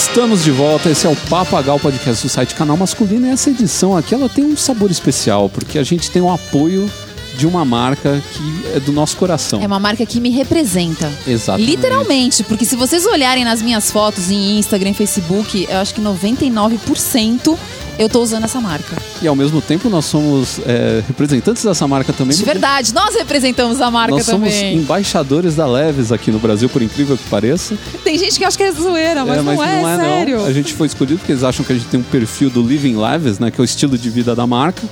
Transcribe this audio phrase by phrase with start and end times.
[0.00, 3.96] Estamos de volta, esse é o Papagal Podcast do site Canal Masculino e essa edição
[3.96, 6.90] aqui ela tem um sabor especial, porque a gente tem o apoio
[7.36, 9.62] de uma marca que é do nosso coração.
[9.62, 11.12] É uma marca que me representa.
[11.26, 11.70] Exatamente.
[11.70, 17.56] Literalmente, porque se vocês olharem nas minhas fotos em Instagram, Facebook, eu acho que 99%
[18.00, 18.96] eu tô usando essa marca.
[19.20, 22.34] E ao mesmo tempo nós somos é, representantes dessa marca também.
[22.36, 24.76] De verdade, nós representamos a marca Nós somos também.
[24.78, 27.76] embaixadores da Leves aqui no Brasil, por incrível que pareça.
[28.02, 30.38] Tem gente que acha que é zoeira, mas, É, não, é, sério.
[30.38, 30.46] não.
[30.46, 32.96] A gente foi escolhido porque eles acham que a gente tem um perfil do Living
[32.96, 34.82] Leves, né, que é o estilo de vida da marca.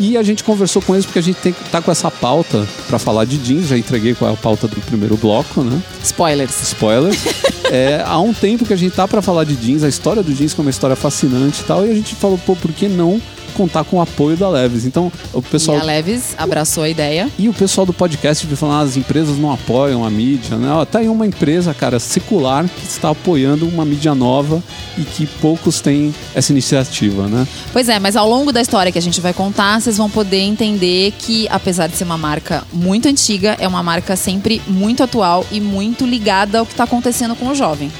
[0.00, 2.98] E a gente conversou com eles porque a gente tem, tá com essa pauta para
[2.98, 3.68] falar de jeans.
[3.68, 5.80] Já entreguei qual é a pauta do primeiro bloco, né?
[6.02, 6.58] Spoilers.
[6.62, 7.14] Spoiler.
[7.70, 10.32] é, há um tempo que a gente tá para falar de jeans, a história do
[10.32, 11.86] jeans que é uma história fascinante e tal.
[11.86, 13.20] E a gente falou, pô, por que não
[13.60, 14.86] contar com o apoio da Leves?
[14.86, 15.76] Então, o pessoal.
[15.76, 17.28] E a Leves abraçou a ideia.
[17.38, 20.72] E o pessoal do podcast de falar, ah, as empresas não apoiam a mídia, né?
[20.72, 24.62] Ó, tá aí uma empresa, cara, secular que está apoiando uma mídia nova
[24.96, 27.46] e que poucos têm essa iniciativa, né?
[27.72, 30.40] Pois é, mas ao longo da história que a gente vai contar, vocês vão poder
[30.40, 35.44] entender que, apesar de ser uma marca muito antiga, é uma marca sempre muito atual
[35.50, 37.90] e muito ligada ao que está acontecendo com o jovem.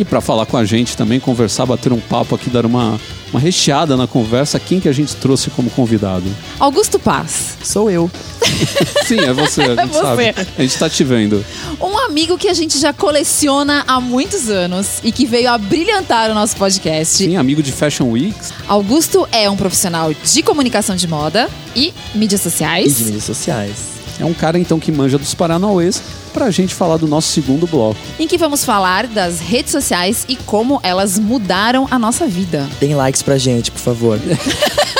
[0.00, 2.98] E para falar com a gente também, conversar, bater um papo aqui, dar uma,
[3.30, 6.24] uma recheada na conversa, quem que a gente trouxe como convidado?
[6.58, 8.10] Augusto Paz, Sou eu.
[9.06, 10.00] Sim, é você, a gente É você.
[10.00, 10.34] sabe.
[10.56, 11.44] A gente tá te vendo.
[11.78, 16.30] um amigo que a gente já coleciona há muitos anos e que veio a brilhantar
[16.30, 17.18] o nosso podcast.
[17.18, 18.54] Sim, amigo de Fashion Weeks.
[18.66, 23.00] Augusto é um profissional de comunicação de moda e mídias E de sociais.
[23.02, 23.99] mídias sociais.
[24.20, 27.98] É um cara, então, que manja dos Paranauês pra gente falar do nosso segundo bloco.
[28.18, 32.68] Em que vamos falar das redes sociais e como elas mudaram a nossa vida.
[32.78, 34.20] Deem likes pra gente, por favor.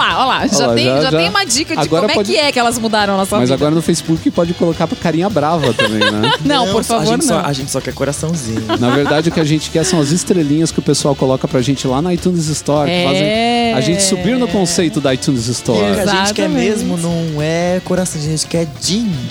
[0.00, 0.46] olha lá, olha lá.
[0.46, 2.46] Já, lá, tem, já- já, já- tem uma dica de Agora como pode- é que
[2.48, 3.54] é que elas mudaram a nossa Mas vida.
[3.54, 6.32] agora no Facebook pode colocar pra carinha brava também, né?
[6.44, 7.28] Não, por a favor, gente não.
[7.28, 8.64] Só, a gente só quer coraçãozinho.
[8.78, 11.60] Na verdade, o que a gente quer são as estrelinhas que o pessoal coloca pra
[11.60, 12.88] gente lá na iTunes Store.
[12.90, 13.04] Que É.
[13.04, 15.78] fazem a gente subir no conceito da iTunes Store.
[15.78, 19.20] o que a gente quer mesmo não é coração, a gente quer dinheiro.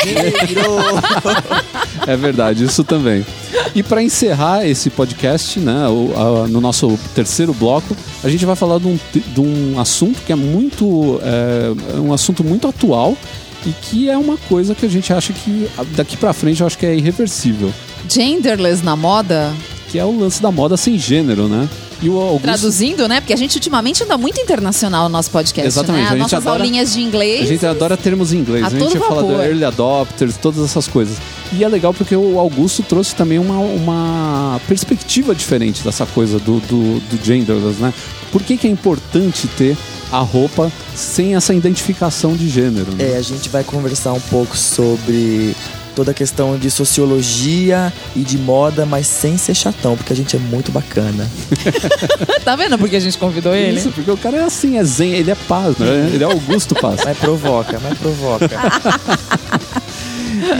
[2.08, 3.25] É verdade, isso também.
[3.75, 5.85] E para encerrar esse podcast, né,
[6.16, 10.31] a- no nosso terceiro bloco, a gente vai falar de um, de um assunto que
[10.31, 10.59] é muito,
[11.24, 13.16] é, é um assunto muito atual
[13.66, 16.78] e que é uma coisa que a gente acha que daqui para frente eu acho
[16.78, 17.72] que é irreversível,
[18.09, 19.53] Genderless na moda,
[19.90, 21.68] que é o lance da moda sem gênero, né?
[22.02, 23.20] E o Augusto, traduzindo, né?
[23.20, 26.03] Porque a gente ultimamente anda muito internacional no nosso podcast, Exatamente, né?
[26.03, 27.41] a As gente nossas adora- aulinhas de inglês.
[27.44, 28.78] A gente adora termos em inglês, A né?
[28.78, 31.18] a gente todo fala do early adopters, todas essas coisas.
[31.52, 36.62] E é legal porque o Augusto trouxe também uma, uma perspectiva diferente dessa coisa do,
[36.62, 37.94] do, do genderless, né?
[38.31, 39.78] Por que, que é importante ter
[40.12, 42.91] a roupa sem essa identificação de gênero?
[42.94, 43.13] Né?
[43.13, 45.56] É, a gente vai conversar um pouco sobre
[45.95, 50.35] toda a questão de sociologia e de moda, mas sem ser chatão, porque a gente
[50.35, 51.29] é muito bacana.
[52.44, 53.78] tá vendo porque a gente convidou ele?
[53.78, 56.09] Isso, porque o cara é assim, é zen, ele é paz, né?
[56.13, 57.01] Ele é Augusto Paz.
[57.03, 58.50] Mas provoca, mas provoca.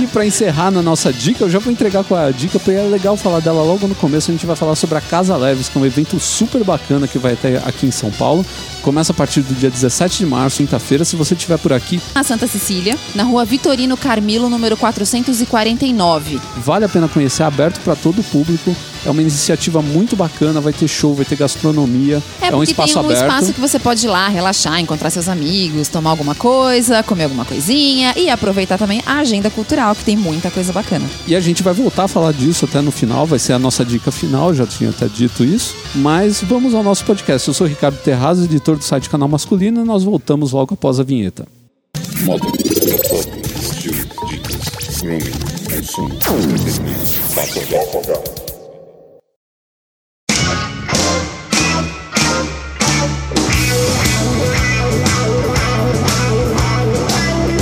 [0.02, 2.84] E pra encerrar na nossa dica, eu já vou entregar com a dica, porque é
[2.84, 4.32] legal falar dela logo no começo.
[4.32, 7.18] A gente vai falar sobre a Casa Leves, que é um evento super bacana que
[7.18, 8.46] vai ter aqui em São Paulo.
[8.82, 11.04] Começa a partir do dia 17 de março, quinta-feira.
[11.04, 16.40] Se você estiver por aqui, Na Santa Cecília, na rua Vitorino Carmilo, número 449.
[16.58, 18.76] vale a pena conhecer, é aberto para todo o público.
[19.06, 22.22] É uma iniciativa muito bacana, vai ter show, vai ter gastronomia.
[22.42, 23.22] É, É, um espaço tem um aberto.
[23.26, 27.46] espaço que você pode ir lá, relaxar, encontrar seus amigos, tomar alguma coisa, comer alguma
[27.46, 31.06] coisinha e aproveitar também a agenda cultural, que tem muita coisa bacana.
[31.28, 33.86] E a gente vai voltar a falar disso até no final, vai ser a nossa
[33.86, 35.76] dica final, já tinha até dito isso.
[35.96, 37.48] Mas vamos ao nosso podcast.
[37.48, 41.00] Eu sou o Ricardo Terraz, editor do site Canal Masculino, e nós voltamos logo após
[41.00, 41.48] a vinheta.
[42.22, 42.46] Moda,
[43.62, 43.96] estilo,
[44.30, 45.32] dicas, grooming,
[45.70, 48.49] consumo, entretenimento, papo,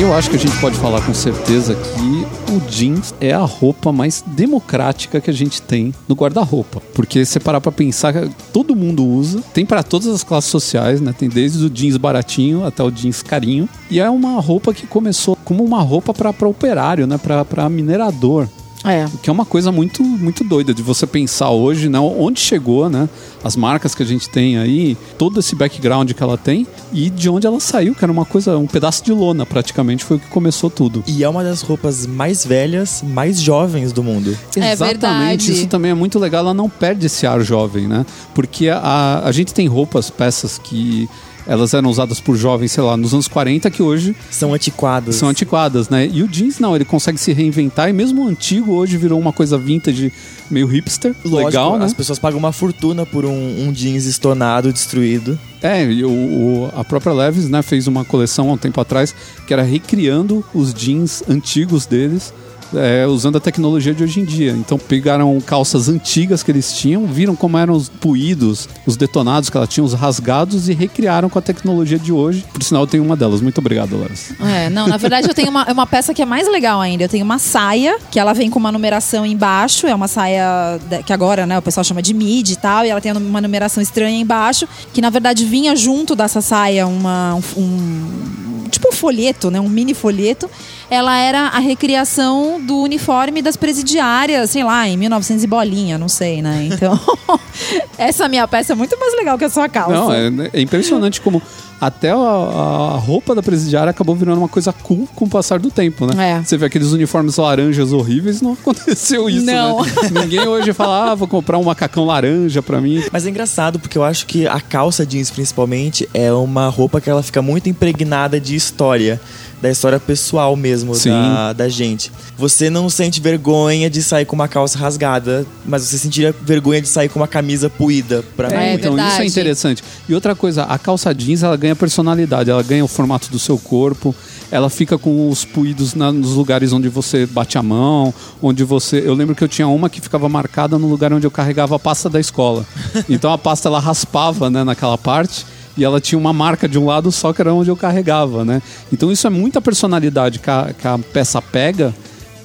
[0.07, 3.91] Eu acho que a gente pode falar com certeza que o jeans é a roupa
[3.91, 6.81] mais democrática que a gente tem no guarda-roupa.
[6.93, 8.13] Porque se parar pra pensar,
[8.53, 11.11] todo mundo usa, tem pra todas as classes sociais, né?
[11.11, 13.67] Tem desde o jeans baratinho até o jeans carinho.
[13.91, 17.19] E é uma roupa que começou como uma roupa pra operário, né?
[17.19, 18.47] Pra minerador.
[18.87, 19.05] É.
[19.21, 21.99] Que é uma coisa muito, muito doida de você pensar hoje, né?
[21.99, 23.09] Onde chegou, né?
[23.43, 27.29] As marcas que a gente tem aí, todo esse background que ela tem e de
[27.29, 30.27] onde ela saiu, que era uma coisa, um pedaço de lona praticamente, foi o que
[30.27, 31.03] começou tudo.
[31.07, 34.37] E é uma das roupas mais velhas, mais jovens do mundo.
[34.55, 35.51] É Exatamente, verdade.
[35.51, 38.05] isso também é muito legal, ela não perde esse ar jovem, né?
[38.33, 41.09] Porque a, a gente tem roupas, peças que
[41.47, 45.15] elas eram usadas por jovens, sei lá, nos anos 40, que hoje São antiquadas.
[45.15, 46.07] são antiquadas, né?
[46.11, 49.31] E o jeans não, ele consegue se reinventar e mesmo o antigo hoje virou uma
[49.31, 50.11] coisa vintage,
[50.51, 51.85] meio hipster, Lógico, legal, né?
[51.85, 55.39] As pessoas pagam uma fortuna por um, um jeans estonado, destruído.
[55.61, 59.15] É, e o, o- a própria Levis, né, fez uma coleção há um tempo atrás
[59.47, 62.33] que era recriando os jeans antigos deles.
[62.75, 64.51] É, usando a tecnologia de hoje em dia.
[64.51, 69.57] Então pegaram calças antigas que eles tinham, viram como eram os puídos, os detonados que
[69.57, 72.43] ela tinha, os rasgados e recriaram com a tecnologia de hoje.
[72.53, 73.41] Por sinal, eu tenho uma delas.
[73.41, 74.33] Muito obrigado, Levis.
[74.41, 77.03] É, não, na verdade eu tenho uma, é uma peça que é mais legal ainda.
[77.03, 81.13] Eu tenho uma saia, que ela vem com uma numeração embaixo, é uma saia que
[81.13, 84.19] agora, né, o pessoal chama de mid e tal, e ela tem uma numeração estranha
[84.19, 89.59] embaixo, que na verdade vinha junto dessa saia uma, um, um- tipo um folheto, né,
[89.59, 90.49] um mini folheto.
[90.89, 96.07] Ela era a recriação do uniforme das presidiárias, sei lá, em 1900 e bolinha, não
[96.07, 96.69] sei, né?
[96.71, 96.99] Então,
[97.97, 99.93] essa minha peça é muito mais legal que a sua calça.
[99.93, 101.41] Não, é, é impressionante como
[101.79, 105.69] até a, a roupa da presidiária acabou virando uma coisa cool com o passar do
[105.69, 106.31] tempo, né?
[106.31, 106.43] É.
[106.43, 109.83] Você vê aqueles uniformes laranjas horríveis, não aconteceu isso, Não.
[109.83, 109.91] né?
[110.21, 113.03] Ninguém hoje fala, ah, vou comprar um macacão laranja pra mim.
[113.11, 117.09] Mas é engraçado porque eu acho que a calça jeans, principalmente, é uma roupa que
[117.09, 119.21] ela fica muito impregnada de história.
[119.61, 122.11] Da história pessoal mesmo da, da gente.
[122.37, 126.87] Você não sente vergonha de sair com uma calça rasgada, mas você sentiria vergonha de
[126.87, 128.23] sair com uma camisa puída.
[128.35, 128.75] Pra É, mim.
[128.75, 129.27] então isso é verdade.
[129.29, 129.83] interessante.
[130.07, 133.57] E outra coisa, a calça jeans ela ganha personalidade, ela ganha o formato do seu
[133.57, 134.13] corpo,
[134.51, 139.01] ela fica com os puídos na- nos lugares onde você bate a mão, onde você.
[139.03, 141.79] Eu lembro que eu tinha uma que ficava marcada no lugar onde eu carregava a
[141.79, 142.63] pasta da escola.
[143.09, 145.45] Então a pasta ela raspava, né, naquela parte.
[145.77, 148.61] E ela tinha uma marca de um lado só que era onde eu carregava, né?
[148.91, 151.93] Então isso é muita personalidade que a, que a peça pega,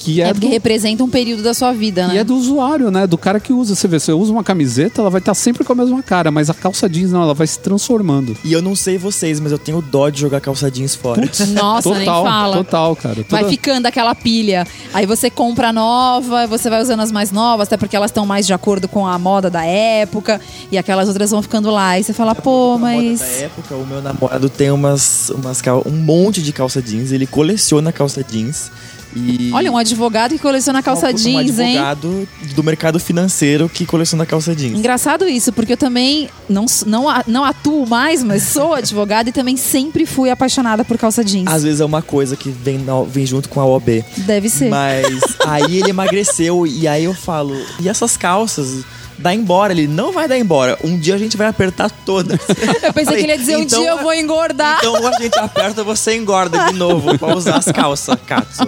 [0.04, 2.14] que é, É porque do- representa um período da sua vida, né?
[2.14, 3.06] e é do usuário, né?
[3.06, 3.74] Do cara que usa.
[3.74, 6.50] Você vê, você usa uma camiseta, ela vai estar sempre com a mesma cara, mas
[6.50, 8.36] a calça jeans não, ela vai se transformando.
[8.44, 11.22] E eu não sei vocês, mas eu tenho dó de jogar calça jeans fora.
[11.54, 12.56] Nossa, nem total, fala.
[12.56, 13.24] total, cara.
[13.28, 14.66] Vai Toda- ficando aquela pilha.
[14.92, 18.46] Aí você compra nova, você vai usando as mais novas, até porque elas estão mais
[18.46, 20.40] de acordo com a moda da época.
[20.70, 21.98] E aquelas outras vão ficando lá.
[21.98, 23.20] E você fala, pô, Na moda mas.
[23.20, 27.26] da época, o meu namorado tem umas, umas cal- um monte de calça jeans, ele
[27.26, 28.70] coleciona calça jeans.
[29.14, 31.78] E Olha, um advogado que coleciona calça um, jeans, um hein?
[31.78, 34.78] advogado do mercado financeiro que coleciona calça jeans.
[34.78, 39.56] Engraçado isso, porque eu também não, não, não atuo mais, mas sou advogada e também
[39.56, 41.46] sempre fui apaixonada por calça jeans.
[41.46, 44.04] Às vezes é uma coisa que vem, na- vem junto com a OB.
[44.18, 44.70] Deve ser.
[44.70, 45.06] Mas
[45.46, 48.84] aí ele emagreceu e aí eu falo, e essas calças?
[49.18, 50.76] Dá embora, ele não vai dar embora.
[50.82, 52.40] Um dia a gente vai apertar todas.
[52.82, 54.78] Eu pensei que ele ia dizer, um Então- dia eu vou engordar.
[54.78, 58.66] Então a gente aperta, você engorda de novo pra usar as calças, Katsu.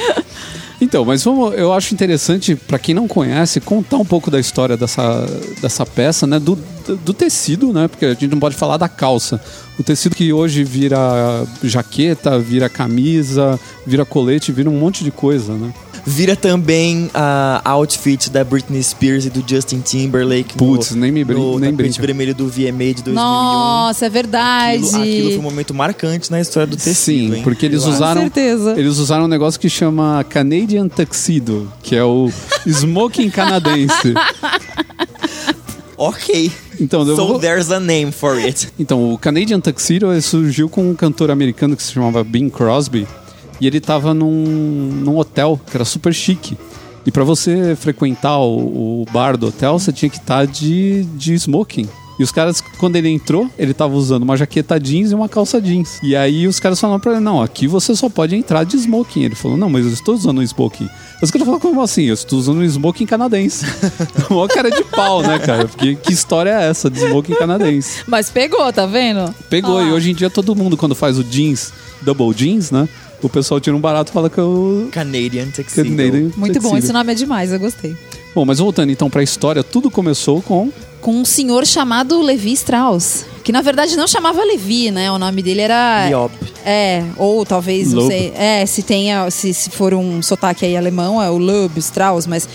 [0.80, 4.78] Então, mas vamos, eu acho interessante, pra quem não conhece, contar um pouco da história
[4.78, 5.26] dessa,
[5.60, 6.40] dessa peça, né?
[6.40, 6.58] Do,
[7.04, 7.86] do tecido, né?
[7.86, 9.38] Porque a gente não pode falar da calça.
[9.78, 15.52] O tecido que hoje vira jaqueta, vira camisa, vira colete, vira um monte de coisa,
[15.52, 15.70] né?
[16.06, 20.54] Vira também a outfit da Britney Spears e do Justin Timberlake.
[20.56, 22.00] Putz, nem me brin- no nem brinca.
[22.00, 23.14] vermelho do VMA de 2001.
[23.14, 24.84] Nossa, é verdade.
[24.84, 27.42] Aquilo, aquilo foi um momento marcante na história do tecido, Sim, hein?
[27.42, 28.74] porque eles usaram certeza.
[28.78, 32.30] eles usaram um negócio que chama Canadian Tuxedo, que é o
[32.66, 34.14] smoking canadense.
[36.02, 36.50] Ok.
[36.80, 38.68] Então, eu so vou- there's a name for it.
[38.78, 43.06] Então, o Canadian Tuxedo surgiu com um cantor americano que se chamava Bing Crosby.
[43.60, 44.30] E ele tava num,
[45.04, 46.56] num hotel que era super chique.
[47.04, 51.34] E pra você frequentar o, o bar do hotel, você tinha que estar de, de
[51.34, 51.88] smoking.
[52.20, 55.58] E os caras, quando ele entrou, ele tava usando uma jaqueta jeans e uma calça
[55.58, 55.98] jeans.
[56.02, 59.22] E aí os caras falaram pra ele, não, aqui você só pode entrar de smoking.
[59.22, 60.86] Ele falou, não, mas eu estou usando um smoking.
[61.22, 62.04] Os caras falaram, como assim?
[62.04, 63.64] Eu estou usando um smoking canadense.
[64.28, 65.66] Uma cara de pau, né, cara?
[65.66, 68.02] Porque que história é essa de smoking canadense?
[68.06, 69.34] Mas pegou, tá vendo?
[69.48, 72.86] Pegou, Olha e hoje em dia todo mundo, quando faz o jeans, double jeans, né?
[73.22, 75.90] O pessoal tira um barato e fala que é o Canadian Tuxedo.
[75.90, 76.78] Canadian Muito bom, Tuxedo.
[76.78, 77.94] esse nome é demais, eu gostei.
[78.34, 80.70] Bom, mas voltando então pra história, tudo começou com.
[81.00, 83.24] Com um senhor chamado Levi Strauss.
[83.42, 85.10] Que na verdade não chamava Levi, né?
[85.10, 86.06] O nome dele era.
[86.08, 86.32] Liop.
[86.64, 88.32] É, ou talvez, não sei.
[88.36, 92.48] É, se tenha, se, se for um sotaque aí alemão, é o Loeb Strauss, mas.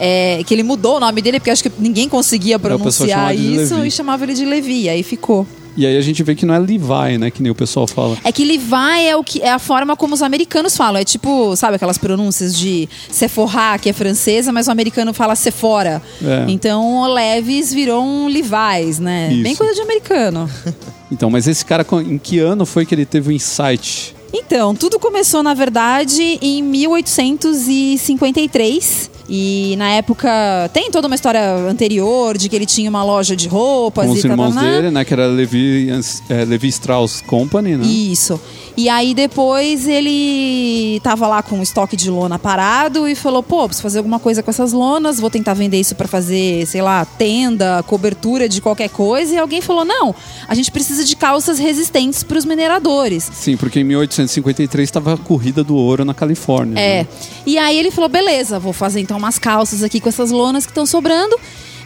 [0.00, 3.74] É, que ele mudou o nome dele, porque acho que ninguém conseguia É, pronunciar isso
[3.74, 3.88] Levi.
[3.88, 5.44] e chamava ele de Levi, aí ficou.
[5.78, 7.30] E aí a gente vê que não é Levi, né?
[7.30, 8.18] Que nem o pessoal fala.
[8.24, 11.00] É que Levi é, o que, é a forma como os americanos falam.
[11.00, 16.02] É tipo, sabe aquelas pronúncias de Sephora, que é francesa, mas o americano fala Sephora.
[16.20, 16.46] É.
[16.48, 19.32] Então o Levis virou um Levi's, né?
[19.32, 19.44] Isso.
[19.44, 20.50] Bem coisa de americano.
[21.10, 24.14] Então, mas esse cara, em que ano foi que ele teve o insight?
[24.30, 29.10] Então, tudo começou, na verdade, em 1853.
[29.28, 30.28] E na época
[30.72, 34.18] tem toda uma história anterior de que ele tinha uma loja de roupas Com e
[34.18, 34.72] os irmãos tataná.
[34.72, 35.04] dele, né?
[35.04, 35.88] Que era Levi,
[36.30, 37.86] é, Levi Strauss Company, né?
[37.86, 38.40] Isso.
[38.78, 43.66] E aí depois ele tava lá com o estoque de lona parado e falou: pô,
[43.66, 47.04] preciso fazer alguma coisa com essas lonas, vou tentar vender isso pra fazer, sei lá,
[47.04, 49.34] tenda, cobertura de qualquer coisa.
[49.34, 50.14] E alguém falou: não,
[50.46, 53.28] a gente precisa de calças resistentes pros mineradores.
[53.34, 56.78] Sim, porque em 1853 estava a corrida do ouro na Califórnia.
[56.78, 57.02] É.
[57.02, 57.08] né?
[57.44, 60.70] E aí ele falou: beleza, vou fazer então umas calças aqui com essas lonas que
[60.70, 61.36] estão sobrando.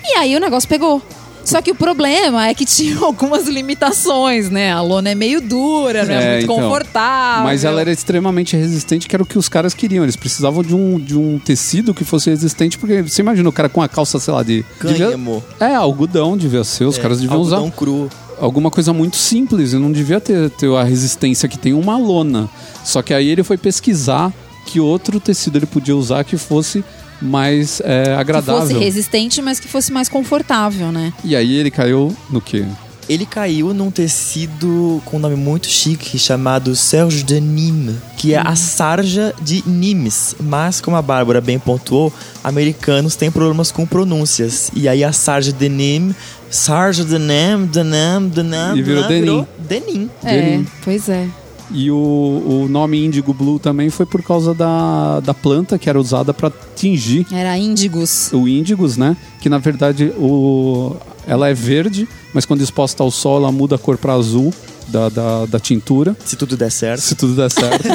[0.05, 1.03] E aí o negócio pegou.
[1.45, 4.71] Só que o problema é que tinha algumas limitações, né?
[4.73, 6.57] A lona é meio dura, não é, É, muito então.
[6.57, 7.43] confortável.
[7.45, 10.05] Mas ela era extremamente resistente, que era o que os caras queriam.
[10.05, 13.69] Eles precisavam de um, de um tecido que fosse resistente, porque você imagina o cara
[13.69, 14.65] com a calça, sei lá, de.
[14.81, 15.19] devia-.
[15.59, 16.85] É, algodão devia ser.
[16.85, 18.09] Os É, caras deviam algodão usar cru.
[18.41, 22.49] alguma coisa muito simples e não devia ter, ter a resistência que tem uma lona.
[22.85, 24.33] Só que aí ele foi pesquisar
[24.67, 26.85] que outro tecido ele podia usar que fosse
[27.23, 28.61] mais é, que agradável.
[28.61, 31.13] fosse resistente, mas que fosse mais confortável, né?
[31.25, 32.65] E aí ele caiu no quê?
[33.09, 38.39] Ele caiu num tecido com um nome muito chique chamado Serge de Nîmes, que é
[38.39, 40.37] a sarja de Nimes.
[40.41, 42.13] Mas, como a Bárbara bem pontuou,
[42.45, 44.71] americanos têm problemas com pronúncias.
[44.75, 46.15] E aí a sarja de Nîmes,
[46.49, 49.85] sarja de Nîmes, de Nîmes, de Nîmes, E virou de Nîmes, denim.
[49.85, 50.11] Denim.
[50.23, 50.67] É, Denim.
[50.85, 51.27] pois é.
[51.73, 55.99] E o, o nome Índigo Blue também foi por causa da, da planta que era
[55.99, 58.31] usada para tingir Era índigos.
[58.33, 59.17] o índigos, né?
[59.41, 60.95] Que na verdade o,
[61.27, 64.53] ela é verde, mas quando exposta ao sol ela muda a cor para azul
[64.89, 66.17] da, da, da tintura.
[66.25, 67.01] Se tudo der certo.
[67.01, 67.89] Se tudo der certo.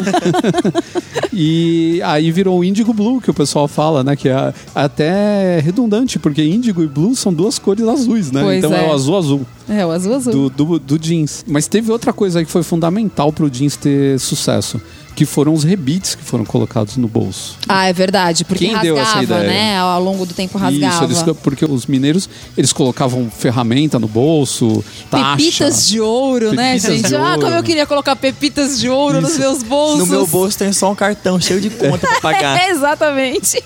[1.34, 4.16] e aí virou o Índigo Blue, que o pessoal fala, né?
[4.16, 8.42] Que é até redundante, porque índigo e blue são duas cores azuis, né?
[8.42, 8.86] Pois então é.
[8.86, 8.90] é.
[8.90, 10.34] o azul azul É, o azul azul.
[10.34, 11.44] do, do, do jeans.
[11.48, 14.82] Mas teve outra coisa aí que foi fundamental pro jeans ter sucesso.
[15.18, 17.58] Que foram os rebites que foram colocados no bolso.
[17.68, 18.46] Ah, é verdade.
[18.46, 19.60] Porque Quem deu essa rasgava, ideia?
[19.74, 19.78] né?
[19.80, 20.94] Ao longo do tempo rasgava.
[20.94, 25.36] Isso, eles, porque os mineiros, eles colocavam ferramenta no bolso, taxa.
[25.38, 27.08] Pepitas de ouro, né, Pepitas gente?
[27.08, 27.42] de Ah, ouro.
[27.42, 29.40] como eu queria colocar pepitas de ouro nos Isso.
[29.40, 29.98] meus bolsos.
[29.98, 32.60] No meu bolso tem só um cartão cheio de conta pra pagar.
[32.60, 33.64] É, exatamente.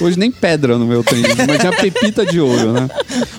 [0.00, 2.88] Hoje nem pedra no meu tem, mas tinha pepita de ouro, né?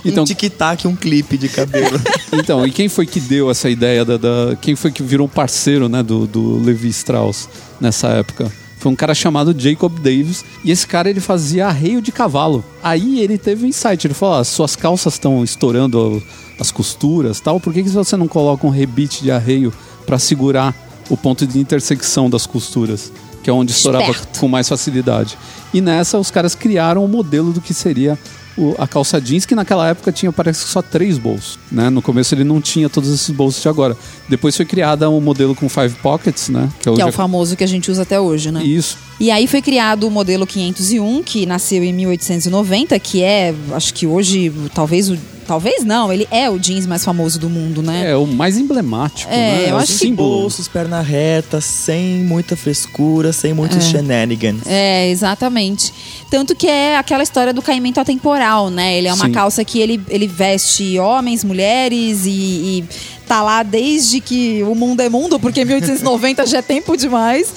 [0.06, 2.00] Então, um tic-tac, um clipe de cabelo.
[2.32, 5.30] então, e quem foi que deu essa ideia da, da- quem foi que virou um
[5.30, 8.52] parceiro, né, do, do Levi Strauss nessa época?
[8.78, 12.64] Foi um cara chamado Jacob Davis e esse cara ele fazia arreio de cavalo.
[12.84, 16.22] Aí ele teve um insight, ele falou: ah, suas calças estão estourando
[16.60, 17.60] as costuras, tal.
[17.60, 19.72] Por que, que você não coloca um rebite de arreio
[20.06, 20.76] para segurar
[21.10, 23.12] o ponto de intersecção das costuras,
[23.44, 24.40] que é onde estourava Esperto.
[24.40, 25.38] com mais facilidade?
[25.74, 28.18] E nessa os caras criaram o modelo do que seria
[28.58, 31.58] o- a calça jeans, que naquela época tinha parece que só três bolsos.
[31.72, 31.90] Né?
[31.90, 33.96] No começo ele não tinha todos esses bolsos de agora.
[34.28, 36.70] Depois foi criada um modelo com five pockets, né?
[36.86, 38.62] hoje Que é o famoso que a gente usa até hoje, né?
[38.64, 38.98] Isso.
[39.20, 44.06] E aí foi criado o modelo 501, que nasceu em 1890, que é, acho que
[44.06, 45.18] hoje, talvez o.
[45.52, 48.12] Talvez não, ele é o jeans mais famoso do mundo, né?
[48.12, 49.66] É o mais emblemático, É, né?
[49.72, 50.10] eu o acho que.
[50.14, 54.62] Bolsos, perna reta, sem muita frescura, sem muitos shenanigans.
[54.66, 55.94] É, exatamente.
[56.30, 58.98] Tanto que é aquela história do caimento atemporal, né?
[58.98, 59.34] Ele é uma Sim.
[59.34, 62.84] calça que ele, ele veste homens, mulheres e, e
[63.28, 67.54] tá lá desde que o mundo é mundo, porque 1890 já é tempo demais.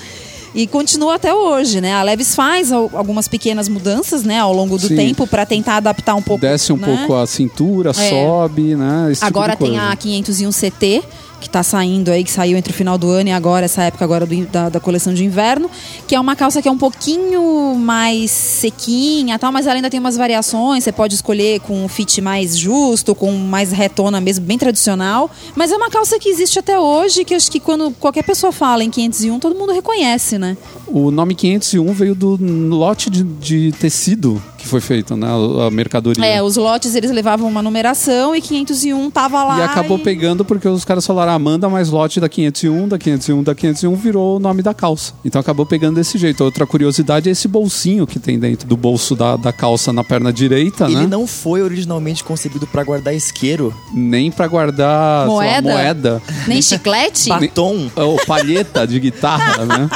[0.55, 1.93] E continua até hoje, né?
[1.93, 4.95] A Levis faz al- algumas pequenas mudanças, né, ao longo do Sim.
[4.95, 6.41] tempo para tentar adaptar um pouco.
[6.41, 6.87] Desce um né?
[6.87, 9.09] pouco a cintura, sobe, né?
[9.11, 11.03] Esse tipo Agora de tem a 501 CT,
[11.45, 14.03] que tá saindo aí, que saiu entre o final do ano e agora, essa época
[14.03, 15.71] agora do da, da coleção de inverno,
[16.09, 20.01] que é uma calça que é um pouquinho mais sequinha tal, mas ela ainda tem
[20.01, 24.57] umas variações, você pode escolher com um fit mais justo, com mais retona mesmo, bem
[24.57, 28.51] tradicional, mas é uma calça que existe até hoje, que acho que quando qualquer pessoa
[28.51, 30.57] fala em 501, todo mundo reconhece, né?
[30.87, 32.39] O nome 501 veio do
[32.75, 35.27] lote de, de tecido que foi feito, né?
[35.67, 36.25] A mercadoria.
[36.25, 39.59] É, os lotes eles levavam uma numeração e 501 tava lá.
[39.59, 42.99] E acabou e- pegando porque os caras falaram, ah, manda mais lote da 501, da
[42.99, 45.13] 501, da 501, virou o nome da calça.
[45.25, 46.43] Então acabou pegando desse jeito.
[46.43, 50.33] Outra curiosidade é esse bolsinho que tem dentro do bolso da, da calça na perna
[50.33, 51.07] direita, Ele né?
[51.07, 55.71] não foi originalmente concebido pra guardar isqueiro, Nem pra guardar sei lá, Moeda?
[55.73, 56.23] moeda.
[56.49, 57.29] Nem chiclete?
[57.29, 57.91] batom.
[57.97, 59.91] Ou palheta de guitarra, né?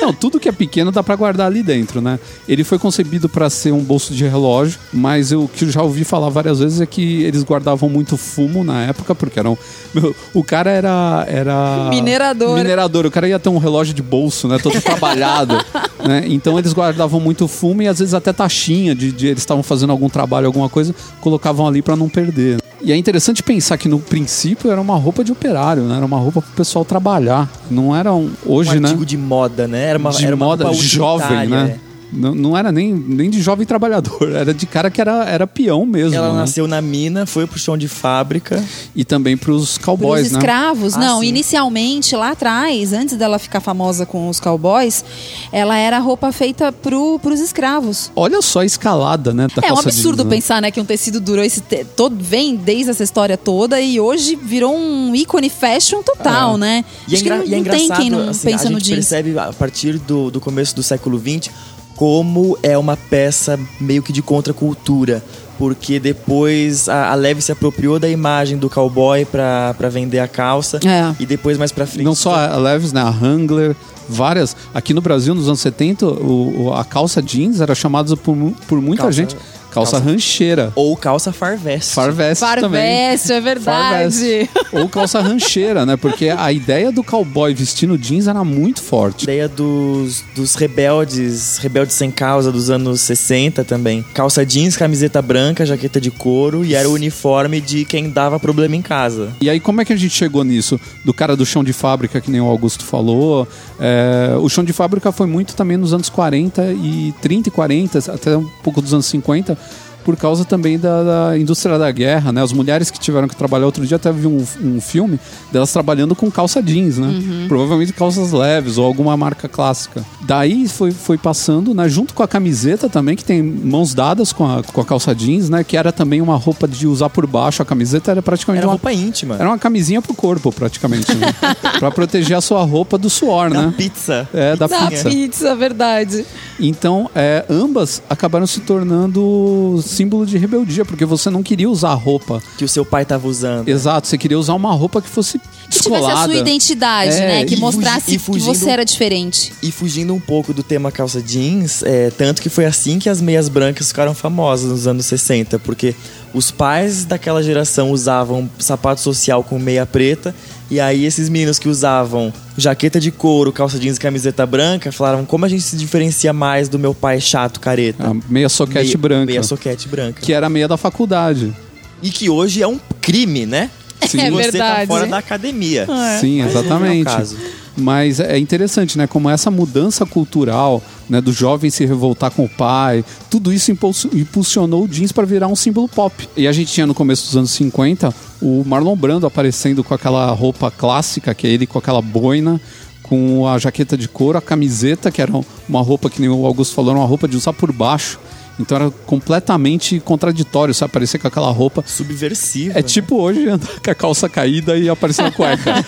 [0.00, 2.18] Não, tudo que é pequeno dá pra guardar ali dentro, né?
[2.48, 5.82] Ele foi concebido pra ser um bolso de relógio, mas eu- o que eu já
[5.82, 9.56] ouvi falar várias vezes é que eles guardavam muito fumo na época, porque eram.
[9.94, 11.24] meu, o cara era.
[11.28, 12.56] era Minerador.
[12.56, 13.06] Minerador.
[13.06, 14.58] O cara ia ter um relógio de bolso, né?
[14.62, 15.54] Todo trabalhado.
[16.06, 16.24] né?
[16.26, 19.90] Então eles guardavam muito fumo e às vezes até taxinha de, de eles estavam fazendo
[19.90, 22.58] algum trabalho, alguma coisa, colocavam ali pra não perder.
[22.82, 25.96] E é interessante pensar que no princípio era uma roupa de operário, né?
[25.96, 27.50] Era uma roupa pro pessoal trabalhar.
[27.70, 28.26] Não era um.
[28.44, 28.88] Um Hoje, né?
[28.88, 29.84] artigo de moda, né?
[29.84, 31.78] Era uma, de era uma moda jovem, né?
[32.14, 35.84] Não, não era nem, nem de jovem trabalhador, era de cara que era, era peão
[35.84, 36.14] mesmo.
[36.16, 36.38] Ela né?
[36.40, 38.62] nasceu na mina, foi pro chão de fábrica.
[38.94, 40.38] E também pros Para cowboys, os né?
[40.38, 41.20] escravos, Ah, não.
[41.20, 41.26] sim.
[41.26, 45.04] Inicialmente, lá atrás, antes dela ficar famosa com os cowboys,
[45.52, 48.10] ela era roupa feita pro, pros escravos.
[48.14, 49.46] Olha só a escalada, né?
[49.54, 50.36] Da é um absurdo jeans, né?
[50.36, 53.98] pensar, né, que um tecido durou esse te- todo vem desde essa história toda e
[54.00, 56.58] hoje virou um ícone fashion total, É.
[56.58, 56.84] né?
[57.08, 58.70] E é, Acho que engra- não, e é não tem quem não assim, pensa a
[58.70, 58.96] no gente jeans.
[59.08, 61.50] percebe a partir do, do começo do século XX
[61.96, 65.22] como é uma peça meio que de contracultura.
[65.56, 70.26] Porque depois a, a Leve se apropriou da imagem do cowboy pra, pra vender a
[70.26, 70.80] calça.
[70.84, 71.14] É.
[71.20, 72.04] E depois mais pra frente.
[72.04, 73.00] Não só a Levis, né?
[73.00, 73.76] A Wrangler,
[74.08, 74.56] várias.
[74.74, 78.34] Aqui no Brasil, nos anos 70, o, o- a calça jeans era chamada por,
[78.66, 79.36] por muita Calça- gente
[79.74, 80.72] calça, calça- rancheira.
[80.74, 81.92] Ou calça farvest.
[81.92, 82.80] Farvest também.
[82.80, 84.20] Farvest, é verdade.
[84.48, 84.50] Farvest.
[84.72, 85.96] Ou calça rancheira, né?
[85.96, 89.24] Porque a ideia do cowboy vestindo jeans era muito forte.
[89.24, 94.04] ideia dos, dos rebeldes, rebeldes sem causa dos anos 60 também.
[94.14, 98.76] Calça jeans, camiseta branca, jaqueta de couro e era o uniforme de quem dava problema
[98.76, 99.30] em casa.
[99.40, 100.80] E aí, como é que a gente chegou nisso?
[101.04, 103.46] Do cara do chão de fábrica, que nem o Augusto falou.
[103.80, 107.98] É, o chão de fábrica foi muito também nos anos 40 e 30 e 40,
[108.12, 109.56] até um pouco dos anos 50,
[110.04, 112.42] por causa também da, da indústria da guerra, né?
[112.42, 115.18] As mulheres que tiveram que trabalhar outro dia, até vi um, um filme
[115.50, 117.46] delas trabalhando com calça jeans, né?
[117.48, 120.04] Provavelmente calças leves ou alguma marca clássica.
[120.22, 121.88] Daí foi, foi passando, né?
[121.88, 125.48] Junto com a camiseta também, que tem mãos dadas com a, com a calça jeans,
[125.48, 125.64] né?
[125.64, 127.62] Que era também uma roupa de usar por baixo.
[127.62, 129.36] A camiseta era praticamente Era uma roupa íntima.
[129.36, 131.34] era uma camisinha pro corpo, praticamente, né?
[131.78, 133.74] pra proteger a sua roupa do suor, Da né?
[133.76, 134.28] pizza.
[134.34, 135.08] É, da Da pizza.
[135.08, 136.24] pizza, verdade.
[136.60, 141.94] Então, é, ambas acabaram se tornando símbolo de rebeldia, porque você não queria usar a
[141.94, 142.42] roupa.
[142.58, 143.68] Que o seu pai tava usando.
[143.68, 145.44] Exato, você queria usar uma roupa que fosse Que
[145.80, 146.24] tivesse a descolada.
[146.32, 147.44] sua identidade, É, né?
[147.44, 149.52] Que mostrasse e que fugindo- você era diferente.
[149.62, 153.20] E fugindo um pouco do tema calça jeans, é, tanto que foi assim que as
[153.20, 155.94] meias brancas ficaram famosas nos anos 60, porque
[156.34, 160.34] os pais daquela geração usavam sapato social com meia preta,
[160.70, 165.24] e aí esses meninos que usavam jaqueta de couro, calça jeans e camiseta branca falaram
[165.24, 168.08] como a gente se diferencia mais do meu pai chato careta.
[168.08, 169.26] A meia soquete Meia- branca.
[169.26, 170.20] Meia soquete branca.
[170.20, 171.54] Que era a meia da faculdade.
[172.02, 173.70] E que hoje é um crime, né?
[174.06, 174.20] Sim.
[174.20, 174.80] É Se você verdade.
[174.82, 175.86] tá fora da academia.
[176.20, 177.04] Sim, Mas é o exatamente.
[177.04, 177.36] caso.
[177.76, 179.06] Mas é interessante, né?
[179.06, 181.20] Como essa mudança cultural, né?
[181.20, 185.56] Do jovem se revoltar com o pai, tudo isso impulsionou o jeans para virar um
[185.56, 186.28] símbolo pop.
[186.36, 190.30] E a gente tinha no começo dos anos 50 o Marlon Brando aparecendo com aquela
[190.30, 192.60] roupa clássica, que é ele com aquela boina,
[193.02, 195.32] com a jaqueta de couro, a camiseta, que era
[195.68, 198.18] uma roupa que nem o Augusto falou, era uma roupa de usar por baixo.
[198.58, 200.92] Então era completamente contraditório, sabe?
[200.92, 201.82] Parecer com aquela roupa.
[201.86, 202.78] Subversivo.
[202.78, 205.74] É tipo hoje andar com a calça caída e aparecer a cueca.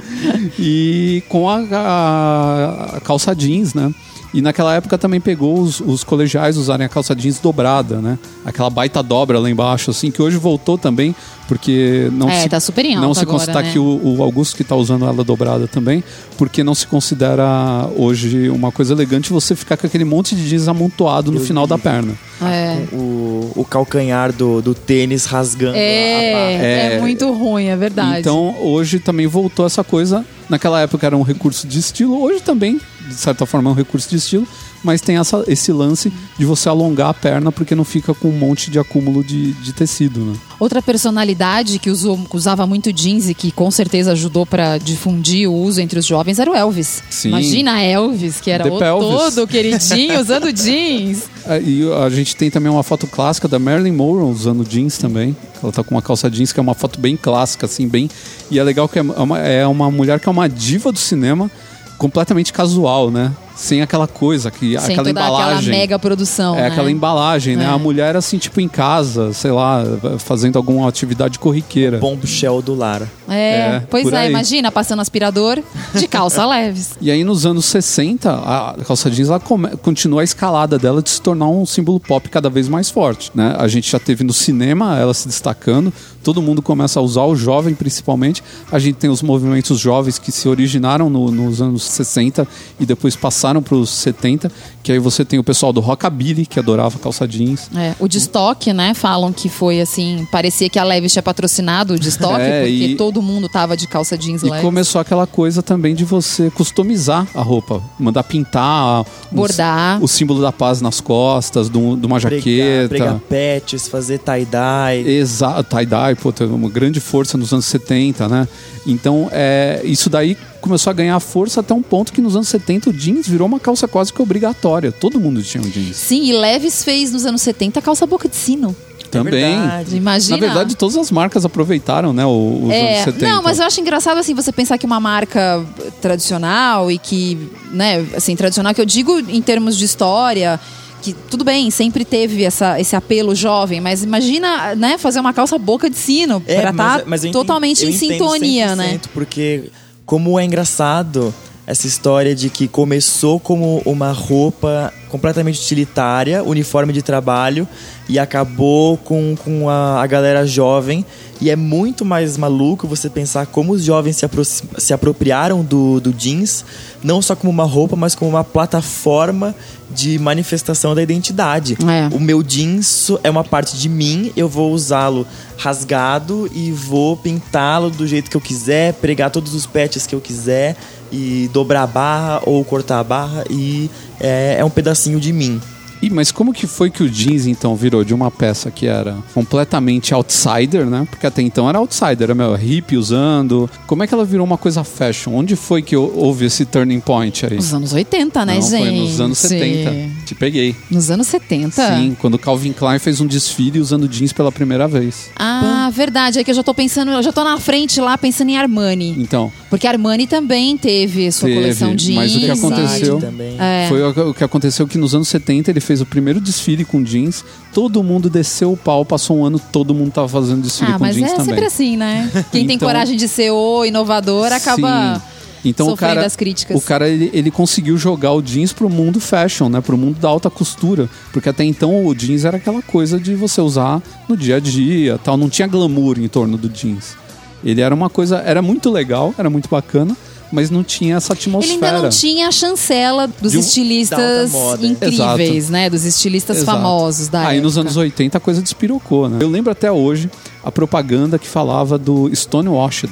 [0.58, 3.92] e com a, a- a calça jeans, né?
[4.34, 8.18] E naquela época também pegou os, os colegiais usarem a calça jeans dobrada, né?
[8.44, 11.14] Aquela baita dobra lá embaixo, assim, que hoje voltou também,
[11.46, 13.70] porque não É, se, tá super em não alta se agora, considera né?
[13.72, 16.02] que o, o Augusto que tá usando ela dobrada também,
[16.36, 20.66] porque não se considera hoje uma coisa elegante você ficar com aquele monte de jeans
[20.66, 22.14] amontoado no Deus final me da perna.
[22.42, 22.78] É.
[22.92, 25.80] o, o calcanhar do, do tênis rasgando a barra.
[25.80, 27.00] É, é, É.
[27.00, 28.18] muito ruim, é verdade.
[28.18, 30.24] Então, hoje também voltou essa coisa.
[30.48, 34.08] Naquela época era um recurso de estilo, hoje também, de certa forma, é um recurso
[34.10, 34.46] de estilo,
[34.84, 38.38] mas tem essa, esse lance de você alongar a perna porque não fica com um
[38.38, 40.34] monte de acúmulo de, de tecido, né?
[40.60, 45.54] Outra personalidade que usou, usava muito jeans e que com certeza ajudou pra difundir o
[45.54, 47.02] uso entre os jovens era o Elvis.
[47.10, 47.28] Sim.
[47.28, 49.08] Imagina Elvis, que era The o Pelvis.
[49.34, 51.24] todo queridinho usando jeans.
[51.46, 55.36] Ah, E a gente tem também uma foto clássica da Marilyn Monroe usando jeans também.
[55.62, 58.10] Ela tá com uma calça jeans que é uma foto bem clássica, assim, bem.
[58.50, 61.50] E é legal que é uma, é uma mulher que é uma diva do cinema,
[61.98, 63.32] completamente casual, né?
[63.56, 65.70] Sem aquela coisa, que, Sem aquela toda aquela embalagem.
[65.70, 66.56] mega produção.
[66.56, 66.66] É né?
[66.66, 67.64] aquela embalagem, né?
[67.64, 67.68] É.
[67.68, 69.82] A mulher, assim, tipo, em casa, sei lá,
[70.18, 71.98] fazendo alguma atividade corriqueira.
[71.98, 73.08] Bombshell do Lara.
[73.28, 73.34] É,
[73.76, 74.30] É, pois é, aí.
[74.30, 75.62] imagina, passando aspirador
[75.94, 76.94] de calça leves.
[77.00, 81.10] E aí, nos anos 60, a calça jeans ela come- continua a escalada dela de
[81.10, 83.30] se tornar um símbolo pop cada vez mais forte.
[83.34, 83.54] Né?
[83.58, 85.92] A gente já teve no cinema ela se destacando,
[86.24, 88.42] todo mundo começa a usar, o jovem principalmente.
[88.72, 92.48] A gente tem os movimentos jovens que se originaram no- nos anos 60
[92.80, 94.50] e depois passaram para os 70,
[94.82, 97.68] que aí você tem o pessoal do Rockabilly, que adorava calça jeans.
[97.76, 98.94] É, o de estoque, né?
[98.94, 102.84] Falam que foi assim, parecia que a Levis tinha patrocinado o de estoque, É, porque
[102.86, 104.60] e- todo mundo tava de calça jeans E leves.
[104.62, 110.02] começou aquela coisa também de você customizar a roupa, mandar pintar um- Bordar.
[110.02, 112.88] o símbolo da paz nas costas, de um- uma Pregar, jaqueta.
[112.88, 115.06] pregar patches, fazer tie-dye.
[115.06, 118.48] Exato, tie-dye, pô, teve uma grande força nos anos 70, né?
[118.86, 122.90] Então, é, isso daí começou a ganhar força até um ponto que nos anos 70
[122.90, 124.90] o jeans virou uma calça quase que obrigatória.
[124.92, 125.96] Todo mundo tinha um jeans.
[125.96, 128.74] Sim, e Leves fez nos anos 70 a calça boca de sino.
[129.10, 129.32] Também.
[129.56, 129.96] verdade.
[129.96, 130.36] Imagina.
[130.36, 133.28] Na verdade, todas as marcas aproveitaram, né, o- os É, anos 70.
[133.32, 135.64] não, mas eu acho engraçado assim você pensar que uma marca
[136.00, 137.38] tradicional e que,
[137.70, 140.58] né, assim, tradicional que eu digo em termos de história,
[141.04, 145.58] que tudo bem, sempre teve essa, esse apelo jovem, mas imagina, né, fazer uma calça
[145.58, 148.94] boca de sino É, pra mas- estar eu entendo- totalmente em sintonia, né?
[148.94, 149.64] 100%, Porque
[150.06, 151.32] como é engraçado
[151.66, 157.66] essa história de que começou como uma roupa completamente utilitária, uniforme de trabalho,
[158.08, 161.06] e acabou com, com a, a galera jovem.
[161.40, 166.00] E é muito mais maluco você pensar como os jovens se, apro- se apropriaram do,
[166.00, 166.64] do jeans,
[167.04, 169.54] não só como uma roupa, mas como uma plataforma
[169.90, 171.76] de manifestação da identidade.
[171.86, 172.14] É.
[172.16, 175.26] O meu jeans é uma parte de mim, eu vou usá-lo
[175.58, 180.20] rasgado e vou pintá-lo do jeito que eu quiser, pregar todos os patches que eu
[180.20, 180.76] quiser
[181.12, 185.60] e dobrar a barra ou cortar a barra e é, é um pedacinho de mim.
[186.06, 189.16] Ih, mas como que foi que o jeans então virou de uma peça que era
[189.32, 191.06] completamente outsider, né?
[191.10, 193.68] Porque até então era outsider, era meu hippie usando.
[193.86, 195.32] Como é que ela virou uma coisa fashion?
[195.34, 197.56] Onde foi que houve esse turning point aí?
[197.56, 198.78] Nos anos 80, né, Não, gente?
[198.82, 200.10] foi nos anos 70.
[200.26, 200.74] Te peguei.
[200.90, 201.96] Nos anos 70?
[201.96, 205.30] Sim, quando o Calvin Klein fez um desfile usando jeans pela primeira vez.
[205.36, 206.38] Ah, verdade.
[206.38, 209.14] É que eu já tô pensando, eu já tô na frente lá pensando em Armani.
[209.18, 212.14] Então, Porque a Armani também teve sua Teve, coleção jeans.
[212.16, 213.56] mas o que aconteceu- também.
[213.58, 213.86] É.
[213.88, 217.44] foi o que aconteceu que nos anos 70 ele fez o primeiro desfile com jeans,
[217.72, 221.04] todo mundo desceu o pau, passou um ano, todo mundo tava fazendo desfile Ah, com
[221.04, 221.46] mas jeans é também.
[221.46, 222.30] sempre assim, né?
[222.52, 225.22] Quem tem Então- coragem de ser o inovador acaba Sim.
[225.66, 226.76] Então o sofrendo cara, as críticas.
[226.76, 229.80] o cara ele, ele conseguiu jogar o jeans pro mundo fashion, né?
[229.80, 233.62] Pro mundo da alta costura, porque até então o jeans era aquela coisa de você
[233.62, 237.16] usar no dia a dia, tal, não tinha glamour em torno do jeans.
[237.64, 240.14] Ele era uma coisa, era muito legal, era muito bacana,
[240.54, 241.74] mas não tinha essa Ele atmosfera.
[241.86, 245.72] ainda não tinha a chancela dos um- estilistas incríveis, Exato.
[245.72, 245.90] né?
[245.90, 246.78] Dos estilistas Exato.
[246.78, 247.62] famosos da Aí época.
[247.62, 249.38] nos anos 80 a coisa despirocou, né?
[249.40, 250.30] Eu lembro até hoje
[250.64, 253.10] a propaganda que falava do Stonewashed.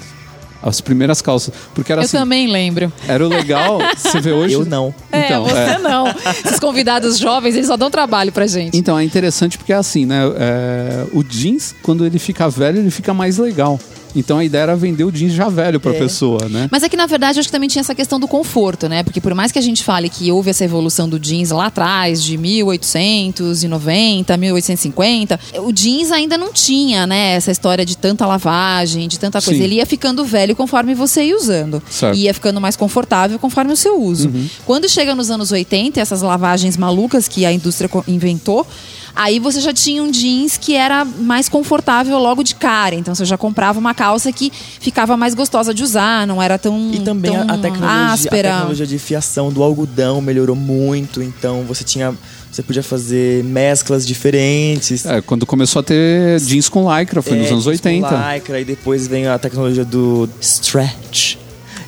[0.64, 1.52] As primeiras calças.
[1.74, 2.16] Porque era Eu assim.
[2.16, 2.92] também lembro.
[3.09, 3.81] Era o legal.
[3.98, 4.55] Você vê hoje.
[4.55, 4.94] Eu não.
[5.12, 5.78] Então, é, você é.
[5.78, 6.07] não.
[6.46, 8.78] Esses convidados jovens, eles só dão trabalho pra gente.
[8.78, 10.20] Então é interessante porque é assim, né?
[10.38, 13.81] É, o jeans, quando ele fica velho, ele fica mais legal.
[14.14, 15.98] Então a ideia era vender o jeans já velho pra É.
[15.98, 16.68] pessoa, né?
[16.70, 19.03] Mas é que, na verdade, acho que também tinha essa questão do conforto, né?
[19.03, 22.22] Porque por mais que a gente fale que houve essa evolução do jeans lá atrás,
[22.22, 27.33] de 1890, 1850, o jeans ainda não tinha, né?
[27.35, 29.59] Essa história de tanta lavagem, de tanta coisa.
[29.59, 29.64] Sim.
[29.64, 31.83] Ele ia ficando velho conforme você ia usando.
[31.90, 32.16] Certo.
[32.16, 34.31] E ia ficando mais confortável conforme o seu uso.
[34.64, 38.66] Quando chega nos anos 80, essas lavagens malucas que a indústria inventou,
[39.14, 42.94] aí você já tinha um jeans que era mais confortável logo de cara.
[42.94, 46.90] Então você já comprava uma calça que ficava mais gostosa de usar, não era tão,
[46.92, 48.51] E também a, tão a tecnologia, a áspera.
[48.53, 52.14] tecnologia de fiação do algodão melhorou muito, então você tinha.
[52.51, 55.07] Você podia fazer mesclas diferentes.
[55.07, 58.35] É, quando começou a ter jeans com lycra, foi É, nos anos jeans com 80.
[58.35, 61.37] Lycra, e depois vem a tecnologia do stretch.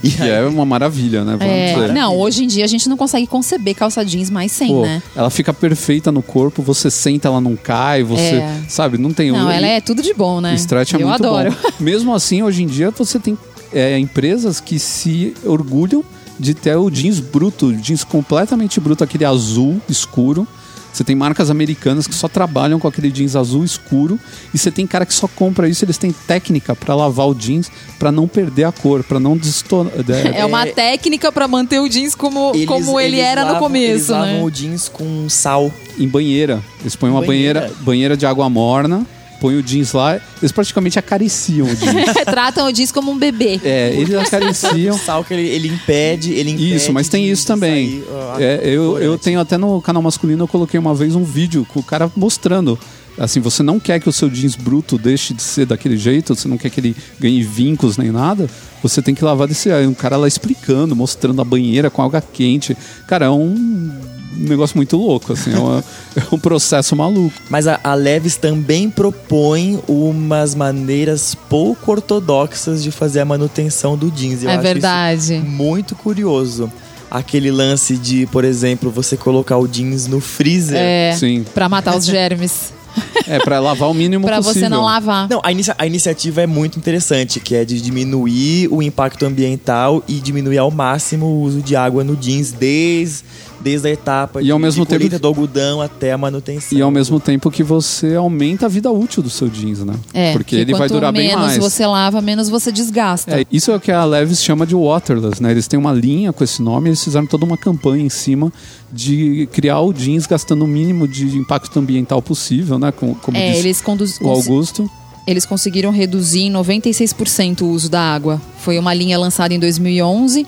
[0.05, 1.37] E é uma maravilha, né?
[1.40, 4.83] É, não, hoje em dia a gente não consegue conceber calça jeans mais sem, Pô,
[4.83, 5.03] né?
[5.17, 8.37] Ela fica perfeita no corpo, você senta, ela não cai, você.
[8.37, 8.61] É.
[8.69, 10.55] Sabe, não tem Não, o- ela é tudo de bom, né?
[10.55, 11.51] Stretch é Eu muito adoro.
[11.51, 11.69] bom.
[11.81, 13.37] Mesmo assim, hoje em dia, você tem
[13.73, 16.05] é, empresas que se orgulham
[16.38, 20.47] de ter o jeans bruto, jeans completamente bruto, aquele azul escuro.
[20.94, 24.18] Você tem marcas americanas que só trabalham com aquele jeans azul escuro
[24.54, 27.68] e você tem cara que só compra isso, eles têm técnica pra lavar o jeans
[27.98, 29.92] pra não perder a cor, pra não destonar.
[30.33, 34.07] É uma técnica pra manter o jeans como, Eles- como ele era no lavam- Eles
[34.07, 34.42] começo, lavam né?
[34.44, 35.72] o jeans com sal.
[35.98, 36.62] em banheira.
[36.80, 37.61] Eles põem uma banheira.
[37.62, 37.80] Banheira.
[37.85, 39.04] banheira de água morna,
[39.44, 42.14] põem o jeans lá, eles praticamente acariciam o jeans.
[42.24, 43.61] Tratam o jeans como um bebê.
[43.62, 44.96] é, eles acariciam.
[44.96, 46.76] O sal que ele, ele impede, ele impede.
[46.76, 48.02] Isso, mas tem isso também.
[48.02, 51.66] sair, É, eu, eu tenho até no canal masculino, eu coloquei uma vez um vídeo
[51.68, 52.78] com o cara mostrando.
[53.18, 56.48] Assim, você não quer que o seu jeans bruto deixe de ser daquele jeito, você
[56.48, 58.48] não quer que ele ganhe vincos nem nada,
[58.83, 59.70] você tem que lavar desse.
[59.70, 62.74] Aí um cara lá explicando, mostrando a banheira com água quente.
[63.07, 65.85] Cara, é um negócio muito louco, assim, é, uma-
[66.16, 67.35] é um processo maluco.
[67.49, 74.11] Mas a, a Levis também propõe umas maneiras pouco ortodoxas de fazer a manutenção do
[74.11, 74.42] jeans.
[74.42, 75.35] Eu É acho verdade.
[75.37, 76.70] isso muito curioso.
[77.11, 80.79] Aquele lance de, por exemplo, você colocar o jeans no freezer.
[80.81, 81.44] É, Sim.
[81.55, 82.73] pra matar os germes.
[83.27, 84.61] É, pra lavar o mínimo pra possível.
[84.62, 85.27] você não lavar.
[85.29, 90.05] Não, a, inicia- a iniciativa é muito interessante, que é de diminuir o impacto ambiental
[90.07, 93.25] e diminuir ao máximo o uso de água no jeans, desde
[93.61, 96.77] desde a etapa E ao mesmo de tempo- do algodão até a manutenção.
[96.77, 99.95] E ao mesmo tempo que você aumenta a vida útil do seu jeans, né?
[100.12, 101.59] É, Porque que ele vai durar bem menos mais.
[101.59, 103.40] você lava, menos você desgasta.
[103.40, 105.51] É, isso é o que a Levis chama de waterless, né?
[105.51, 108.53] Eles têm uma linha com esse nome, eles fizeram toda uma campanha em cima
[108.93, 112.93] de criar o jeans gastando o mínimo de impacto ambiental possível, né?
[112.93, 114.88] Como, como É, eles, conduz, o Augusto.
[115.27, 118.41] Eles conseguiram reduzir em 96% o uso da água.
[118.59, 120.47] Foi uma linha lançada em 2011.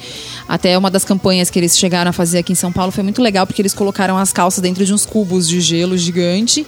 [0.49, 3.23] Até uma das campanhas que eles chegaram a fazer aqui em São Paulo foi muito
[3.23, 6.67] legal, porque eles colocaram as calças dentro de uns cubos de gelo gigante.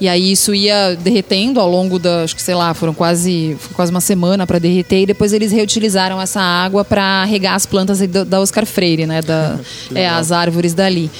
[0.00, 3.90] E aí isso ia derretendo ao longo da, acho que sei lá, foram quase, quase
[3.90, 8.40] uma semana para derreter e depois eles reutilizaram essa água para regar as plantas da
[8.40, 9.58] Oscar Freire, né, da
[9.94, 11.10] é, as árvores dali.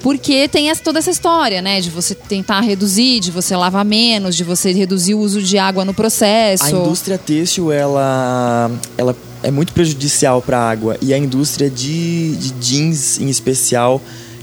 [0.00, 4.34] Porque tem essa- toda essa história, né, de você tentar reduzir, de você lavar menos,
[4.34, 6.64] de você reduzir o uso de água no processo.
[6.64, 10.96] A indústria têxtil, ela, ela é muito prejudicial para a água.
[11.00, 14.00] E a indústria de, de jeans, em especial,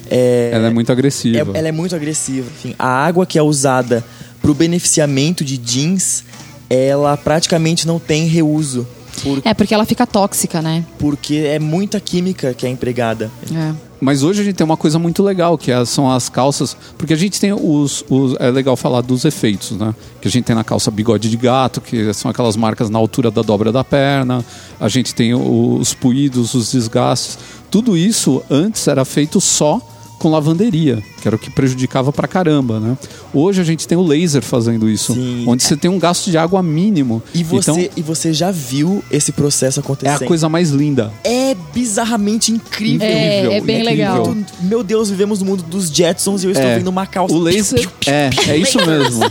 [0.09, 1.51] é, Ela é muito agressiva.
[1.53, 2.47] é- ela é muito agressiva.
[2.57, 4.03] Enfim, a água que é usada
[4.41, 6.23] para o beneficiamento de jeans,
[6.69, 8.87] ela praticamente não tem reuso.
[9.23, 10.85] Por, É, porque ela fica tóxica, né?
[10.97, 13.29] Porque é muita química que é empregada.
[13.53, 13.73] É.
[13.99, 16.77] Mas hoje a gente tem uma coisa muito legal, que é- são as calças.
[16.97, 19.93] Porque a gente tem os, os- É legal falar dos efeitos, né?
[20.21, 23.29] Que a gente tem na calça bigode de gato, que são aquelas marcas na altura
[23.29, 24.45] da dobra da perna.
[24.79, 27.37] A gente tem os puídos, os desgastes.
[27.69, 29.81] Tudo isso antes era feito só
[30.19, 32.97] com lavanderia, que era o que prejudicava pra caramba, né?
[33.33, 35.45] Hoje a gente tem o laser fazendo isso, Sim.
[35.47, 37.23] onde você tem um gasto de água mínimo.
[37.33, 40.23] E você, Então, e você já viu esse processo é acontecendo.
[40.23, 41.11] a coisa mais linda.
[41.23, 43.07] É bizarramente incrível.
[43.07, 43.83] É, é bem incrível.
[44.23, 44.37] legal.
[44.61, 46.77] Meu Deus, vivemos no mundo dos Jetsons e eu estou É.
[46.77, 47.33] vendo uma calça.
[47.33, 49.23] O laser é, é isso mesmo.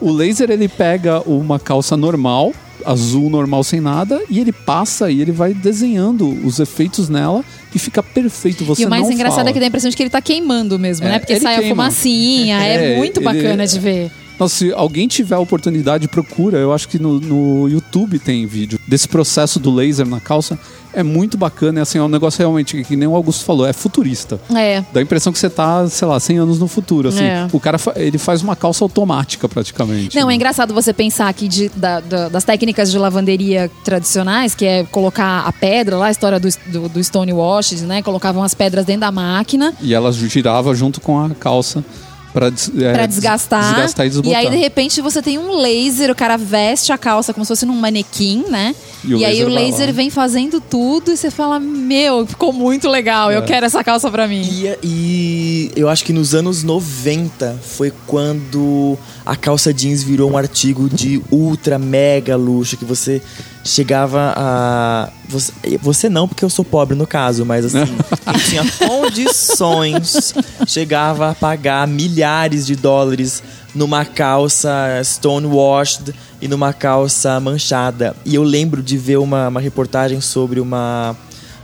[0.00, 2.52] O laser ele pega uma calça normal,
[2.84, 7.78] azul normal sem nada, e ele passa e ele vai desenhando os efeitos nela e
[7.78, 8.64] fica perfeito.
[8.64, 9.50] Você e o mais engraçado fala.
[9.50, 11.18] é que dá a impressão de que ele tá queimando mesmo, É, né?
[11.18, 11.74] Porque ele sai a queima.
[11.74, 14.10] fumacinha, é, É, muito ele- bacana de ver.
[14.38, 16.56] Nossa, se alguém tiver a oportunidade, procura.
[16.56, 20.58] Eu acho que no, no YouTube tem vídeo desse processo do laser na calça.
[20.92, 21.78] É muito bacana.
[21.80, 24.40] É assim, é um negócio realmente que, nem o Augusto falou, é futurista.
[24.54, 24.84] É.
[24.92, 27.08] Dá a impressão que você tá, sei lá, 100 anos no futuro.
[27.08, 27.24] Assim.
[27.24, 27.48] É.
[27.52, 30.16] O cara ele faz uma calça automática praticamente.
[30.18, 30.32] Não, né?
[30.32, 34.84] é engraçado você pensar aqui de- da- da- das técnicas de lavanderia tradicionais, que é
[34.84, 38.02] colocar a pedra lá, a história do, do, do Stonewash, né?
[38.02, 41.84] Colocavam as pedras dentro da máquina E ela girava junto com a calça
[42.32, 43.62] para pra desgastar.
[43.74, 44.38] desgastar e desbotar.
[44.38, 47.66] aí, de repente, você tem um laser, o cara veste a calça como se fosse
[47.66, 48.74] num manequim, né?
[49.04, 49.92] E o E, aí laser o laser lá.
[49.92, 53.36] vem fazendo tudo e você fala: Meu, ficou muito legal, É.
[53.36, 54.42] eu quero essa calça pra mim.
[54.42, 60.36] E, e eu acho que nos anos 90 foi quando a calça jeans virou um
[60.36, 63.20] artigo de ultra mega luxo que você
[63.64, 67.94] chegava a você, você não porque eu sou pobre no caso, mas assim,
[68.24, 70.34] quem tinha condições
[70.66, 73.42] chegava a pagar milhares de dólares
[73.74, 78.16] numa calça stonewashed e numa calça manchada.
[78.24, 81.16] E eu lembro de ver uma, uma reportagem sobre uma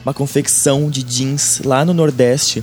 [0.07, 2.63] uma confecção de jeans lá no Nordeste,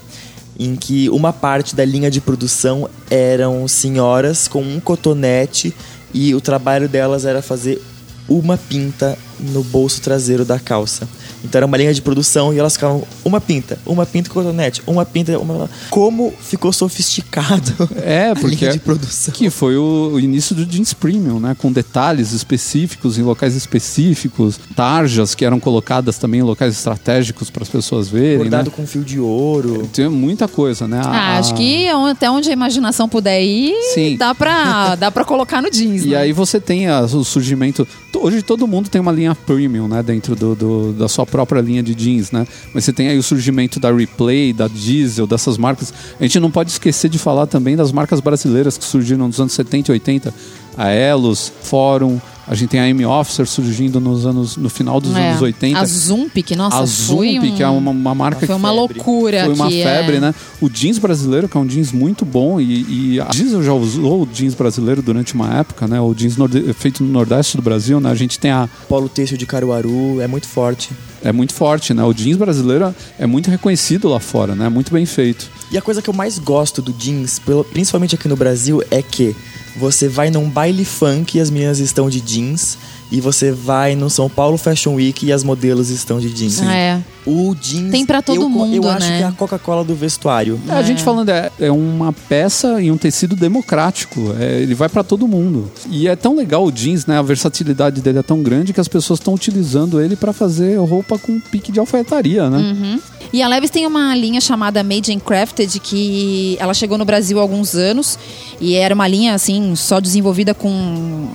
[0.58, 5.76] em que uma parte da linha de produção eram senhoras com um cotonete
[6.14, 7.82] e o trabalho delas era fazer
[8.28, 11.08] uma pinta no bolso traseiro da calça.
[11.44, 14.82] Então era uma linha de produção e elas ficavam uma pinta, uma pinta com cotonete,
[14.88, 15.70] uma pinta, uma...
[15.90, 19.34] Como ficou sofisticado É, a porque linha de produção.
[19.34, 21.56] que foi o, o início do jeans premium, né?
[21.58, 27.64] Com detalhes específicos em locais específicos, tarjas que eram colocadas também em locais estratégicos para
[27.64, 28.76] as pessoas verem, Bordado né?
[28.76, 29.88] com fio de ouro.
[29.94, 31.00] Tem muita coisa, né?
[31.04, 34.18] A- Ah, acho a- que até onde a imaginação puder ir, Sim.
[34.18, 36.04] dá pra, dá pra colocar no jeans.
[36.06, 36.18] E né?
[36.18, 37.88] aí você tem a- o surgimento.
[38.16, 40.02] Hoje todo mundo tem uma linha premium, né?
[40.04, 42.46] Dentro do, do- da sua própria linha de jeans, né?
[42.76, 45.92] Mas você tem aí o surgimento da Replay, da Diesel, dessas marcas.
[46.20, 49.54] A gente não pode esquecer de falar também das marcas brasileiras que surgiram nos anos
[49.54, 50.32] 70 e 80.
[50.78, 55.16] A Elos, Fórum, a gente tem a M Officer surgindo nos anos, no final dos
[55.16, 55.30] É.
[55.30, 55.80] anos 80.
[55.80, 58.96] A Zump, que nossa, a Zump, um- que é uma, uma marca Foi uma febre.
[59.00, 59.46] loucura.
[59.46, 60.20] foi uma que febre, é...
[60.20, 60.36] né?
[60.62, 64.24] O jeans brasileiro, que é um jeans muito bom, e, e a Diesel já usou
[64.24, 66.00] o jeans brasileiro durante uma época, né?
[66.02, 68.10] O jeans norde- feito no Nordeste do Brasil, né?
[68.10, 68.68] A gente tem a.
[68.90, 70.90] Polo têxtil de Caruaru, é muito forte.
[71.24, 72.04] É muito forte, né?
[72.04, 74.68] O jeans brasileiro é muito reconhecido lá fora, né?
[74.68, 75.50] Muito bem feito.
[75.72, 77.40] E a coisa que eu mais gosto do jeans,
[77.72, 79.34] principalmente aqui no Brasil, é que
[79.76, 82.78] você vai num baile funk e as meninas estão de jeans.
[83.14, 86.60] E você vai no São Paulo Fashion Week e as modelos estão de jeans.
[86.64, 87.00] É.
[87.28, 87.92] O jeans.
[87.92, 89.18] Tem pra todo eu, mundo, Eu acho né?
[89.20, 90.60] que é a Coca-Cola do vestuário.
[90.68, 94.34] É, A gente falando, é, é uma peça e um tecido democrático.
[94.40, 95.72] É, ele vai pra todo mundo.
[95.92, 97.20] E é tão legal o jeans, né?
[97.20, 101.20] A versatilidade dele é tão grande que as pessoas estão utilizando ele pra fazer roupa
[101.20, 103.00] com pique de alfaiataria, né?
[103.32, 107.38] E a Levis tem uma linha chamada Made and Crafted que ela chegou no Brasil
[107.38, 108.18] há alguns anos
[108.60, 111.28] e era uma linha assim só desenvolvida com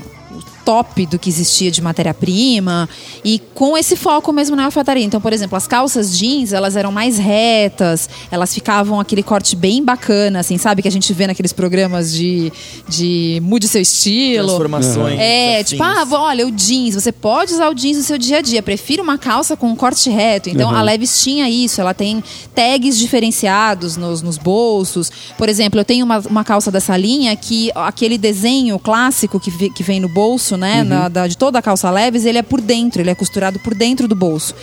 [0.68, 2.86] top do que existia de matéria-prima
[3.24, 5.02] e com esse foco mesmo na alfaiataria.
[5.02, 9.82] Então, por exemplo, as calças jeans, elas eram mais retas, elas ficavam aquele corte bem
[9.82, 10.82] bacana, assim, sabe?
[10.82, 12.52] Que a gente vê naqueles programas de,
[12.86, 14.46] de mude seu estilo.
[14.48, 15.18] Transformações.
[15.18, 18.42] É, tipo, ah, olha, o jeans, você pode usar o jeans no seu dia a
[18.42, 18.62] dia.
[18.62, 20.50] Prefiro uma calça com um corte reto.
[20.50, 20.76] Então, Uhum.
[20.76, 21.80] a Levis tinha isso.
[21.80, 22.22] Ela tem
[22.54, 25.10] tags diferenciados nos, nos bolsos.
[25.38, 29.82] Por exemplo, eu tenho uma, uma calça dessa linha que aquele desenho clássico que, que
[29.82, 30.88] vem no bolso, né, Uhum.
[30.88, 33.74] na- da- de toda a calça Levis, ele é por dentro, ele é costurado por
[33.74, 34.54] dentro do bolso.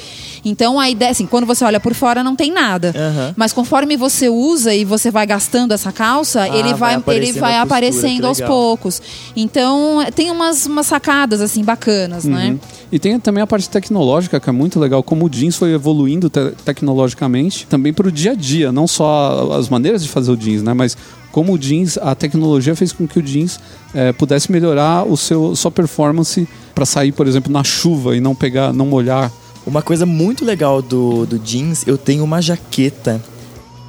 [0.48, 2.94] Então, a ideia, assim, quando você olha por fora, não tem nada.
[2.96, 3.34] Aham.
[3.36, 7.00] Mas conforme você usa e você vai gastando essa calça, Ah, ele vai vai, ele
[7.00, 9.02] aparecendo vai costura, aparecendo aos poucos.
[9.36, 12.50] Então, tem umas, umas sacadas, assim, bacanas, né?
[12.52, 12.60] Uhum.
[12.92, 16.30] E tem também a parte tecnológica, que é muito legal, como o jeans foi evoluindo
[16.30, 20.38] te- tecnologicamente, também para o dia a dia, não só as maneiras de fazer o
[20.38, 20.74] jeans, né?
[20.76, 20.96] Mas
[21.36, 23.60] como o jeans, a tecnologia fez com que o jeans
[23.94, 28.34] eh, pudesse melhorar o seu sua performance para sair, por exemplo, na chuva e não
[28.34, 29.30] pegar, não molhar.
[29.68, 33.22] Uma coisa muito legal do, do jeans, eu tenho uma jaqueta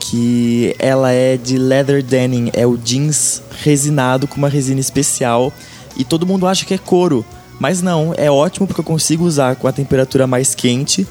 [0.00, 5.52] que ela é de leather denim, é o jeans resinado com uma resina especial
[5.96, 7.24] e todo mundo acha que é couro,
[7.60, 11.06] mas não, é ótimo porque eu consigo usar com a temperatura mais quente.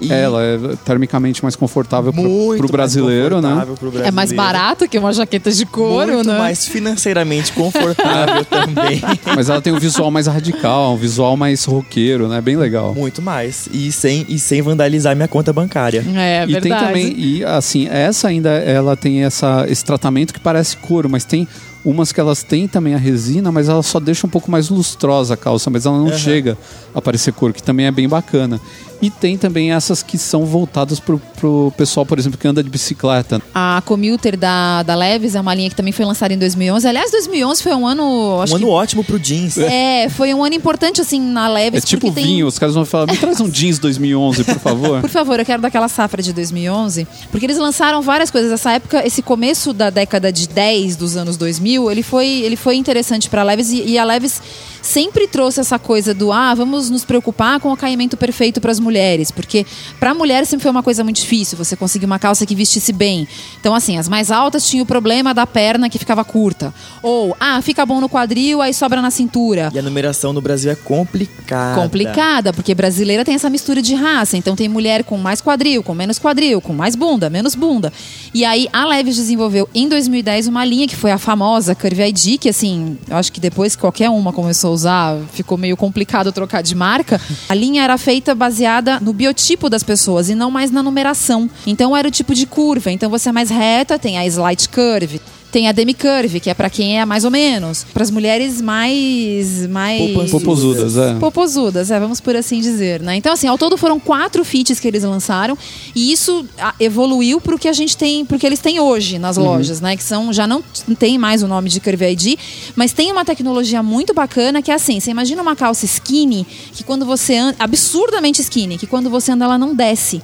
[0.00, 3.74] E Ela é termicamente mais confortável para o brasileiro, mais né?
[3.78, 4.36] pro É mais brasileiro.
[4.36, 6.38] barato que uma jaqueta de couro, muito né?
[6.38, 9.00] mais financeiramente confortável também.
[9.36, 12.40] Mas ela tem um visual mais radical, um visual mais roqueiro, né?
[12.40, 12.94] Bem legal.
[12.94, 13.68] Muito mais.
[13.72, 16.04] E sem, e sem vandalizar minha conta bancária.
[16.16, 16.86] É, e tem verdade.
[16.86, 21.46] também, e assim, essa ainda ela tem essa, esse tratamento que parece couro, mas tem
[21.84, 25.34] umas que elas têm também a resina, mas ela só deixa um pouco mais lustrosa
[25.34, 26.18] a calça, mas ela não Aham.
[26.18, 26.58] chega
[26.94, 28.58] a parecer couro, que também é bem bacana.
[29.04, 32.70] E tem também essas que são voltadas pro, pro pessoal, por exemplo, que anda de
[32.70, 33.38] bicicleta.
[33.54, 36.88] A Commuter da, da Levis é uma linha que também foi lançada em 2011.
[36.88, 38.40] Aliás, 2011 foi um ano...
[38.40, 39.58] Acho Um ano que, ótimo pro jeans.
[39.58, 41.84] É, foi um ano importante, assim, na É Levis.
[41.84, 45.00] tipo porque tem- vinho, os caras vão falar, me traz um jeans 2011, por favor.
[45.04, 48.50] Por favor, eu quero daquela safra de 2011, porque eles lançaram várias coisas.
[48.52, 52.76] Essa época, esse começo da década de 10 dos anos 2000, ele foi, ele foi
[52.76, 54.40] interessante para a Levis e, e a Levis
[54.84, 58.78] sempre trouxe essa coisa do ah, vamos nos preocupar com o caimento perfeito para as
[58.78, 59.66] mulheres, porque
[59.98, 62.92] para a mulher sempre foi uma coisa muito difícil, você conseguir uma calça que vestisse
[62.92, 63.26] bem.
[63.58, 67.60] Então assim, as mais altas tinham o problema da perna que ficava curta, ou ah,
[67.62, 69.70] fica bom no quadril, aí sobra na cintura.
[69.74, 71.80] E a numeração no Brasil é complicada.
[71.80, 74.36] Complicada, porque brasileira tem essa mistura de raça.
[74.36, 77.92] Então tem mulher com mais quadril, com menos quadril, com mais bunda, menos bunda.
[78.34, 82.38] E aí a Levis desenvolveu em 2010 uma linha que foi a famosa Curvy ID,
[82.38, 86.62] que assim, eu acho que depois que qualquer uma começou usar, ficou meio complicado trocar
[86.62, 87.20] de marca.
[87.48, 91.48] A linha era feita baseada no biotipo das pessoas e não mais na numeração.
[91.66, 92.90] Então era o tipo de curva.
[92.90, 95.20] Então você é mais reta, tem a slight curve.
[95.54, 97.86] Tem a demi-curve, que é pra quem é mais ou menos.
[97.94, 99.68] Para as mulheres mais.
[99.68, 101.14] mais Popozudas, é.
[101.14, 103.14] popozudas, é, vamos por assim dizer, né?
[103.14, 105.56] Então, assim, ao todo foram quatro feats que eles lançaram
[105.94, 109.36] e isso ah, evoluiu pro que a gente tem, pro que eles têm hoje nas
[109.36, 109.96] lojas, né?
[109.96, 110.60] Que são, já não
[110.98, 112.36] tem mais o nome de Curvy ID,
[112.74, 116.82] mas tem uma tecnologia muito bacana que é assim, você imagina uma calça skinny que
[116.82, 120.20] quando você anda, absurdamente skinny, que quando você anda ela não desce.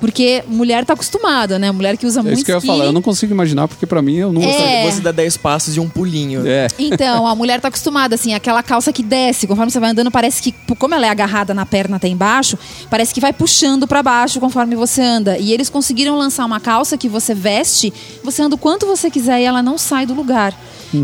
[0.00, 1.70] Porque mulher tá acostumada, né?
[1.70, 2.72] Mulher que usa É muito isso que eu ia skinny.
[2.72, 4.90] falar, eu não consigo imaginar, porque pra mim eu não É.
[4.90, 6.46] Você dá 10 passos e um pulinho.
[6.46, 6.66] É.
[6.78, 10.42] Então, a mulher tá acostumada, assim, aquela calça que desce, conforme você vai andando, parece
[10.42, 12.58] que, como ela é agarrada na perna até embaixo,
[12.88, 15.36] parece que vai puxando pra baixo conforme você anda.
[15.38, 17.92] E eles conseguiram lançar uma calça que você veste,
[18.24, 20.54] você anda o quanto você quiser e ela não sai do lugar.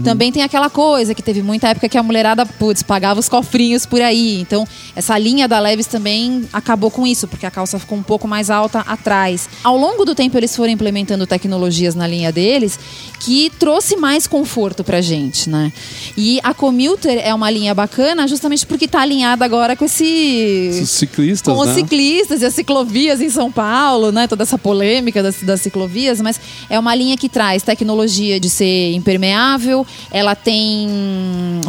[0.03, 3.87] Também tem aquela coisa que teve muita época que a mulherada, putz, pagava os cofrinhos
[3.87, 4.41] por aí.
[4.41, 8.27] Então, essa linha da Levis também acabou com isso, porque a calça ficou um pouco
[8.27, 9.49] mais alta atrás.
[9.63, 12.79] Ao longo do tempo, eles foram implementando tecnologias na linha deles
[13.21, 15.73] que trouxe mais conforto pra gente, né?
[16.17, 20.91] E a Commuter é uma linha bacana justamente porque tá alinhada agora com esse Os
[20.91, 21.75] ciclistas, com os né?
[21.75, 24.27] ciclistas e as ciclovias em São Paulo, né?
[24.27, 26.39] Toda essa polêmica das, das ciclovias, mas
[26.71, 30.89] é uma linha que traz tecnologia de ser impermeável, ela tem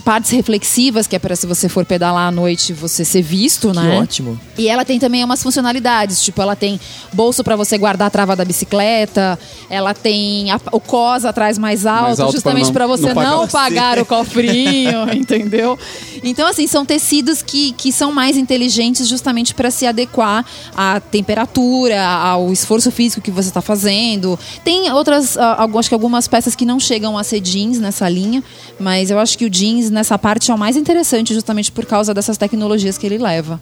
[0.04, 3.76] partes reflexivas, que é para se você for pedalar à noite você ser visto, Que
[3.78, 4.00] né?
[4.00, 4.40] ótimo.
[4.58, 6.80] E ela tem também umas funcionalidades, tipo, ela tem
[7.14, 9.38] bolso para você guardar a trava da bicicleta,
[9.70, 13.30] ela tem a- o cos trás mais alto, Mais alto justamente para você não pagar
[13.30, 15.78] não pagar o cofrinho, entendeu?
[16.24, 20.44] Então, assim, são tecidos que, que são mais inteligentes justamente para se adequar
[20.76, 24.40] à temperatura, ao esforço físico que você está fazendo.
[24.64, 28.44] Tem outras, ah, acho que algumas peças que não chegam a ser jeans nessa linha,
[28.80, 32.16] mas eu acho que o jeans nessa parte é o mais interessante justamente por causa
[32.16, 33.62] dessas tecnologias que ele leva.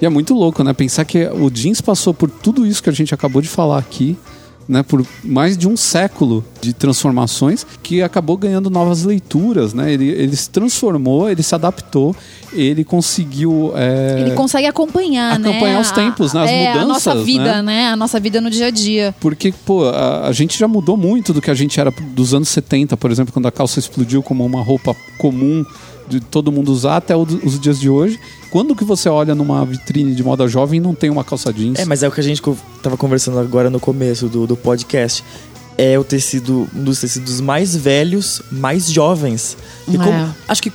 [0.00, 0.72] E é muito louco, né?
[0.72, 4.18] Pensar que o jeans passou por tudo isso que a gente acabou de falar aqui,
[4.72, 4.82] né?
[4.82, 9.92] Por mais de um século de transformações, que acabou ganhando novas leituras, né?
[9.92, 12.16] Ele, ele se transformou, ele se adaptou,
[12.52, 13.72] ele conseguiu.
[13.76, 15.50] é, Ele consegue acompanhar, né?
[15.50, 16.42] Acompanhar os a- tempos, né?
[16.42, 17.62] As é, A nossa mudanças, vida, né?
[17.62, 17.86] né?
[17.88, 19.14] A nossa vida no dia a dia.
[19.20, 22.48] Porque, pô, a, a gente já mudou muito do que a gente era dos anos
[22.48, 25.64] 70, por exemplo, quando a calça explodiu como uma roupa comum
[26.08, 28.18] de todo mundo usar até os dias de hoje.
[28.52, 31.78] Quando que você olha numa vitrine de moda jovem e não tem uma calça jeans?
[31.78, 32.42] É, mas é o que a gente
[32.82, 35.24] tava conversando agora no começo do, do podcast.
[35.78, 39.56] É o tecido, um dos tecidos mais velhos, mais jovens.
[39.88, 39.98] E É.
[39.98, 40.70] como- acho que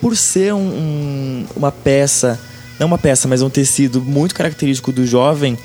[0.00, 2.40] por ser um- um- uma peça,
[2.80, 5.56] não uma peça, mas um tecido muito característico do jovem,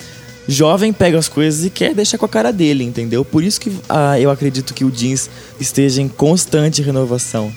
[0.45, 3.23] jovem pega as coisas e quer deixar com a cara dele, entendeu?
[3.23, 5.29] Por isso que ah, eu acredito que o jeans
[5.61, 7.53] esteja em constante renovação.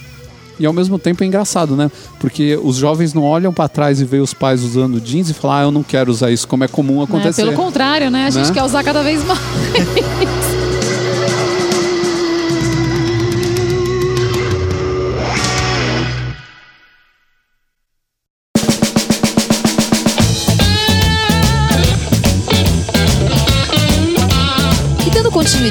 [0.59, 1.91] E ao mesmo tempo é engraçado, né?
[2.19, 5.57] Porque os jovens não olham pra trás e veem os pais usando jeans e falam,
[5.57, 7.05] ah, eu não quero usar isso, como é comum né?
[7.05, 7.43] acontecer.
[7.43, 8.27] Pelo contrário, né?
[8.27, 8.55] A gente Né?
[8.55, 9.39] quer usar cada vez mais.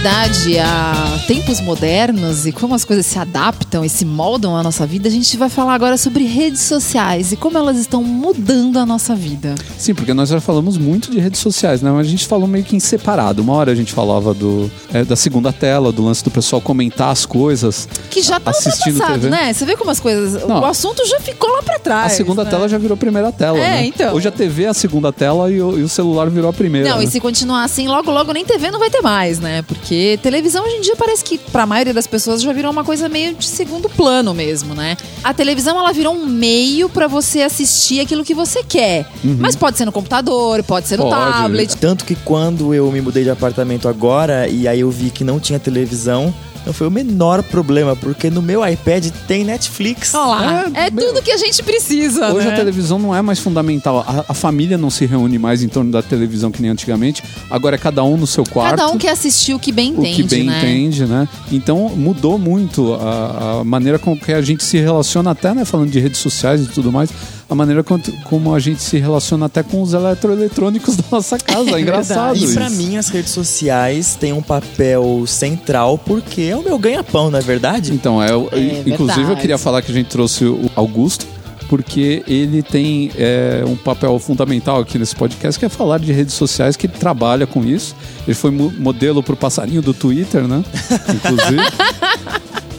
[0.06, 4.86] continuidade a tempos modernos e como as coisas se adaptam e se moldam à nossa
[4.86, 8.86] vida, a gente vai falar agora sobre redes sociais e como elas estão mudando a
[8.86, 9.56] nossa vida.
[9.80, 11.90] Sim, porque nós já falamos muito de redes sociais, né?
[11.90, 13.42] Mas a gente falou meio que em separado.
[13.42, 17.10] Uma hora a gente falava do, é, da segunda tela, do lance do pessoal comentar
[17.10, 17.90] as coisas.
[18.12, 19.36] Que já tá Assistindo ultrapassado, TV.
[19.36, 19.54] né?
[19.54, 20.48] Você vê como as coisas.
[20.48, 20.62] Não.
[20.62, 22.14] O assunto já ficou lá pra trás.
[22.14, 22.50] a segunda né?
[22.52, 23.86] tela já virou primeira tela, É, né?
[23.88, 24.14] então.
[24.14, 26.90] Hoje a TV é a segunda tela e o, e o celular virou a primeira.
[26.90, 27.06] Não, né?
[27.06, 29.64] e se continuar assim, logo, logo nem TV não vai ter mais, né?
[29.64, 33.08] Porque televisão hoje em dia parece que, pra maioria das pessoas, já virou uma coisa
[33.10, 34.96] meio de segundo plano mesmo, né?
[35.24, 39.06] A televisão, ela virou um meio pra você assistir aquilo que você quer.
[39.24, 41.10] Mas pode ser no computador, pode ser no Uhum.
[41.12, 41.32] Pode.
[41.34, 41.78] tablet.
[41.78, 45.40] Tanto que quando eu me mudei de apartamento agora e aí eu vi que não
[45.40, 46.34] tinha televisão,
[46.66, 50.14] não foi o menor problema, porque no meu iPad tem Netflix.
[50.14, 52.54] Olha lá, É, é, meu, tudo que a gente precisa, Hoje né?
[52.54, 54.04] a televisão não é mais fundamental.
[54.08, 57.24] A, a família não se reúne mais em torno da televisão que nem antigamente.
[57.50, 58.78] Agora é cada um no seu quarto.
[58.78, 60.58] Cada um quer assistir o que bem o entende, que bem né?
[60.60, 61.28] entende, né?
[61.52, 65.90] Então mudou muito a, a maneira com que a gente se relaciona, até né, falando
[65.90, 67.10] de redes sociais e tudo mais,
[67.50, 71.72] a maneira com- como a gente se relaciona até com os eletroeletrônicos da nossa casa.
[71.78, 72.54] É, engraçado E isso.
[72.56, 77.38] pra mim as redes sociais têm um papel central porque é o meu ganha-pão, não
[77.40, 77.94] é verdade?
[77.94, 79.42] Então, é, o- É inclusive eu verdade.
[79.42, 81.26] queria falar que a gente trouxe o Augusto,
[81.70, 86.36] porque ele tem é, um papel fundamental aqui nesse podcast, que é falar de redes
[86.36, 87.96] sociais, que ele trabalha com isso.
[88.28, 90.64] Ele foi mo- modelo pro passarinho do Twitter, né?
[91.14, 91.62] Inclusive.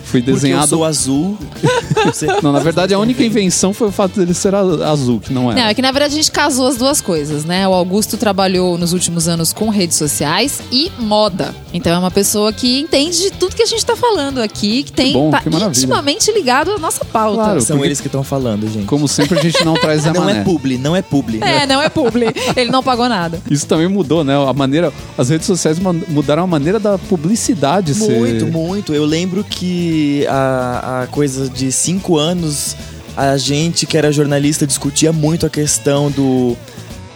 [0.06, 0.68] Foi Porque eu desenhado.
[0.68, 1.36] sou azul.
[2.42, 5.50] Não, na verdade a única invenção foi o fato dele ser a- azul, que não
[5.50, 5.54] é.
[5.54, 7.66] Não, é que na verdade a gente casou as duas coisas, né?
[7.66, 11.54] O Augusto trabalhou nos últimos anos com redes sociais e moda.
[11.74, 14.92] Então é uma pessoa que entende de tudo que a gente tá falando aqui, que
[14.92, 17.36] tem bom, tá que intimamente ligado à nossa pauta.
[17.42, 17.60] Claro.
[17.60, 18.86] São porque- eles que estão falando, gente.
[18.86, 20.40] Como sempre a gente não traz Zé Não Mané.
[20.40, 21.40] é publi, não é publi.
[21.42, 22.26] É, não é publi.
[22.56, 23.40] Ele não pagou nada.
[23.50, 24.34] Isso também mudou, né?
[24.48, 25.78] A maneira, as redes sociais
[26.08, 28.18] mudaram a maneira da publicidade ser.
[28.18, 28.94] Muito, muito.
[28.94, 29.95] Eu lembro que
[30.28, 32.76] há, há coisa de cinco anos
[33.16, 36.56] a gente que era jornalista discutia muito a questão do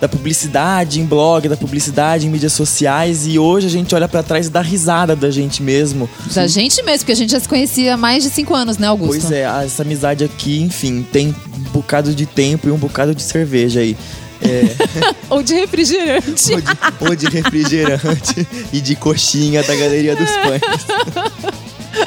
[0.00, 4.22] da publicidade em blog, da publicidade em mídias sociais e hoje a gente olha pra
[4.22, 6.08] trás e dá risada da gente mesmo.
[6.34, 8.86] Da gente mesmo, porque a gente já se conhecia há mais de cinco anos, né,
[8.86, 9.20] Augusto?
[9.20, 13.22] Pois é, essa amizade aqui, enfim, tem um bocado de tempo e um bocado de
[13.22, 13.94] cerveja aí.
[14.40, 14.74] É,
[15.28, 16.54] Ou de refrigerante.
[16.54, 16.70] ou, de,
[17.10, 20.62] ou de refrigerante e de coxinha da Galeria dos Pães.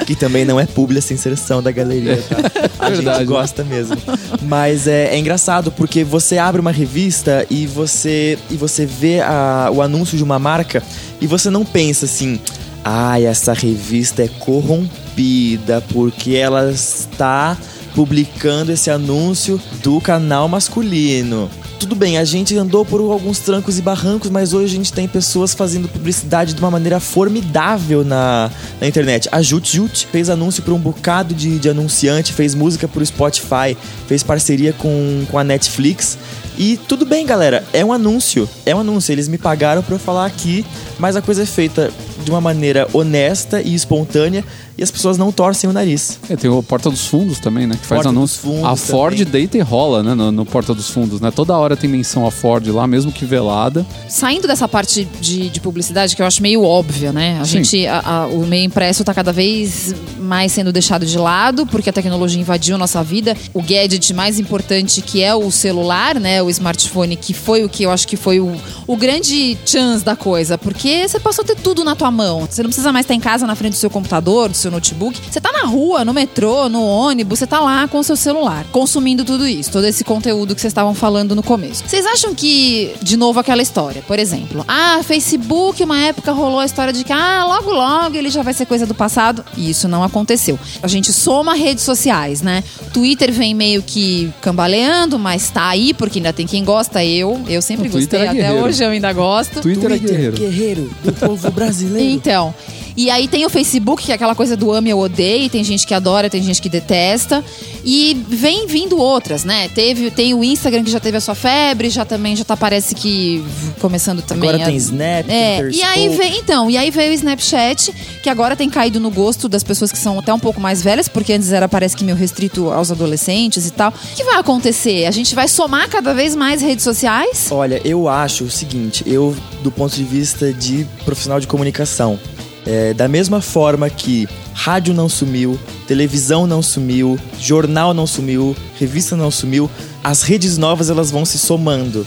[0.06, 2.38] Que também não é publi essa inserção da galeria, tá?
[2.86, 3.20] A Verdade.
[3.20, 3.96] gente gosta mesmo.
[4.42, 9.70] Mas é, é engraçado porque você abre uma revista e você, e você vê a-
[9.74, 10.82] o anúncio de uma marca
[11.22, 12.40] e você não pensa assim,
[12.84, 17.58] ai, essa revista é corrompida porque ela está
[17.94, 21.50] publicando esse anúncio do canal masculino.
[21.80, 25.06] Tudo bem, a gente andou por alguns trancos e barrancos, mas hoje a gente tem
[25.06, 29.28] pessoas fazendo publicidade de uma maneira formidável na, na internet.
[29.32, 33.76] A Jut Jut fez anúncio para um bocado de, de anunciante, fez música pro Spotify,
[34.08, 36.18] fez parceria com, com a Netflix.
[36.58, 38.48] E tudo bem, galera, é um anúncio.
[38.66, 39.12] É um anúncio.
[39.12, 40.66] Eles me pagaram para eu falar aqui,
[40.98, 41.92] mas a coisa é feita
[42.24, 44.46] de uma maneira honesta e espontânea,
[44.78, 46.20] e as pessoas não torcem o nariz.
[46.30, 47.76] É, tem o Porta dos Fundos também, né?
[47.80, 48.42] Que faz Porta anúncio.
[48.42, 49.32] dos Fundos a Ford também.
[49.32, 50.14] deita e rola, né?
[50.14, 51.32] No, no Porta dos Fundos, né?
[51.32, 53.86] Toda hora tem menção a Ford lá, mesmo que velada.
[54.10, 57.40] Saindo dessa parte de, de publicidade, que eu acho meio óbvia, né?
[57.40, 57.52] A Sim.
[57.64, 61.90] gente, a- a- o meio impresso tá cada vez mais sendo deixado de lado, porque
[61.90, 63.36] a tecnologia invadiu nossa vida.
[63.54, 66.42] O gadget mais importante, que é o celular, né?
[66.42, 68.56] O smartphone, que foi o que eu acho que foi o,
[68.88, 70.58] o grande chance da coisa.
[70.58, 72.48] Porque você passou a ter tudo na tua mão.
[72.50, 75.20] Você não precisa mais estar em casa na frente do seu computador, do seu notebook.
[75.30, 78.66] Você tá na rua, no metrô, no ônibus, você tá lá com o seu celular,
[78.72, 81.84] consumindo tudo isso, todo esse conteúdo que vocês estavam falando no começo.
[81.86, 86.66] Vocês acham que, de novo, aquela história, por exemplo, ah, Facebook, uma época rolou a
[86.66, 89.44] história de que, ah, logo, logo ele já vai ser coisa do passado.
[89.58, 90.58] E isso não aconteceu.
[90.82, 92.64] A gente soma redes sociais, né?
[92.94, 97.04] Twitter vem meio que cambaleando, mas tá aí, porque ainda tem quem gosta.
[97.04, 99.62] Eu, eu sempre O Twitter gostei, é até hoje eu ainda gosto.
[99.62, 100.38] Twitter, é guerreiro.
[100.38, 102.10] guerreiro do povo brasileiro.
[102.10, 102.54] Então.
[102.96, 105.86] E aí tem o Facebook, que é aquela coisa do ame ou odeie, tem gente
[105.88, 107.44] que adora, tem gente que detesta.
[107.84, 109.68] E vem vindo outras, né?
[109.70, 112.94] Teve, tem o Instagram que já teve a sua febre, já também já tá parece
[112.96, 113.44] que
[113.80, 114.48] começando também.
[114.50, 117.92] Agora a- tem Snap, É, e aí vem, então, e aí veio o Snapchat,
[118.22, 121.08] que agora tem caído no gosto das pessoas que são até um pouco mais velhas,
[121.08, 123.90] porque antes era parece que meio restrito aos adolescentes e tal.
[123.92, 125.06] O que vai acontecer?
[125.06, 127.48] A gente vai somar cada vez mais redes sociais?
[127.52, 132.18] Olha, eu acho o seguinte, eu, do ponto de vista de profissional de comunicação,
[132.66, 139.16] é, da mesma forma que rádio não sumiu, televisão não sumiu, jornal não sumiu, revista
[139.16, 139.70] não sumiu,
[140.04, 142.06] as redes novas elas vão se somando.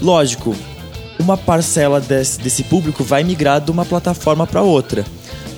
[0.00, 0.54] Lógico,
[1.18, 5.04] uma parcela desse, desse público vai migrar de uma plataforma para outra,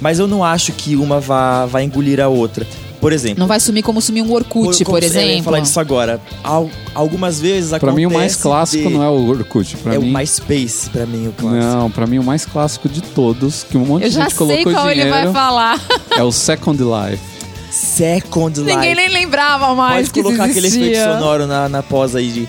[0.00, 2.66] mas eu não acho que uma vá, vá engolir a outra.
[3.00, 5.44] Por exemplo, Não vai sumir como sumiu um Orkut, como- por Eu ia exemplo.
[5.44, 6.20] falar disso agora.
[6.44, 9.76] Al- algumas vezes Pra mim, o mais acontece clássico de- não é o Orkut.
[9.78, 11.62] Pra é mim, o MySpace, pra mim, o clássico.
[11.64, 14.30] Não, pra mim o mais clássico de todos, que um monte Eu de já gente
[14.36, 15.80] sei colocou qual ele vai dinheiro, falar.
[16.10, 17.22] é o Second Life.
[17.70, 18.74] Second Life.
[18.74, 22.48] Ninguém nem lembrava mais Pode que colocar aquele efeito sonoro na, na pós aí de...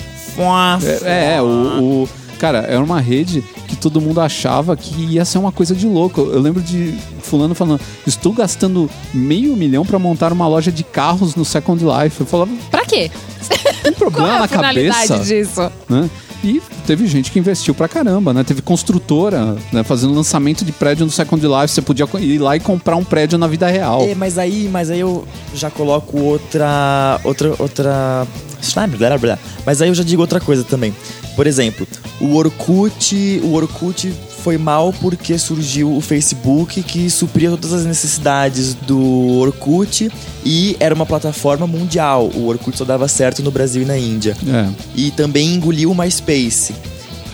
[1.03, 2.09] É, é, o, o-
[2.41, 6.21] Cara, era uma rede que todo mundo achava que ia ser uma coisa de louco.
[6.21, 11.35] Eu lembro de fulano falando, estou gastando meio milhão pra montar uma loja de carros
[11.35, 12.19] no Second Life.
[12.19, 13.11] Eu falava, Pra quê?
[13.83, 15.19] tem Qual problema é a na cabeça.
[15.19, 15.71] disso?
[15.87, 16.09] né?
[16.43, 18.43] E teve gente que investiu pra caramba, né?
[18.43, 19.83] Teve construtora, né?
[19.83, 21.67] Fazendo lançamento de prédio no Second Life.
[21.67, 24.01] Você podia ir lá e comprar um prédio na vida real.
[24.01, 27.19] É, mas aí, mas aí eu já coloco outra...
[27.23, 27.53] Outra...
[27.59, 28.27] Outra...
[29.65, 30.95] Mas aí eu já digo outra coisa também.
[31.35, 31.87] Por exemplo,
[32.19, 33.41] o Orkut...
[33.43, 34.11] O Orkut
[34.41, 40.11] foi mal porque surgiu o Facebook que supria todas as necessidades do Orkut
[40.43, 42.29] e era uma plataforma mundial.
[42.33, 44.35] O Orkut só dava certo no Brasil e na Índia.
[44.47, 44.69] É.
[44.95, 46.73] e também engoliu o MySpace.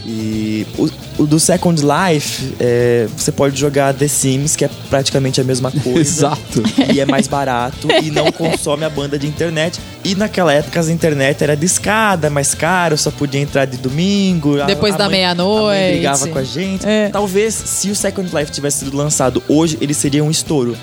[0.10, 0.90] E o,
[1.24, 5.70] o do Second Life, é, você pode jogar The Sims, que é praticamente a mesma
[5.84, 6.00] coisa.
[6.00, 6.64] Exato.
[6.94, 9.80] E é mais barato e não consome a banda de internet.
[10.06, 14.62] E naquela época as internet era discada, mais caro, só podia entrar de domingo.
[14.62, 15.92] a- Depois a da meia-noite.
[15.96, 16.86] Brigava com a gente.
[16.88, 17.10] É.
[17.10, 20.78] Talvez se o Second Life tivesse sido lançado hoje, ele seria um estouro.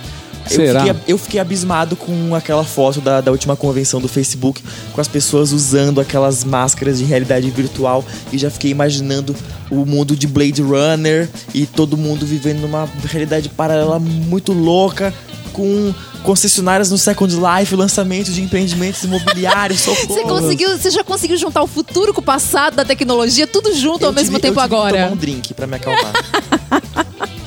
[0.50, 0.80] Eu Será?
[0.84, 5.08] fiquei, eu fiquei abismado com aquela foto da, da última convenção do Facebook, com as
[5.08, 9.34] pessoas usando aquelas máscaras de realidade virtual e já fiquei imaginando
[9.70, 15.12] o mundo de Blade Runner e todo mundo vivendo numa realidade paralela muito louca,
[15.52, 20.14] com concessionárias no Second Life, lançamento de empreendimentos imobiliários, socorro.
[20.14, 24.02] Você, conseguiu, você já conseguiu juntar o futuro com o passado da tecnologia, tudo junto
[24.02, 24.96] Eu ao mesmo tive- tempo eu tive que agora.
[25.04, 26.12] tomar um drink pra me acalmar.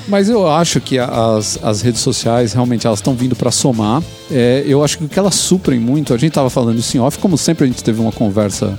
[0.08, 4.02] Mas eu acho que as, as redes sociais realmente elas estão vindo para somar.
[4.32, 7.00] É, eu acho que o que elas suprem muito, a gente tava falando isso em
[7.00, 8.78] off, como sempre a gente teve uma conversa.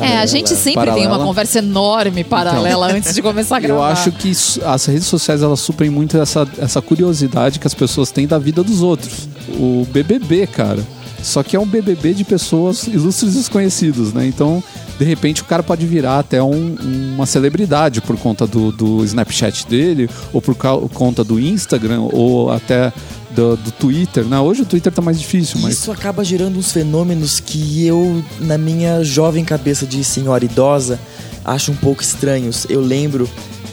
[0.00, 1.16] É, a gente sempre tem Paralela.
[1.16, 3.80] uma conversa enorme paralela antes de começar a gravar.
[3.80, 4.30] Eu acho que
[4.64, 8.62] as redes sociais elas suprem muito essa, essa curiosidade que as pessoas têm da vida
[8.62, 9.28] dos outros.
[9.48, 10.82] O BBB, cara.
[11.22, 14.26] Só que é um BBB de pessoas ilustres desconhecidos, né?
[14.26, 14.62] Então,
[15.00, 16.76] de repente, o cara pode virar até um-
[17.14, 22.92] uma celebridade por conta do, do Snapchat dele, ou por conta do Instagram, ou até
[23.30, 24.38] do, do Twitter, né?
[24.38, 25.72] Hoje o Twitter tá mais difícil, mas.
[25.72, 31.00] Isso acaba gerando uns fenômenos que eu, na minha jovem cabeça de senhora idosa,
[31.46, 32.66] acho um pouco estranhos.
[32.68, 33.26] Eu lembro,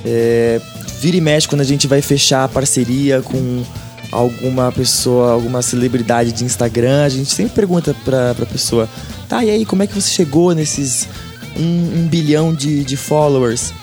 [0.06, 0.62] é,
[1.02, 3.64] vira e mexe quando a gente vai fechar a parceria com
[4.12, 8.88] alguma pessoa, alguma celebridade de Instagram, a gente sempre pergunta pra, pra pessoa,
[9.28, 11.08] tá, e aí, como é que você chegou nesses
[11.56, 13.74] um, um bilhão de, de followers?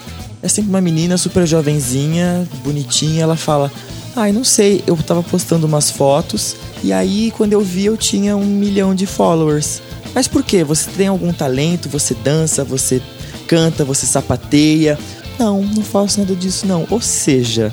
[0.42, 3.72] É sempre uma menina super jovenzinha, bonitinha, ela fala:
[4.14, 8.36] Ai, não sei, eu tava postando umas fotos e aí quando eu vi eu tinha
[8.36, 9.80] um milhão de followers.
[10.14, 10.62] Mas por quê?
[10.62, 11.88] Você tem algum talento?
[11.88, 13.02] Você dança, você
[13.48, 14.98] canta, você sapateia?
[15.38, 16.86] Não, não faço nada disso não.
[16.90, 17.72] Ou seja,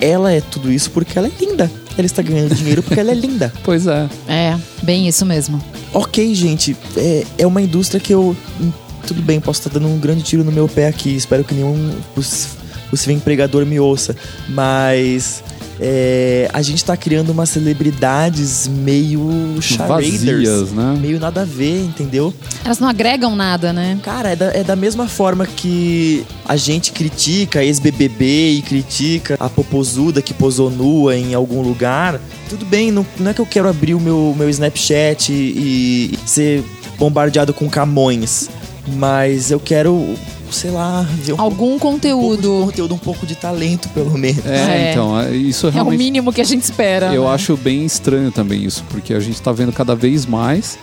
[0.00, 1.70] ela é tudo isso porque ela é linda.
[1.96, 3.52] Ela está ganhando dinheiro porque ela é linda.
[3.64, 4.08] Pois é.
[4.28, 5.62] É, bem isso mesmo.
[5.92, 8.36] Ok, gente, é, é uma indústria que eu.
[8.60, 8.72] hum,
[9.06, 11.14] Tudo bem, posso estar dando um grande tiro no meu pé aqui.
[11.16, 12.48] Espero que nenhum poss-
[12.90, 14.14] possível empregador me ouça.
[14.48, 15.42] Mas.
[15.80, 20.24] É, a gente tá criando umas celebridades meio charaders.
[20.24, 20.96] Vazias, né?
[21.00, 22.32] Meio nada a ver, entendeu?
[22.64, 23.98] Elas não agregam nada, né?
[24.02, 29.48] Cara, é da, é da mesma forma que a gente critica ex-BBB e critica a
[29.48, 32.20] popozuda que posou nua em algum lugar.
[32.48, 36.18] Tudo bem, não, não é que eu quero abrir o meu, meu Snapchat e, e
[36.28, 36.64] ser
[36.98, 38.48] bombardeado com camões.
[38.94, 40.14] Mas eu quero,
[40.50, 41.80] sei lá, ver um Algum pouco de
[42.10, 42.62] conteúdo.
[42.66, 44.44] conteúdo, um pouco de talento, pelo menos.
[44.46, 44.90] É, É.
[44.92, 45.98] então, é- isso É o realmente.
[45.98, 47.12] mínimo que a gente espera.
[47.14, 47.30] Eu né?
[47.30, 50.78] acho bem estranho também isso, porque a gente tá vendo cada vez mais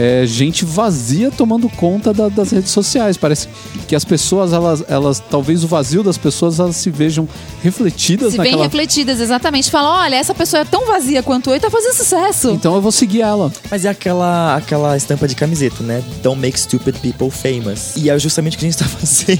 [0.00, 3.16] é, gente vazia tomando conta da- das redes sociais.
[3.16, 3.48] Parece
[3.88, 7.28] que as pessoas, elas, elas, talvez o vazio das pessoas, elas se vejam
[7.64, 8.62] refletidas Se bem naquela.
[8.64, 9.70] refletidas, exatamente.
[9.72, 12.50] Fala, olha, essa pessoa é tão vazia quanto eu e tá fazendo sucesso.
[12.50, 13.50] Então eu vou seguir ela.
[13.68, 16.00] Mas é aquela, aquela estampa de camiseta, né?
[16.22, 17.96] Don't make stupid people famous.
[17.96, 19.38] E é justamente o que a gente tá fazendo.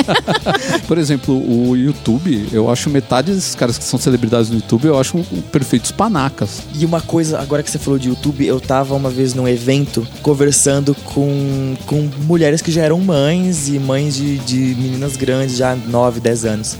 [0.88, 4.98] Por exemplo, o YouTube, eu acho metade desses caras que são celebridades no YouTube, eu
[4.98, 6.62] acho um, um perfeitos panacas.
[6.74, 9.65] E uma coisa, agora que você falou de YouTube, eu tava uma vez num evento
[10.22, 15.74] conversando com, com mulheres que já eram mães e mães de, de meninas grandes, já
[15.74, 16.76] 9, 10 anos.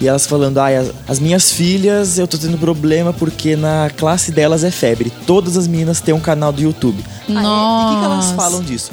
[0.00, 4.32] E elas falando, ai, as, as minhas filhas, eu tô tendo problema porque na classe
[4.32, 5.12] delas é febre.
[5.26, 7.04] Todas as meninas têm um canal do YouTube.
[7.28, 7.34] Ah, é?
[7.34, 8.34] E o que, que elas Nossa.
[8.34, 8.90] falam disso?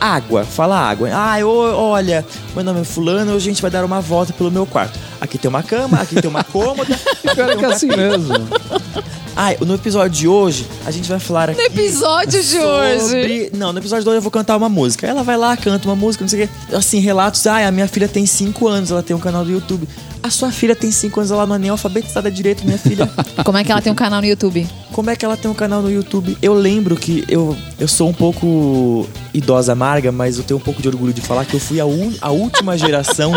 [0.00, 1.10] Água, fala água.
[1.12, 2.24] Ah, eu, olha,
[2.54, 4.98] meu nome é fulano, hoje a gente vai dar uma volta pelo meu quarto.
[5.20, 6.98] Aqui tem uma cama, aqui tem uma cômoda.
[7.34, 8.34] Pior é que é assim mesmo.
[9.36, 11.60] Ah, no episódio de hoje, a gente vai falar aqui.
[11.60, 13.50] No episódio de hoje.
[13.54, 15.06] Não, no episódio de hoje eu vou cantar uma música.
[15.06, 16.74] Ela vai lá, canta uma música, não sei o quê.
[16.74, 17.46] Assim, relatos.
[17.46, 19.86] Ah, a minha filha tem 5 anos, ela tem um canal do YouTube.
[20.22, 23.08] A sua filha tem 5 anos, ela não é nem alfabetizada direito, minha filha.
[23.44, 24.66] Como é que ela tem um canal no YouTube?
[24.92, 26.36] Como é que ela tem um canal no YouTube?
[26.40, 30.80] Eu lembro que eu, eu sou um pouco idosa amarga, mas eu tenho um pouco
[30.80, 33.32] de orgulho de falar que eu fui a, un- a última geração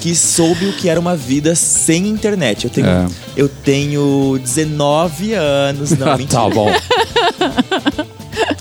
[0.00, 2.64] que soube o que era uma vida sem internet.
[2.64, 3.06] Eu tenho, É.
[3.36, 6.40] eu tenho 19 anos, não, mentira.
[6.42, 6.70] tá bom.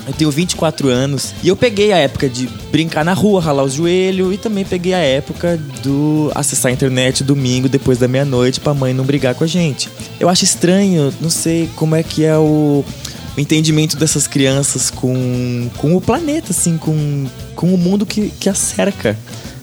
[0.07, 3.73] Eu tenho 24 anos e eu peguei a época de brincar na rua, ralar os
[3.73, 8.73] joelhos e também peguei a época do acessar a internet domingo depois da meia-noite pra
[8.73, 9.89] mãe não brigar com a gente.
[10.19, 12.83] Eu acho estranho, não sei como é que é o,
[13.37, 18.49] o entendimento dessas crianças com, com o planeta, assim, com, com o mundo que, que
[18.49, 19.17] a cerca.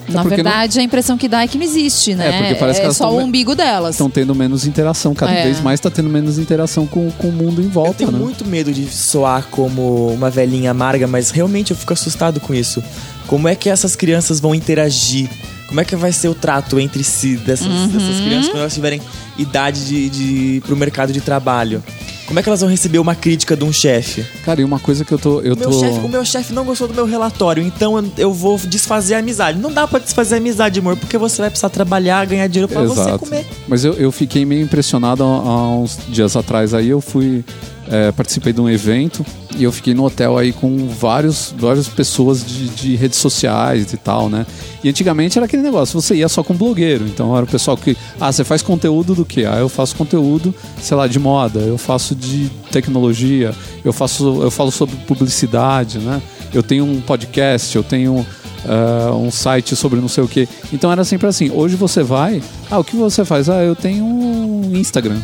[0.09, 2.29] Na porque verdade, a impressão que dá é que não existe, né?
[2.29, 3.95] É, porque parece que elas só o umbigo delas.
[3.95, 5.45] Estão tendo menos interação, cada É.
[5.45, 8.19] vez mais tá tendo menos interação com, com o mundo em Eu volta, tenho né?
[8.19, 12.83] muito medo de soar como uma velhinha amarga, mas realmente eu fico assustado com isso.
[13.27, 15.29] Como é que essas crianças vão interagir?
[15.67, 19.01] Como é que vai ser o trato entre si dessas, dessas crianças quando elas tiverem
[19.39, 20.23] idade de, de
[20.57, 21.83] ir pro mercado de trabalho?
[22.27, 24.25] Como é que elas vão receber uma crítica de um chefe?
[24.45, 25.41] Cara, e uma coisa que eu tô.
[25.41, 25.79] Eu O meu tô...
[25.81, 29.19] chefe- O meu chefe não gostou do meu relatório, então eu, eu vou desfazer a
[29.19, 29.59] amizade.
[29.59, 32.83] Não dá pra desfazer a amizade, amor, porque você vai precisar trabalhar, ganhar dinheiro pra
[32.83, 33.19] você Exato.
[33.19, 33.47] comer.
[33.69, 36.89] Mas eu, eu fiquei meio impressionado há, há uns dias atrás aí.
[36.89, 37.45] Eu fui.
[37.89, 39.25] É, participei de um evento
[39.57, 43.97] e eu fiquei no hotel aí com vários, várias pessoas de, de redes sociais e
[43.97, 44.47] tal, né?
[44.83, 47.05] E antigamente era aquele negócio, você ia só com blogueiro.
[47.07, 47.97] Então era o pessoal que.
[48.21, 49.45] Ah, você faz conteúdo do quê?
[49.47, 53.55] Ah, eu faço conteúdo, sei lá, de moda, eu faço de tecnologia,
[53.85, 54.43] eu faço.
[54.43, 56.21] Eu falo sobre publicidade, né?
[56.53, 58.27] Eu tenho um podcast, eu tenho.
[58.67, 60.49] ah, um site sobre não sei o que.
[60.73, 61.51] Então era sempre assim.
[61.51, 62.43] Hoje você vai.
[62.71, 63.49] Ah, o que você faz?
[63.49, 65.21] Ah, eu tenho um Instagram.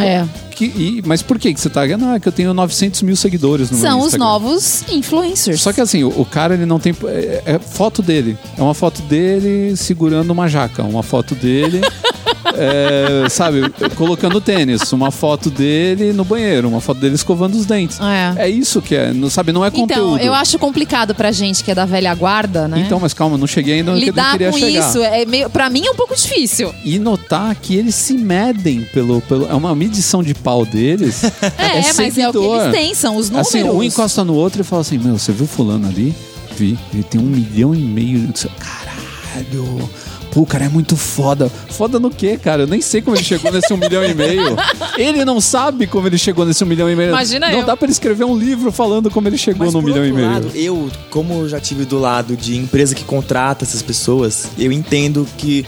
[0.00, 0.24] É.
[0.50, 1.86] que- e- mas por que, que você tá.
[1.96, 4.24] Não, é que eu tenho 900 mil seguidores no meu São os Instagram.
[4.26, 5.60] novos influencers.
[5.62, 6.94] Só que assim, o, o cara ele não tem.
[7.06, 8.36] É, é foto dele.
[8.58, 10.82] É uma foto dele segurando uma jaca.
[10.82, 11.80] Uma foto dele.
[12.54, 13.62] é, sabe,
[13.96, 14.90] colocando tênis.
[14.92, 16.68] Uma foto dele no banheiro.
[16.68, 17.98] Uma foto dele escovando os dentes.
[18.00, 18.44] É.
[18.46, 19.12] É isso que é.
[19.12, 20.18] Não, sabe, não é Então, conteúdo.
[20.22, 22.82] eu acho complicado pra gente que é da velha guarda, né?
[22.84, 24.88] Então, mas calma, não cheguei ainda no que eu Lidar queria com chegar.
[24.88, 26.74] isso, é meio, pra mim é um pouco difícil.
[26.84, 29.20] E notar que eles se medem pelo.
[29.22, 31.22] pelo é uma medição de pau deles.
[31.60, 33.48] É, mas é o que eles têm, são os números.
[33.48, 36.14] Assim, um encosta no outro e fala assim: Meu, você viu Fulano ali?
[36.56, 36.78] Vi.
[36.92, 38.32] Ele tem um milhão e meio.
[38.58, 39.90] Caralho.
[40.32, 41.50] Pô, o cara é muito foda.
[41.70, 42.62] Foda no quê, cara?
[42.62, 44.56] Eu nem sei como ele chegou nesse um milhão e meio.
[44.96, 47.08] Ele não sabe como ele chegou nesse um milhão e meio.
[47.08, 47.66] Imagina Não eu.
[47.66, 50.08] dá pra ele escrever um livro falando como ele chegou Mas no por milhão e
[50.10, 50.32] outro meio.
[50.32, 55.26] lado, eu, como já tive do lado de empresa que contrata essas pessoas, eu entendo
[55.38, 55.64] que,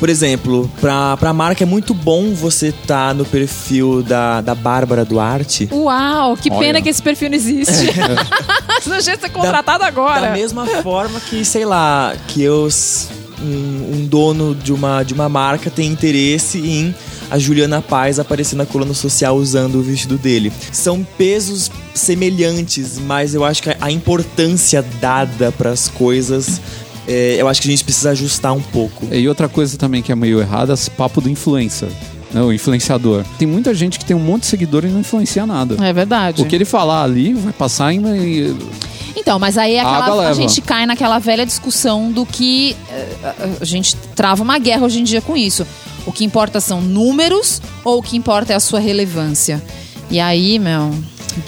[0.00, 5.04] por exemplo, pra, pra marca é muito bom você estar no perfil da, da Bárbara
[5.04, 5.68] Duarte.
[5.70, 6.58] Uau, que Olha.
[6.60, 7.72] pena que esse perfil não existe.
[8.82, 10.20] Senão já ia ser contratado agora.
[10.22, 13.08] Da mesma forma que, sei lá, que eu, s-
[13.42, 16.94] um, um dono de uma, de uma marca tem interesse em
[17.30, 20.52] a Juliana Paz aparecer na coluna social usando o vestido dele.
[20.70, 26.60] São pesos semelhantes, mas eu acho que a importância dada para as coisas
[27.06, 29.08] é, eu acho que a gente precisa ajustar um pouco.
[29.12, 31.88] E outra coisa também que é meio errada, esse papo do influencer.
[32.32, 33.24] Né, o influenciador.
[33.38, 35.76] Tem muita gente que tem um monte de seguidor e não influencia nada.
[35.84, 36.40] É verdade.
[36.40, 38.00] O que ele falar ali vai passar em.
[39.16, 40.34] Então, mas aí é A aquela, a leva.
[40.34, 45.00] gente cai naquela velha discussão do que eh, a- a gente trava uma guerra hoje
[45.00, 45.66] em dia com isso.
[46.06, 49.62] O que importa são números ou o que importa é a sua relevância?
[50.10, 50.90] E aí, meu,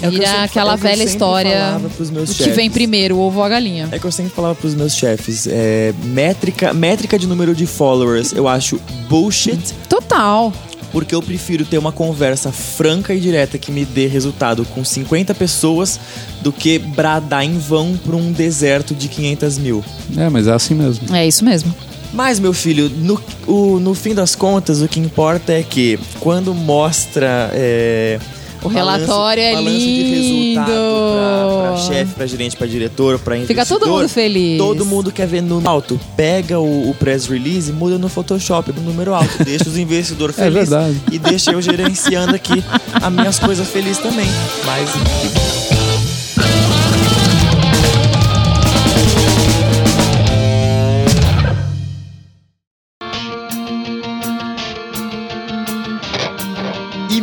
[0.00, 2.38] É vira sempre- aquela é o que eu velha história falava pros meus do que
[2.44, 2.56] chefes.
[2.56, 3.88] vem primeiro, o ovo ou a galinha.
[3.92, 8.32] É que eu sempre falava pros meus chefes, é, métrica, métrica de número de followers
[8.32, 9.58] eu acho bullshit,
[9.88, 10.52] Total.
[10.94, 15.34] Porque eu prefiro ter uma conversa franca e direta que me dê resultado com 50
[15.34, 16.00] pessoas
[16.40, 19.84] do que bradar em vão pra um deserto de 500 mil.
[20.16, 21.14] É, mas é assim mesmo.
[21.14, 21.74] É isso mesmo.
[22.12, 26.54] Mas, meu filho, no, o- no fim das contas, o que importa é que quando
[26.54, 27.50] mostra.
[27.52, 28.20] é,
[28.64, 30.60] O relatório é balanço de lindo.
[30.60, 33.80] resultado pra, pra chefe, pra gerente, pra diretor, pra Fica investidor.
[33.80, 34.58] todo mundo feliz.
[34.58, 36.00] Todo mundo quer ver no alto.
[36.16, 39.44] Pega o, o press release e muda no Photoshop no número alto.
[39.44, 40.68] Deixa os investidores É felizes.
[40.70, 41.00] verdade.
[41.12, 44.26] E deixa eu gerenciando aqui as minhas coisas felizes também.
[44.64, 44.88] Mas,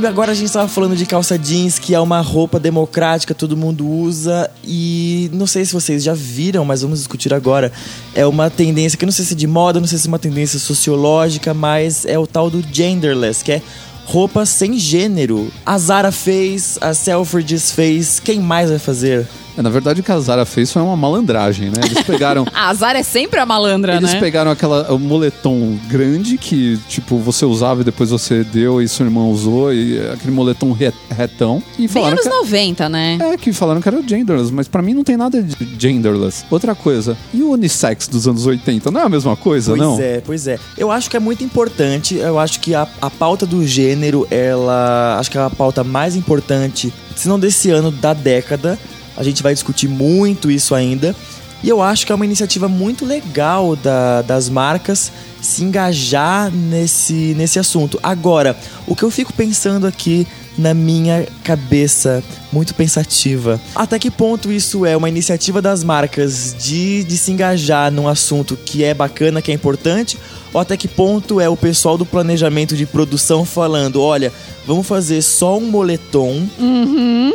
[0.08, 3.88] Agora a gente tava falando de calça jeans, que é uma roupa democrática, todo mundo
[3.88, 4.50] usa.
[4.64, 7.72] E não sei se vocês já viram, mas vamos discutir agora.
[8.16, 10.20] É uma tendência que não sei se é de moda, não sei se é uma
[10.20, 13.62] tendência sociológica, mas é o tal do genderless, que é
[14.06, 15.52] roupa sem gênero.
[15.66, 19.28] A Zara fez, a Selfridges fez, quem mais vai fazer?
[19.58, 21.82] É, na verdade, o que a Zara fez foi uma malandragem, né?
[21.84, 22.46] Eles pegaram.
[22.54, 24.20] A Azar é sempre a malandra, Eles né?
[24.20, 29.06] pegaram aquela o moletom grande que, tipo, você usava e depois você deu e sua
[29.06, 31.62] irmã usou, e aquele moletom re- retão.
[31.78, 33.18] E Bem falaram anos que, 90, né?
[33.22, 36.46] é, que falaram que era genderless, mas pra mim não tem nada de genderless.
[36.50, 38.90] Outra coisa, e o unissex dos anos 80?
[38.92, 40.00] Não é a mesma coisa, Pois não?
[40.00, 40.58] é, pois é.
[40.78, 42.16] Eu acho que é muito importante.
[42.16, 45.18] Eu acho que a, a pauta do gênero, ela.
[45.20, 48.78] Acho que é a pauta mais importante, se não desse ano, da década.
[49.18, 51.16] A gente vai discutir muito isso ainda.
[51.64, 57.36] E eu acho que é uma iniciativa muito legal da- das marcas se engajar nesse,
[57.38, 58.00] nesse assunto.
[58.02, 58.58] Agora,
[58.88, 60.26] o que eu fico pensando aqui
[60.58, 67.04] na minha cabeça, muito pensativa, até que ponto isso é uma iniciativa das marcas de,
[67.04, 70.18] de se engajar num assunto que é bacana, que é importante,
[70.54, 74.32] ou até que ponto é o pessoal do planejamento de produção falando: olha,
[74.68, 76.42] vamos fazer só um moletom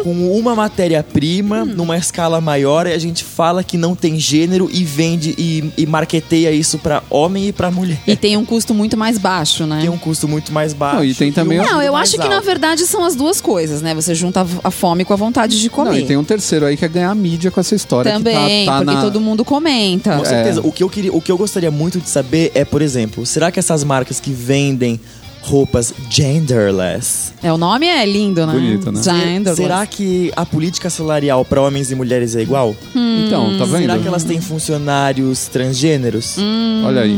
[0.03, 4.85] com uma matéria-prima numa escala maior e a gente fala que não tem gênero e
[4.85, 7.99] vende e, e marketeia isso pra homem e pra mulher.
[8.07, 9.81] E tem um custo muito mais baixo, né?
[9.81, 10.97] Tem um custo muito mais baixo.
[10.97, 12.47] Não, e tem também um o- Não, eu acho que na alto.
[12.47, 13.95] verdade são as duas coisas, né?
[13.95, 15.91] Você junta a- fome com a vontade de comer.
[15.91, 18.13] Não, e tem um terceiro aí que é ganhar mídia com essa história.
[18.13, 19.03] Também, que tá, tá porque na...
[19.03, 20.17] todo mundo comenta.
[20.17, 20.61] Com certeza.
[20.63, 23.51] O, que eu queria, o que eu gostaria muito de saber é, por exemplo, será
[23.51, 25.01] que essas marcas que vendem
[25.43, 28.53] roupas genderless, É, o nome é lindo, né?
[28.53, 29.01] Bonito, né?
[29.01, 29.57] Genderless.
[29.57, 32.75] será que a política salarial para homens e mulheres é igual?
[32.95, 33.83] Então, tá vendo?
[33.83, 36.37] Será que elas têm funcionários transgêneros?
[36.85, 37.17] Olha aí.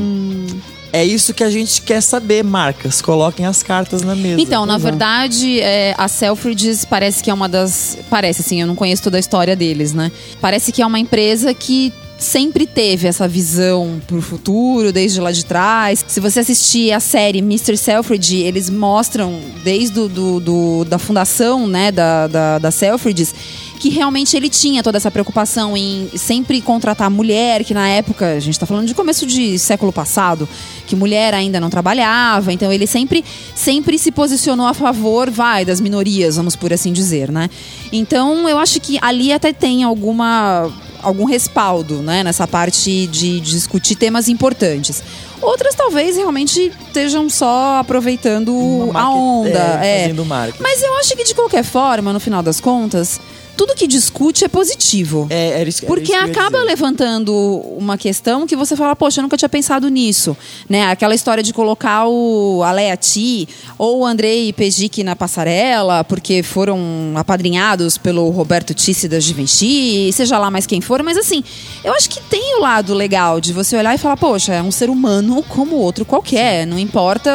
[0.92, 3.02] É isso que a gente quer saber, marcas.
[3.02, 4.40] Coloquem as cartas na mesa.
[4.40, 4.78] Então, na é.
[4.78, 7.98] verdade, é, a Selfridges parece que é uma das.
[8.08, 10.10] Parece, assim, eu não conheço toda a história deles, né?
[10.40, 15.44] Parece que é uma empresa que sempre teve essa visão pro futuro, desde lá de
[15.44, 16.04] trás.
[16.08, 17.76] Se você assistir a série Mr.
[17.76, 23.32] Selfridge, eles mostram desde do, do- do- da fundação, né, da, da, da Selfridges,
[23.78, 28.40] que realmente ele tinha toda essa preocupação em sempre contratar mulher, que na época, a
[28.40, 30.48] gente tá falando de começo de século passado,
[30.88, 35.80] que mulher ainda não trabalhava, então ele sempre, sempre se posicionou a favor, vai, das
[35.80, 37.48] minorias, vamos por assim dizer, né?
[37.92, 40.68] Então eu acho que ali até tem alguma
[41.02, 45.02] algum respaldo, né, nessa parte de discutir temas importantes.
[45.40, 50.12] Outras talvez realmente estejam só aproveitando Uma a market- onda, é, é.
[50.60, 53.20] Mas eu acho que de qualquer forma, no final das contas,
[53.58, 55.26] tudo que discute é positivo.
[55.28, 57.34] É, era isso, era Porque isso que acaba levantando
[57.76, 60.36] uma questão que você fala, poxa, eu nunca tinha pensado nisso.
[60.68, 60.86] Né?
[60.86, 66.40] Aquela história de colocar o a Leia Ti ou o Andrei Pejic na passarela, porque
[66.40, 66.78] foram
[67.16, 71.42] apadrinhados pelo Roberto Tissi da Givenchy, seja lá mais quem for, mas assim,
[71.82, 74.70] eu acho que tem o lado legal de você olhar e falar, poxa, é um
[74.70, 76.64] ser humano como outro qualquer.
[76.64, 77.32] Não importa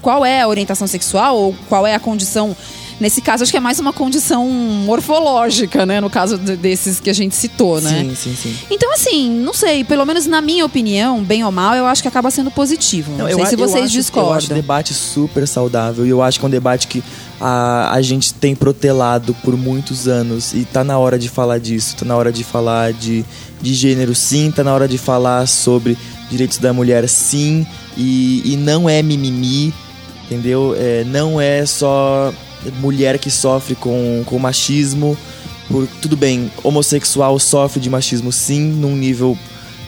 [0.00, 2.56] qual é a orientação sexual ou qual é a condição
[3.00, 6.00] Nesse caso, acho que é mais uma condição morfológica, né?
[6.00, 8.02] No caso de- desses que a gente citou, né?
[8.02, 8.56] Sim, sim, sim.
[8.70, 12.08] Então, assim, não sei, pelo menos na minha opinião, bem ou mal, eu acho que
[12.08, 13.12] acaba sendo positivo.
[13.16, 14.32] Não, sei eu, se eu vocês acho, discordam.
[14.32, 17.02] Eu acho o debate super saudável e eu acho que é um debate que
[17.40, 21.94] a, a gente tem protelado por muitos anos e tá na hora de falar disso,
[21.96, 23.24] tá na hora de falar de,
[23.62, 25.96] de gênero sim, tá na hora de falar sobre
[26.28, 27.64] direitos da mulher sim
[27.96, 29.72] e, e não é mimimi,
[30.24, 30.74] entendeu?
[30.76, 32.32] É, não é só
[32.80, 35.16] mulher que sofre com, com machismo.
[35.68, 39.36] Por, tudo bem, homossexual sofre de machismo sim, num nível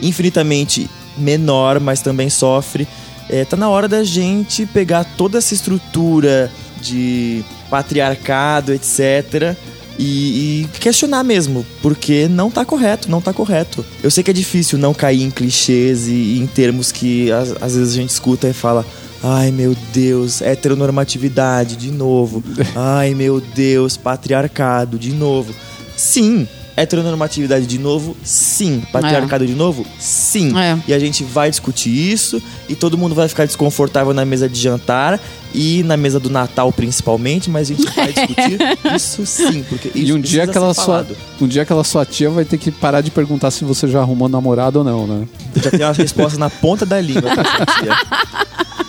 [0.02, 2.86] infinitamente menor, mas também sofre.
[3.28, 6.50] É, tá na hora da gente pegar toda essa estrutura
[6.80, 9.56] de patriarcado, etc.
[9.98, 13.84] E, e questionar mesmo, porque não tá correto, não tá correto.
[14.02, 17.50] Eu sei que é difícil não cair em clichês e, e em termos que às,
[17.60, 18.84] às vezes a gente escuta e fala.
[19.22, 22.42] Ai meu Deus, heteronormatividade de novo.
[22.74, 25.54] Ai meu Deus, patriarcado de novo.
[25.96, 28.82] Sim, heteronormatividade de novo, sim.
[28.90, 30.56] Patriarcado de novo, sim.
[30.58, 30.78] É.
[30.88, 34.58] E a gente vai discutir isso e todo mundo vai ficar desconfortável na mesa de
[34.58, 35.20] jantar
[35.52, 38.58] e na mesa do Natal principalmente, mas a gente vai discutir
[38.96, 41.06] isso sim, porque isso E um dia, aquela sua,
[41.38, 44.30] um dia aquela sua tia vai ter que parar de perguntar se você já arrumou
[44.30, 45.28] namorado ou não, né?
[45.62, 47.30] Já tem uma resposta na ponta da língua.
[47.34, 47.96] pra essa tia.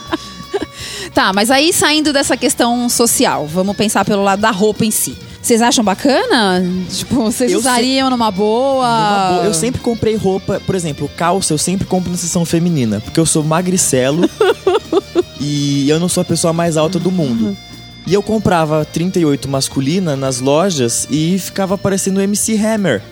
[1.14, 5.16] Tá, mas aí saindo dessa questão social, vamos pensar pelo lado da roupa em si.
[5.42, 6.64] Vocês acham bacana?
[6.88, 8.86] Tipo, vocês Eu usariam numa boa?
[8.86, 13.00] Numa boa, Eu sempre comprei roupa, por exemplo, calça eu sempre compro na seção feminina,
[13.00, 14.28] porque eu sou magricelo
[15.40, 17.56] e eu não sou a pessoa mais alta do mundo.
[18.06, 23.02] E eu comprava 38 masculina nas lojas e ficava parecendo o MC Hammer.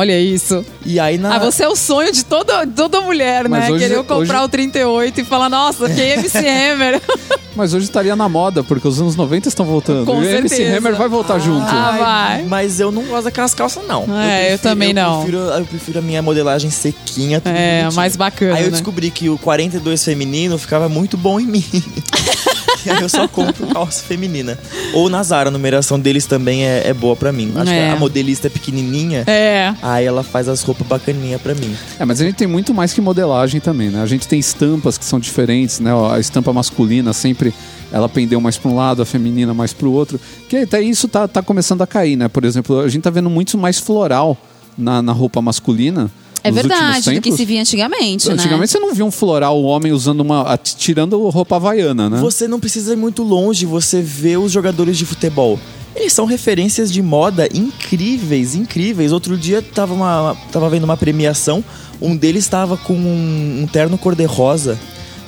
[0.00, 0.64] Olha isso.
[0.86, 3.70] E aí na Ah, você é o sonho de toda, toda mulher, Mas né?
[3.72, 7.02] hoje- Querer comprar hoje- o 38 e falar, nossa, que MC Hammer.
[7.56, 10.06] Mas hoje estaria na moda, porque os anos 90 estão voltando.
[10.06, 10.78] Com e o MC certeza.
[10.78, 11.66] Hammer vai voltar junto.
[11.66, 12.42] Ah, Ai, vai.
[12.44, 14.04] Mas eu não gosto daquelas calças, não.
[14.22, 15.22] É, eu também não.
[15.22, 17.40] Prefiro, eu prefiro a minha modelagem sequinha.
[17.40, 17.96] tudo É, bonitinho.
[17.96, 18.70] mais bacana, Aí eu né?
[18.70, 21.64] descobri que o 42 feminino ficava muito bom em mim.
[22.86, 24.58] e aí eu só compro calça feminina.
[24.94, 27.52] Ou na Zara, a numeração deles também é, é boa pra mim.
[27.56, 27.88] Acho É.
[27.88, 29.24] que a modelista é pequenininha.
[29.26, 29.74] É.
[29.82, 31.74] Aí ela faz as roupas bacaninha pra mim.
[31.98, 34.02] É, mas a gente tem muito mais que modelagem também, né?
[34.02, 35.90] A gente tem estampas que são diferentes, né?
[36.12, 37.52] A estampa masculina sempre
[37.90, 40.20] ela pendeu mais para um lado, a feminina mais para o outro.
[40.48, 42.28] Que até isso tá, tá começando a cair, né?
[42.28, 44.36] Por exemplo, a gente tá vendo muito mais floral
[44.76, 46.10] na, na roupa masculina.
[46.48, 48.34] É verdade, do que se via antigamente, né?
[48.34, 50.58] Antigamente você não via um floral, o homem usando uma.
[50.58, 52.18] tirando roupa havaiana, né?
[52.20, 55.58] Você não precisa ir muito longe, você vê os jogadores de futebol.
[55.94, 59.10] Eles são referências de moda incríveis, incríveis.
[59.10, 61.64] Outro dia tava, uma, tava vendo uma premiação,
[62.00, 64.78] um deles estava com um, um terno cor-de-rosa.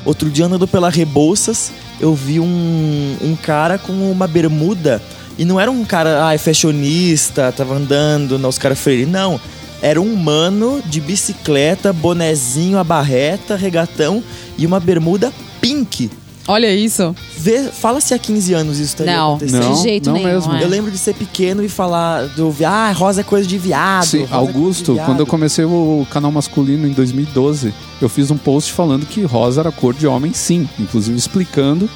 [0.05, 5.03] Outro dia andando pela Rebouças, eu vi um, um cara com uma bermuda.
[5.37, 9.07] E não era um cara, ah, fashionista, tava andando na Oscar Freire.
[9.07, 9.41] Não.
[9.83, 14.23] Era um mano de bicicleta, bonezinho, a barreta, regatão
[14.59, 16.11] e uma bermuda pink.
[16.49, 17.15] Olha isso.
[17.39, 19.63] Vê, fala se há 15 anos isso estaria Não, acontecendo.
[19.63, 20.29] Não, de jeito não nenhum.
[20.29, 20.53] mesmo.
[20.53, 20.65] é.
[20.65, 24.05] Eu lembro de ser pequeno e falar do ah, rosa é coisa de viado.
[24.07, 28.31] Sim, rosa é Augusto, viado." quando eu comecei o canal masculino em 2012, eu fiz
[28.31, 30.69] um post falando que rosa era cor de homem, sim.
[30.79, 31.89] Inclusive explicando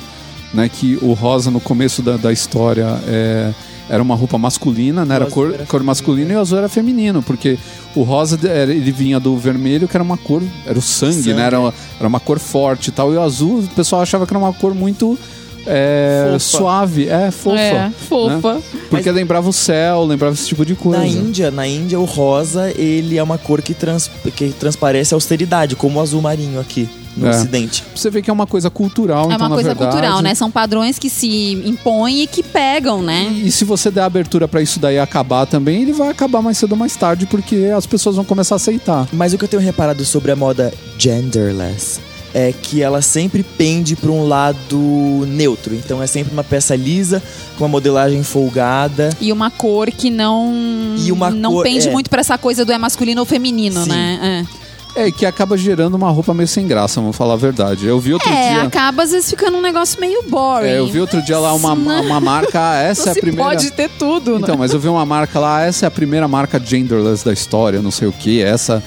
[0.52, 3.52] né, que o rosa no começo da, da história é,
[3.88, 7.22] era uma roupa masculina, né, era cor, era cor masculina e o azul era feminino,
[7.22, 7.58] porque
[7.94, 11.34] o rosa ele vinha do vermelho, que era uma cor, era o sangue, Sangue.
[11.34, 14.26] né, era, uma- era uma cor forte e tal, e o azul o pessoal achava
[14.26, 15.18] que era uma cor muito
[15.66, 16.38] é, Fofa.
[16.38, 17.58] suave, é, fofa.
[17.58, 18.54] É, fofa.
[18.54, 18.62] né?
[18.90, 20.98] Porque lembrava o céu, lembrava esse tipo de coisa.
[20.98, 25.16] Na Índia, na Índia, o rosa, ele é uma cor que, trans, que transparece a
[25.16, 26.86] austeridade, como o azul marinho aqui
[27.16, 27.30] no É.
[27.30, 27.84] ocidente.
[27.94, 30.34] Você vê que é uma coisa cultural, É então uma na coisa verdade, cultural, né?
[30.34, 33.32] São padrões que se impõem e que pegam, né?
[33.44, 36.72] E se você der abertura pra isso daí acabar também, ele vai acabar mais cedo
[36.72, 39.08] ou mais tarde, porque as pessoas vão começar a aceitar.
[39.12, 42.00] Mas o que eu tenho reparado sobre a moda genderless
[42.36, 45.72] é que ela sempre pende para um lado neutro.
[45.72, 47.22] Então é sempre uma peça lisa,
[47.56, 49.10] com uma modelagem folgada.
[49.20, 50.52] E uma cor que não
[50.98, 51.92] E uma não cor- pende é.
[51.92, 53.90] muito pra essa coisa do é masculino ou feminino, Sim.
[53.90, 54.18] né?
[54.50, 54.63] É,
[54.96, 57.86] e que acaba gerando uma roupa meio sem graça, vamos falar a verdade.
[57.86, 58.62] Eu vi outro É, dia.
[58.62, 60.66] acaba às vezes ficando um negócio meio boring.
[60.68, 63.50] é, eu vi outro dia lá uma, uma marca, ah, essa Não é a primeira.
[63.50, 64.60] pode ter tudo, Então, né?
[64.60, 67.90] mas eu vi uma marca lá, essa é a primeira marca genderless da história, não
[67.90, 68.82] sei o que, essa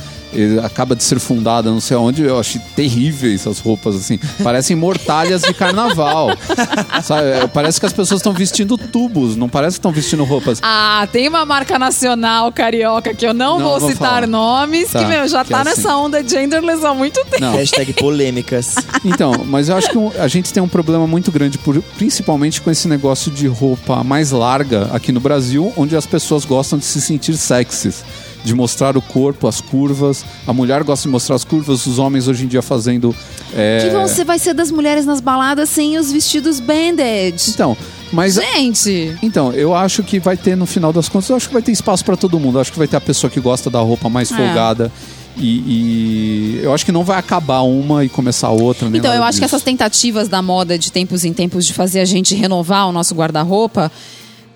[0.63, 4.19] acaba de ser fundada, não sei onde, eu achei terríveis essas roupas, assim.
[4.43, 6.29] Parecem mortalhas de carnaval.
[7.03, 7.27] Sabe?
[7.29, 10.59] É, Parece que as pessoas estão vestindo tubos, não parece que estão vestindo roupas.
[10.61, 14.27] Ah, tem uma marca nacional carioca que eu não, Não vou, vou citar falar.
[14.27, 15.69] nomes, Tá, que, meu, já que tá é assim.
[15.81, 17.41] nessa onda genderless há muito tempo.
[17.41, 17.53] Não.
[17.55, 18.75] Hashtag polêmicas.
[19.05, 22.69] Então, mas eu acho que a gente tem um problema muito grande, por- principalmente com
[22.69, 26.99] esse negócio de roupa mais larga aqui no Brasil, onde as pessoas gostam de se
[26.99, 28.03] sentir sexys.
[28.47, 30.23] De mostrar o corpo, as curvas.
[30.47, 33.13] A mulher gosta de mostrar as curvas, os homens hoje em dia fazendo.
[33.53, 37.35] é, Que ser, vai ser das mulheres nas baladas sem os vestidos banded.
[37.49, 37.75] Então,
[38.11, 38.35] mas.
[38.35, 41.61] Gente, Então, eu acho que vai ter, no final das contas, eu acho que vai
[41.61, 42.57] ter espaço pra todo mundo.
[42.57, 44.35] Eu acho que vai ter a pessoa que gosta da roupa mais É.
[44.35, 44.91] folgada.
[45.39, 48.89] E, e eu acho que não vai acabar uma e começar outra.
[48.89, 49.55] nem Então, eu acho que disso.
[49.55, 53.13] essas tentativas da moda de tempos em tempos de fazer a gente renovar o nosso
[53.13, 53.91] guarda-roupa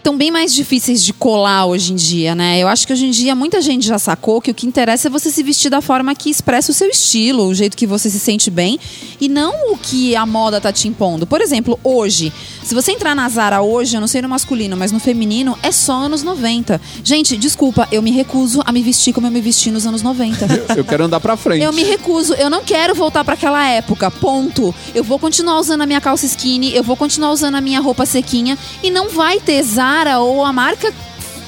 [0.02, 2.60] estão bem mais difíceis de colar hoje em dia, né?
[2.60, 5.12] Eu acho que hoje em dia muita gente já sacou que o que interessa é
[5.12, 8.20] você se vestir da forma que expressa o seu estilo, o jeito que você se
[8.20, 8.80] sente bem
[9.20, 11.28] e não o que a moda tá te impondo.
[11.28, 12.34] Por exemplo, hoje,
[12.64, 15.72] se você entrar na Zara hoje, eu não sei no masculino, mas no feminino, é
[15.72, 16.80] só anos 90.
[17.04, 20.48] Gente, desculpa, eu me recuso a me vestir como eu me vesti nos anos 90.
[20.76, 21.64] Eu quero andar pra frente.
[21.64, 24.10] Eu me recuso, eu não quero voltar pra aquela época.
[24.10, 24.74] Ponto.
[24.94, 28.06] Eu vou continuar usando a minha calça skinny, eu vou continuar usando a minha roupa
[28.06, 30.94] sequinha e não vai ter Zara ou a marca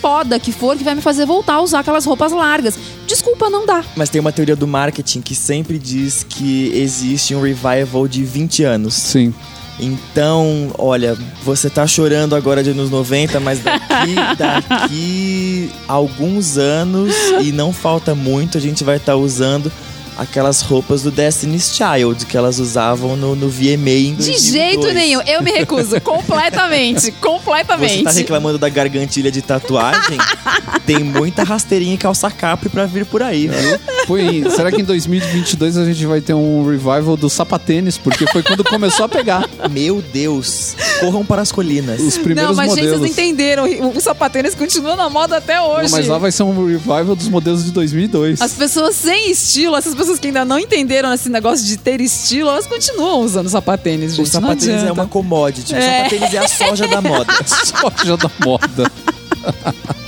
[0.01, 2.78] foda que for que vai me fazer voltar a usar aquelas roupas largas.
[3.07, 3.86] Desculpa, não dá.
[3.95, 8.64] Mas tem uma teoria do marketing que sempre diz que existe um revival de 20
[8.66, 8.95] anos.
[8.95, 9.34] Sim.
[9.80, 17.51] Então, olha, você tá chorando agora de anos 90, mas daqui, daqui alguns anos, e
[17.51, 19.71] não falta muito, a gente vai estar usando
[20.15, 24.41] aquelas roupas do Destiny's Child que elas usavam no, no VMA De 2002.
[24.43, 25.21] jeito nenhum.
[25.26, 25.99] Eu me recuso.
[26.01, 27.01] completamente.
[27.01, 28.03] Você Completamente.
[28.03, 30.17] tá reclamando da gargantilha de tatuagem?
[30.86, 33.80] Tem muita rasteirinha e calça capri pra vir por aí, viu?
[34.08, 37.97] Foi, será que em 2022 a gente vai ter um revival do sapatênis?
[37.97, 42.01] Porque foi quando começou a pegar Meu Deus, corram para as colinas.
[42.01, 42.99] os primeiros não, mas gente, modelos.
[42.99, 43.66] vocês não entenderam.
[43.95, 45.91] O sapatênis continua na moda até hoje.
[45.91, 48.41] Não, mas lá vai ser um revival dos modelos de 2002.
[48.41, 52.49] As pessoas sem estilo, essas pessoas que ainda não entenderam esse negócio de ter estilo,
[52.49, 54.28] elas continuam usando sapatênis, gente.
[54.28, 55.74] O sapatênis é uma commodity.
[55.74, 55.97] O É.
[56.10, 57.34] sapatênis é a soja da moda.
[57.45, 58.91] soja da moda.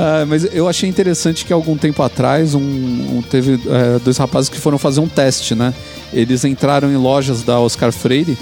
[0.00, 4.48] Ah, mas eu achei interessante que algum tempo atrás um, um- teve é, dois rapazes
[4.48, 5.74] que foram fazer um teste, né?
[6.12, 8.38] Eles entraram em lojas da Oscar Freire,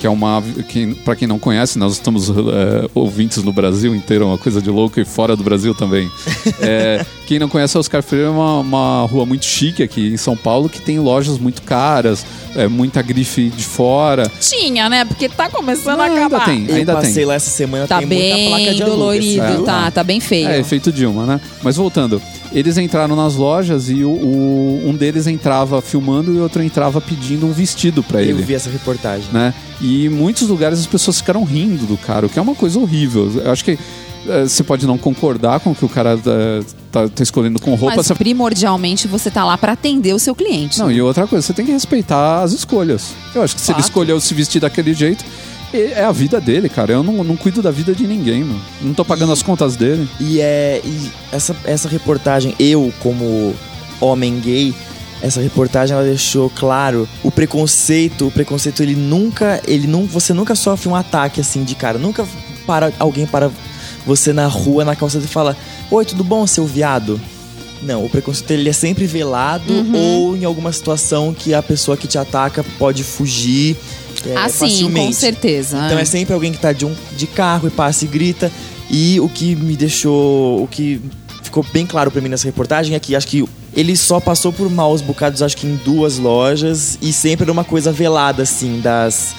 [0.00, 0.42] que é uma.
[0.68, 4.60] Que, para quem não conhece, nós estamos é, ouvintes no Brasil inteiro, é uma coisa
[4.60, 6.10] de louco, e fora do Brasil também.
[6.60, 10.16] É, quem não conhece a Oscar Freire é uma, uma rua muito chique aqui em
[10.16, 12.24] São Paulo, que tem lojas muito caras,
[12.54, 14.30] é, muita grife de fora.
[14.40, 15.04] Tinha, né?
[15.04, 16.44] Porque tá começando Não, a ainda acabar.
[16.46, 16.66] tem.
[16.68, 17.24] Eu Ainda passei tem.
[17.26, 19.62] lá essa semana, Tá tem muita placa bem de dolorido, viu?
[19.64, 20.48] tá, tá bem feio.
[20.48, 21.40] É, efeito Dilma, né?
[21.62, 22.20] Mas voltando,
[22.58, 27.00] eles entraram nas lojas e o, o- um deles entrava filmando e o outro entrava
[27.00, 28.42] pedindo um vestido pra Eu ele.
[28.42, 29.26] vi essa reportagem.
[29.32, 29.52] Né?
[29.80, 32.78] E em muitos lugares as pessoas ficaram rindo do cara, o que é uma coisa
[32.78, 33.30] horrível.
[33.44, 33.78] Eu acho que
[34.28, 37.74] eh, você pode não concordar com o que o cara eh, tá, tá escolhendo com
[37.74, 37.96] roupa.
[37.96, 40.78] Mas você- primordialmente você tá lá pra atender o seu cliente.
[40.78, 43.12] Não, e outra coisa, você tem que respeitar as escolhas.
[43.34, 43.84] Eu acho que se ele Fato.
[43.84, 45.24] escolheu se vestir daquele jeito,
[45.72, 46.92] é a vida dele, cara.
[46.92, 48.60] Eu não, não cuido da vida de ninguém, mano.
[48.80, 50.08] Não tô pagando as contas dele.
[50.20, 50.80] E é.
[50.84, 53.54] E essa, essa reportagem, eu, como
[54.00, 54.74] homem gay,
[55.20, 58.28] essa reportagem ela deixou claro o preconceito.
[58.28, 59.60] O preconceito, ele nunca.
[59.66, 61.98] Ele não, você nunca sofre um ataque assim de cara.
[61.98, 62.26] Nunca
[62.66, 63.50] para alguém para
[64.04, 65.56] você na rua, na calçada e fala:
[65.90, 67.20] Oi, tudo bom, seu viado?
[67.82, 72.06] Não, o preconceito ele é sempre velado ou em alguma situação que a pessoa que
[72.06, 73.76] te ataca pode fugir.
[74.24, 75.76] É, ah, sim, com certeza.
[75.86, 78.50] Então é sempre alguém que tá de, um, de carro e passa e grita.
[78.88, 80.62] E o que me deixou.
[80.62, 81.00] O que
[81.42, 83.44] ficou bem claro pra mim nessa reportagem é que acho que
[83.74, 86.98] ele só passou por maus bocados, acho que em duas lojas.
[87.02, 89.34] E sempre era uma coisa velada, assim, das,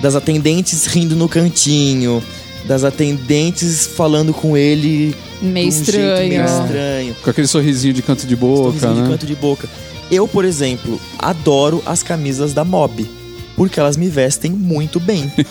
[0.00, 2.22] das atendentes rindo no cantinho.
[2.66, 6.28] Das atendentes falando com ele meio de um jeito estranho.
[6.28, 7.16] meio estranho.
[7.22, 9.02] Com aquele sorrisinho de canto de boca, Sorrisinho né?
[9.02, 9.68] de canto de boca.
[10.10, 13.08] Eu, por exemplo, adoro as camisas da Mob,
[13.56, 15.32] porque elas me vestem muito bem.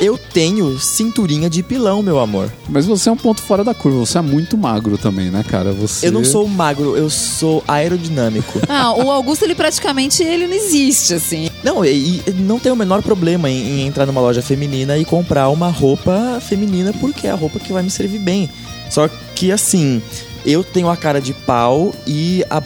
[0.00, 2.52] Eu tenho cinturinha de pilão, meu amor.
[2.68, 4.00] Mas você é um ponto fora da curva.
[4.00, 5.70] Você é muito magro também, né, cara?
[5.72, 6.08] Você...
[6.08, 8.60] Eu não sou magro, eu sou aerodinâmico.
[8.74, 11.50] Ah, o Augusto, ele praticamente ele não existe, assim.
[11.62, 15.04] não, e, e não tem o menor problema em, em entrar numa loja feminina e
[15.04, 18.48] comprar uma roupa feminina, porque é a roupa que vai me servir bem.
[18.90, 20.02] Só que assim,
[20.44, 22.62] eu tenho a cara de pau e a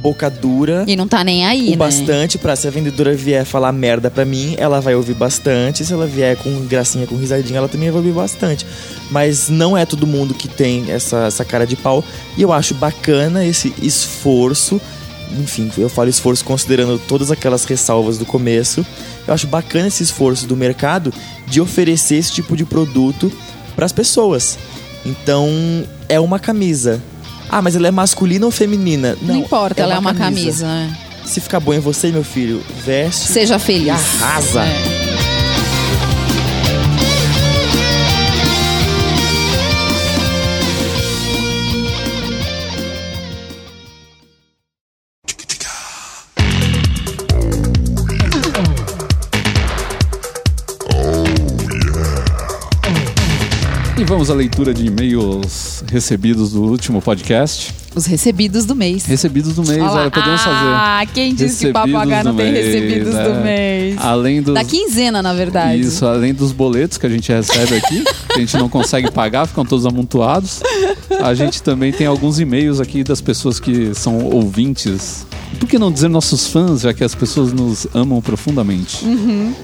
[0.00, 0.84] boca dura.
[0.86, 1.76] E não tá nem aí, o né?
[1.76, 5.84] bastante pra se a vendedora vier falar merda pra mim, ela vai ouvir bastante.
[5.84, 8.66] Se ela vier com gracinha, com risadinha, ela também vai ouvir bastante.
[9.10, 12.04] Mas não é todo mundo que tem essa, essa cara de pau.
[12.36, 14.80] E eu acho bacana esse esforço.
[15.38, 18.84] Enfim, eu falo esforço considerando todas aquelas ressalvas do começo.
[19.28, 21.12] Eu acho bacana esse esforço do mercado
[21.46, 23.30] de oferecer esse tipo de produto
[23.76, 24.58] pras pessoas.
[25.04, 25.48] Então,
[26.08, 27.00] é uma camisa.
[27.50, 29.16] Ah, mas ela é masculina ou feminina?
[29.20, 30.66] Não, importa, ela é uma camisa.
[30.66, 30.96] né?
[31.24, 33.86] Se ficar bom em você, meu filho, veste Seja feliz.
[33.86, 34.64] e arrasa.
[34.64, 34.99] É.
[54.10, 57.72] vamos à leitura de e-mails recebidos do último podcast.
[57.94, 59.06] Os recebidos do mês.
[59.06, 60.66] Recebidos do mês, Olha olha, podemos fazer.
[60.66, 63.28] Ah, quem disse que H não tem mês, recebidos é.
[63.28, 63.96] do mês?
[63.98, 64.54] Além dos.
[64.54, 65.80] Da quinzena, na verdade.
[65.80, 69.46] Isso, além dos boletos que a gente recebe aqui, que a gente não consegue pagar,
[69.46, 70.60] ficam todos amontoados.
[71.22, 75.24] A gente também tem alguns e-mails aqui das pessoas que são ouvintes.
[75.60, 79.04] Por que não dizer nossos fãs, já que as pessoas nos amam profundamente?
[79.04, 79.54] Uhum.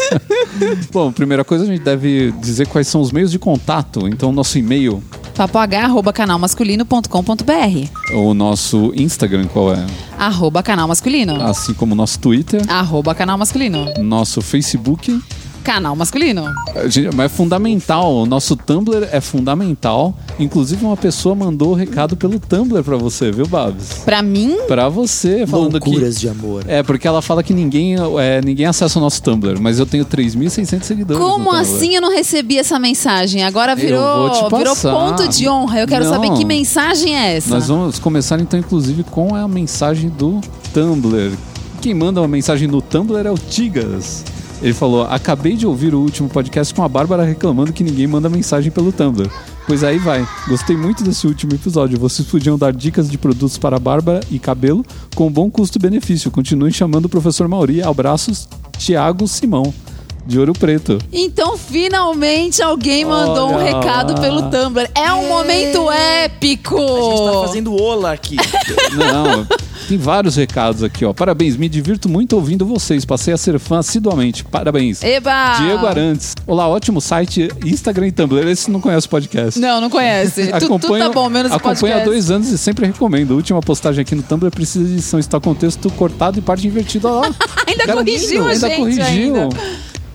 [0.92, 4.06] Bom, primeira coisa, a gente deve dizer quais são os meios de contato.
[4.06, 5.02] Então, nosso e-mail,
[5.34, 9.82] papoh.canalmasculino.com.br o nosso Instagram, qual é?
[10.18, 11.42] Arroba canal masculino.
[11.42, 13.86] Assim como o nosso Twitter, Arroba canal masculino.
[14.02, 15.18] nosso Facebook.
[15.64, 16.44] Canal masculino.
[16.88, 20.14] Gente- Mas é fundamental, o nosso Tumblr é fundamental.
[20.38, 24.02] Inclusive, uma pessoa mandou o recado pelo Tumblr pra você, viu, Babs?
[24.04, 25.88] Pra mim, Pra você, falando que.
[25.88, 26.64] Loucuras de amor.
[26.68, 30.04] É, porque ela fala que ninguém, é, ninguém acessa o nosso Tumblr, mas eu tenho
[30.04, 31.22] 3.600 seguidores.
[31.22, 33.42] como assim eu não recebi essa mensagem?
[33.42, 35.80] Agora virou, virou ponto de honra.
[35.80, 36.10] Eu quero Não.
[36.12, 37.48] saber que mensagem é essa.
[37.50, 40.40] Nós vamos começar então, inclusive, com a mensagem do
[40.74, 41.32] Tumblr.
[41.80, 44.24] Quem manda uma mensagem no Tumblr é o Tigas.
[44.62, 48.28] Ele falou: Acabei de ouvir o último podcast com a Bárbara reclamando que ninguém manda
[48.28, 49.30] mensagem pelo Tumblr.
[49.66, 50.26] Pois aí vai.
[50.46, 51.98] Gostei muito desse último episódio.
[51.98, 54.84] Vocês podiam dar dicas de produtos para barba e cabelo
[55.14, 56.30] com bom custo-benefício.
[56.30, 57.82] Continuem chamando o professor Mauri.
[57.82, 58.46] Abraços,
[58.76, 59.72] Tiago Simão,
[60.26, 60.98] de Ouro Preto.
[61.10, 64.20] Então, finalmente alguém mandou um Olha recado lá.
[64.20, 64.90] pelo Tumblr.
[64.94, 65.88] É um momento
[66.24, 66.76] épico!
[66.76, 68.36] A gente tá fazendo ola aqui.
[68.94, 69.46] Não,
[69.88, 71.12] tem vários recados aqui, ó.
[71.12, 73.04] Parabéns, me divirto muito ouvindo vocês.
[73.04, 74.44] Passei a ser fã assiduamente.
[74.44, 75.02] Parabéns.
[75.02, 75.58] Eba!
[75.58, 76.34] Diego Arantes.
[76.46, 78.48] Olá, ótimo site, Instagram e Tumblr.
[78.48, 79.58] Esse não conhece o podcast.
[79.60, 80.46] Não, não conhece.
[80.60, 82.02] tu, tu tá bom, menos o Acompanho podcast.
[82.02, 83.32] há dois anos e sempre recomendo.
[83.32, 85.18] A última postagem aqui no Tumblr precisa de edição.
[85.18, 87.08] Está com texto cortado e parte invertida.
[87.08, 87.34] Ó, lá.
[87.66, 89.36] Ainda Cara, corrigiu a ainda gente corrigiu.
[89.36, 89.48] ainda.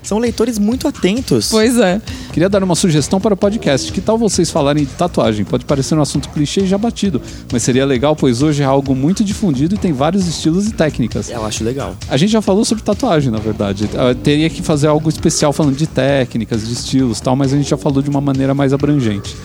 [0.04, 1.50] São leitores muito atentos.
[1.50, 2.02] Pois é.
[2.32, 3.92] Queria dar uma sugestão para o podcast.
[3.92, 5.46] Que tal vocês falarem de tatuagem?
[5.46, 7.22] Pode parecer um assunto clichê e já batido,
[7.52, 11.30] mas seria legal, pois hoje é algo muito difundido e tem vários estilos e técnicas.
[11.30, 11.96] Eu acho legal.
[12.10, 13.90] A gente já falou sobre tatuagem, na verdade.
[13.96, 17.58] Ah, Teria que fazer algo especial falando de técnicas, de estilos e tal, mas a
[17.58, 19.36] gente já falou de uma maneira mais abrangente.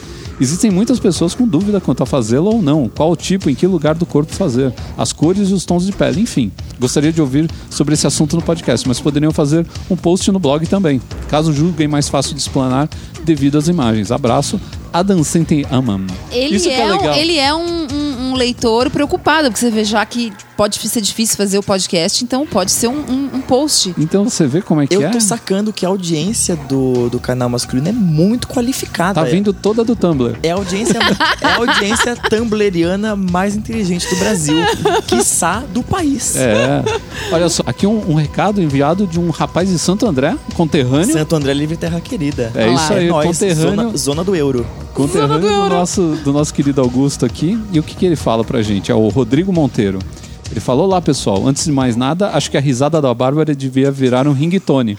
[0.41, 3.67] Existem muitas pessoas com dúvida quanto a fazê-lo ou não, qual o tipo, em que
[3.67, 6.51] lugar do corpo fazer, as cores e os tons de pele, enfim.
[6.79, 10.67] Gostaria de ouvir sobre esse assunto no podcast, mas poderiam fazer um post no blog
[10.67, 12.89] também, caso julguem mais fácil de explanar
[13.25, 14.11] devido às imagens.
[14.11, 14.61] Abraço,
[14.93, 16.07] Adam Sentem Amam.
[16.31, 19.71] Ele Isso que é, é um, ele é um, um- um leitor preocupado, porque você
[19.71, 23.41] vê já que pode ser difícil fazer o podcast, então pode ser um, um- um
[23.41, 23.93] post.
[23.99, 25.11] Então você vê como é que Eu é?
[25.11, 29.15] tô sacando que a audiência do, do canal masculino é muito qualificada.
[29.21, 30.37] Tá vindo toda do Tumblr.
[30.43, 30.97] É a audiência,
[31.41, 34.57] é a audiência tumbleriana mais inteligente do Brasil,
[35.07, 36.37] quiçá do país.
[36.37, 36.83] É.
[37.33, 41.13] Olha só, aqui um, um recado enviado de um rapaz de Santo André, conterrâneo.
[41.13, 42.53] Santo André Livre Terra Querida.
[42.55, 42.75] É Olá.
[42.75, 44.65] isso aí, Nós, conterrâneo, zona, zona do euro.
[44.95, 45.69] conterrâneo do, Euro.
[45.71, 47.59] nosso, do nosso querido Augusto aqui.
[47.73, 48.91] E o que, que ele fala pra gente?
[48.91, 49.99] É o Rodrigo Monteiro.
[50.51, 53.91] Ele falou lá, pessoal, antes de mais nada, acho que a risada da Bárbara devia
[53.91, 54.97] virar um ringtone.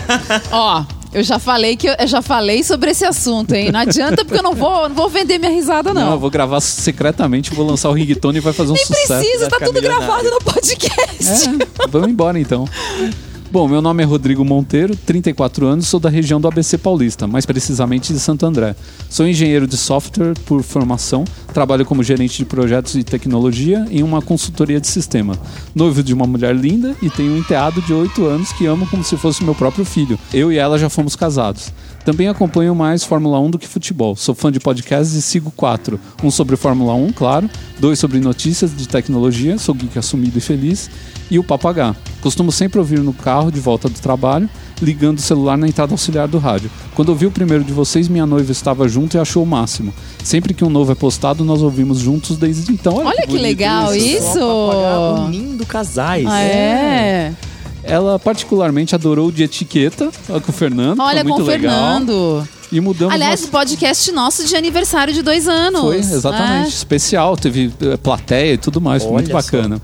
[0.52, 3.70] Ó, eu já falei que eu, eu já falei sobre esse assunto, hein?
[3.72, 6.12] Não adianta porque eu não vou, não vou vender minha risada Não, não.
[6.12, 9.06] eu vou gravar secretamente, vou lançar o ringtone e vai fazer um Nem sucesso.
[9.14, 11.48] precisa, vai tá tudo gravado no podcast.
[11.48, 12.66] É, vamos embora então.
[13.50, 17.46] Bom, meu nome é Rodrigo Monteiro, 34 anos, sou da região do ABC Paulista, mais
[17.46, 18.76] precisamente de Santo André.
[19.08, 21.24] Sou engenheiro de software por formação,
[21.54, 25.34] trabalho como gerente de projetos de tecnologia em uma consultoria de sistema.
[25.74, 29.02] Noivo de uma mulher linda e tenho um enteado de 8 anos que amo como
[29.02, 30.18] se fosse meu próprio filho.
[30.30, 31.72] Eu e ela já fomos casados.
[32.08, 34.16] Também acompanho mais Fórmula 1 do que futebol.
[34.16, 36.00] Sou fã de podcasts e sigo quatro.
[36.24, 37.50] Um sobre Fórmula 1, claro.
[37.78, 39.58] Dois sobre notícias de tecnologia.
[39.58, 40.88] Sou geek assumido e feliz.
[41.30, 41.94] E o Papagá.
[42.22, 44.48] Costumo sempre ouvir no carro de volta do trabalho,
[44.80, 46.70] ligando o celular na entrada auxiliar do rádio.
[46.94, 49.92] Quando ouvi o primeiro de vocês, minha noiva estava junto e achou o máximo.
[50.24, 53.04] Sempre que um novo é postado, nós ouvimos juntos desde então.
[53.04, 54.32] Olha que bonito legal isso!
[54.32, 56.26] Só papagaio unindo casais.
[56.26, 57.34] Ah, é.
[57.82, 61.00] Ela particularmente adorou o de etiqueta, com o Fernando.
[61.00, 61.72] Olha, foi com o legal.
[61.72, 62.48] Fernando.
[62.70, 65.80] E mudamos Aliás, nosso- o podcast nosso de aniversário de dois anos.
[65.80, 66.68] Foi, exatamente.
[66.68, 69.50] Especial, teve eh, plateia e tudo mais, foi muito Olha só.
[69.56, 69.80] bacana.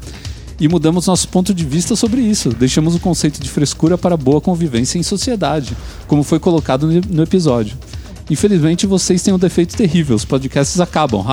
[0.61, 2.51] E mudamos nosso ponto de vista sobre isso.
[2.51, 5.75] Deixamos o conceito de frescura para boa convivência em sociedade,
[6.07, 7.77] como foi colocado no episódio.
[8.31, 10.17] Infelizmente, vocês têm um defeito terrível.
[10.17, 11.25] Os podcasts acabam.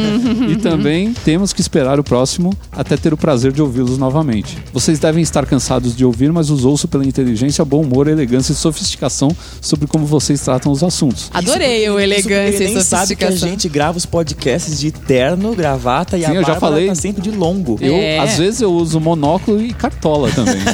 [0.50, 4.58] e também temos que esperar o próximo até ter o prazer de ouvi-los novamente.
[4.72, 8.56] Vocês devem estar cansados de ouvir, mas os ouço pela inteligência, bom humor, elegância e
[8.56, 11.30] sofisticação sobre como vocês tratam os assuntos.
[11.32, 13.48] Adorei o elegância ele e nem sabe que a sofisticação.
[13.48, 16.86] gente grava os podcasts de terno, gravata e Sim, a eu já Bárbara falei.
[16.88, 17.78] tá sempre de longo.
[17.80, 18.18] Eu, É.
[18.18, 20.56] às vezes, eu uso monóculo e cartola também.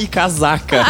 [0.00, 0.84] E casaca.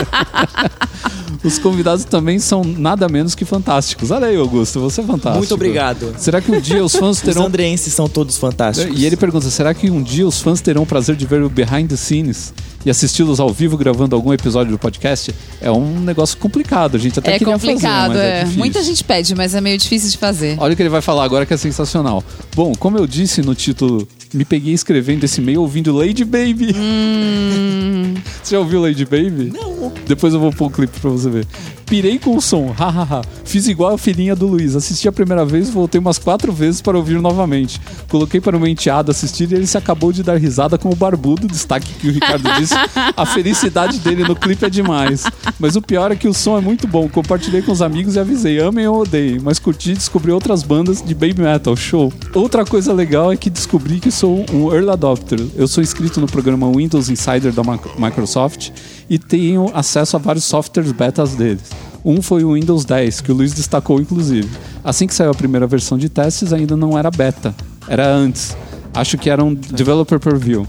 [1.42, 4.10] Os convidados também são nada menos que fantásticos.
[4.10, 5.38] Olha aí, Augusto, você é fantástico.
[5.38, 6.14] Muito obrigado.
[6.18, 7.46] Será que um dia os fãs Os terão.
[7.46, 8.98] andreenses são todos fantásticos.
[9.00, 11.48] E ele pergunta: será que um dia os fãs terão o prazer de ver o
[11.48, 12.52] behind the scenes
[12.86, 15.34] e assisti-los ao vivo gravando algum episódio do podcast?
[15.60, 16.96] É um negócio complicado.
[16.96, 18.54] A gente até É queria complicado, fazer, mas é.
[18.54, 18.56] é.
[18.56, 20.56] Muita gente pede, mas é meio difícil de fazer.
[20.58, 22.22] Olha o que ele vai falar agora que é sensacional.
[22.54, 26.72] Bom, como eu disse no título, me peguei escrevendo esse e-mail ouvindo Lady Baby.
[26.76, 28.14] Hum.
[28.42, 29.52] Você já ouviu Lady Baby?
[29.52, 29.92] Não.
[30.06, 31.46] Depois eu vou pôr o clipe pra você ver.
[31.84, 33.22] Pirei com o som, hahaha.
[33.44, 34.74] Fiz igual a filhinha do Luiz.
[34.76, 37.80] Assisti a primeira vez, voltei umas quatro vezes para ouvir novamente.
[38.08, 40.94] Coloquei para o meu enteado assistir e ele se acabou de dar risada com o
[40.94, 42.74] barbudo, destaque que o Ricardo disse.
[43.16, 45.24] A felicidade dele no clipe é demais.
[45.58, 47.08] Mas o pior é que o som é muito bom.
[47.08, 49.38] Compartilhei com os amigos e avisei, amem ou odeiem.
[49.40, 52.12] Mas curti e descobri outras bandas de baby metal, show.
[52.34, 55.40] Outra coisa legal é que descobri que sou um early adopter.
[55.54, 57.62] Eu sou inscrito no programa Windows Insider da
[57.98, 58.70] Microsoft
[59.08, 61.70] e tenho acesso a vários softwares betas deles.
[62.04, 64.48] Um foi o Windows 10, que o Luiz destacou inclusive.
[64.84, 67.52] Assim que saiu a primeira versão de testes, ainda não era beta,
[67.88, 68.56] era antes.
[68.94, 70.66] Acho que era um developer preview.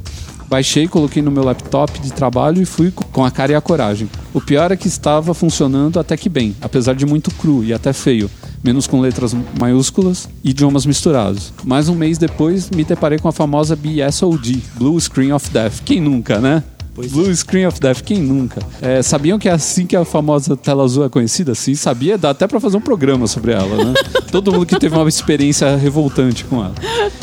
[0.47, 4.09] Baixei, coloquei no meu laptop de trabalho e fui com a cara e a coragem.
[4.33, 7.91] O pior é que estava funcionando até que bem, apesar de muito cru e até
[7.91, 8.31] feio,
[8.63, 11.51] menos com letras maiúsculas e idiomas misturados.
[11.65, 15.81] Mais um mês depois, me deparei com a famosa BSOD, Blue Screen of Death.
[15.83, 16.63] Quem nunca, né?
[16.97, 18.59] Pois Blue Screen of Death, quem nunca?
[18.81, 21.53] É, sabiam que é assim que a famosa tela azul é conhecida?
[21.53, 22.17] Sim, sabia?
[22.17, 23.93] Dá até pra fazer um programa sobre ela, né?
[24.31, 26.73] Todo mundo que teve uma experiência revoltante com ela.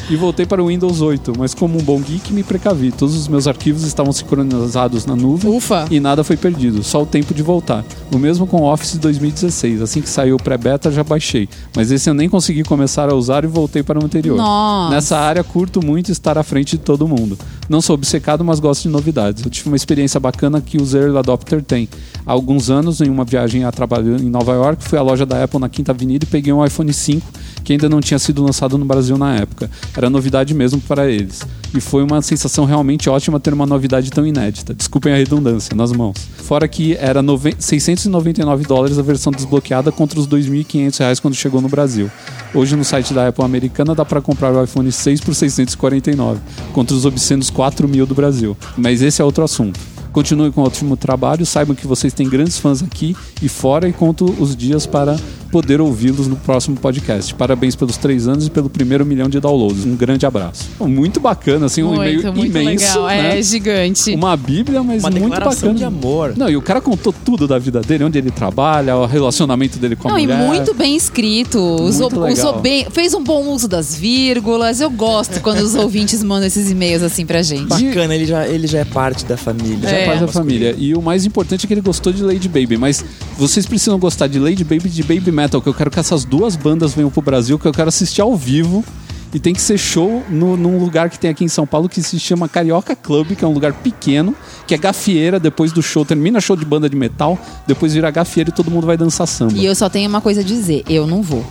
[0.08, 2.92] E voltei para o Windows 8, mas como um bom geek me precavi.
[2.92, 5.86] Todos os meus arquivos estavam sincronizados na nuvem Ufa.
[5.90, 7.84] e nada foi perdido, só o tempo de voltar.
[8.12, 9.82] O mesmo com o Office 2016.
[9.82, 11.48] Assim que saiu o pré-beta, já baixei.
[11.74, 14.36] Mas esse eu nem consegui começar a usar e voltei para o anterior.
[14.36, 14.94] Nossa.
[14.94, 17.36] Nessa área, curto muito estar à frente de todo mundo.
[17.68, 19.42] Não sou obcecado, mas gosto de novidades.
[19.42, 21.88] Eu tive uma experiência bacana que o Early Adopter tem.
[22.26, 25.42] Há alguns anos, em uma viagem a trabalho em Nova York, fui à loja da
[25.42, 27.26] Apple na Quinta Avenida e peguei um iPhone 5
[27.64, 29.70] que ainda não tinha sido lançado no Brasil na época.
[29.96, 31.40] Era novidade mesmo para eles.
[31.74, 34.74] E foi uma sensação realmente ótima ter uma novidade tão inédita.
[34.74, 36.14] Desculpem a redundância, nas mãos.
[36.36, 41.60] Fora que era nove- 699 dólares a versão desbloqueada contra os 2.500 reais quando chegou
[41.60, 42.10] no Brasil.
[42.54, 46.38] Hoje no site da Apple americana dá para comprar o iPhone 6 por 649,
[46.72, 48.56] contra os obscenos 4 mil do Brasil.
[48.76, 49.80] Mas esse é outro assunto.
[50.14, 53.92] Continue com o ótimo trabalho, saibam que vocês têm grandes fãs aqui e fora e
[53.92, 55.16] conto os dias para
[55.50, 57.32] poder ouvi-los no próximo podcast.
[57.34, 59.84] Parabéns pelos três anos e pelo primeiro milhão de downloads.
[59.84, 60.68] Um grande abraço.
[60.80, 63.06] Muito bacana, assim, um e-mail muito, muito imenso, legal.
[63.06, 63.38] né?
[63.38, 64.14] É gigante.
[64.14, 65.74] Uma bíblia, mas Uma muito bacana.
[65.74, 66.34] de amor.
[66.36, 69.94] Não, e o cara contou tudo da vida dele, onde ele trabalha, o relacionamento dele
[69.96, 70.38] com a Não, e mulher.
[70.46, 71.58] muito bem escrito.
[71.58, 72.50] Usou, Muito legal.
[72.50, 74.80] usou bem, fez um bom uso das vírgulas.
[74.80, 77.66] Eu gosto quando os ouvintes mandam esses e-mails assim pra gente.
[77.68, 79.88] Bacana, ele já, ele já é parte da família.
[79.88, 80.06] Já É.
[80.06, 80.74] faz a família.
[80.78, 82.76] E o mais importante é que ele gostou de Lady Baby.
[82.76, 83.04] Mas
[83.36, 86.24] vocês precisam gostar de Lady Baby e de Baby Metal, que eu quero que essas
[86.24, 88.84] duas bandas venham pro Brasil, que eu quero assistir ao vivo.
[89.32, 92.00] E tem que ser show no, num lugar que tem aqui em São Paulo que
[92.00, 94.32] se chama Carioca Club, que é um lugar pequeno,
[94.64, 96.04] que é gafieira depois do show.
[96.04, 97.36] Termina show de banda de metal,
[97.66, 99.54] depois vira gafieira e todo mundo vai dançar samba.
[99.54, 101.44] E eu só tenho uma coisa a dizer: eu não vou.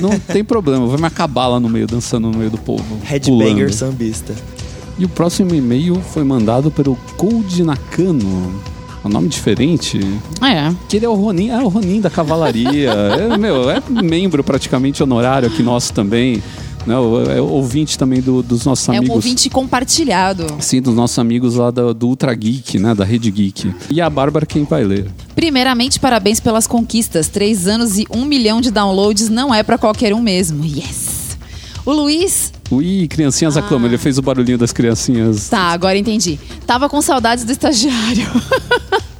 [0.00, 2.84] Não tem problema, vai me acabar lá no meio, dançando no meio do povo.
[3.04, 3.72] Headbanger pulando.
[3.72, 4.34] sambista.
[5.00, 8.52] E o próximo e-mail foi mandado pelo Cold Nakano.
[9.02, 9.98] É um nome diferente.
[10.42, 10.70] É.
[10.90, 12.90] Que ele é o Ronin, é o Ronin da cavalaria.
[13.32, 16.42] é, meu, é membro praticamente honorário aqui nosso também.
[16.86, 16.94] né?
[17.34, 19.14] É o ouvinte também do- dos nossos É um amigos.
[19.16, 20.46] ouvinte compartilhado.
[20.60, 22.94] Sim, dos nossos amigos lá do, do Ultra Geek, né?
[22.94, 23.72] Da Rede Geek.
[23.90, 25.06] E a Bárbara quem vai ler.
[25.34, 27.26] Primeiramente, parabéns pelas conquistas.
[27.28, 30.62] Três anos e um milhão de downloads não é pra qualquer um mesmo.
[30.62, 31.19] Yes!
[31.84, 32.52] O Luiz.
[32.70, 33.88] Ui, criancinhas aclamam.
[33.88, 35.48] Ele fez o barulhinho das criancinhas.
[35.48, 36.38] Tá, agora entendi.
[36.66, 38.26] Tava com saudades do estagiário.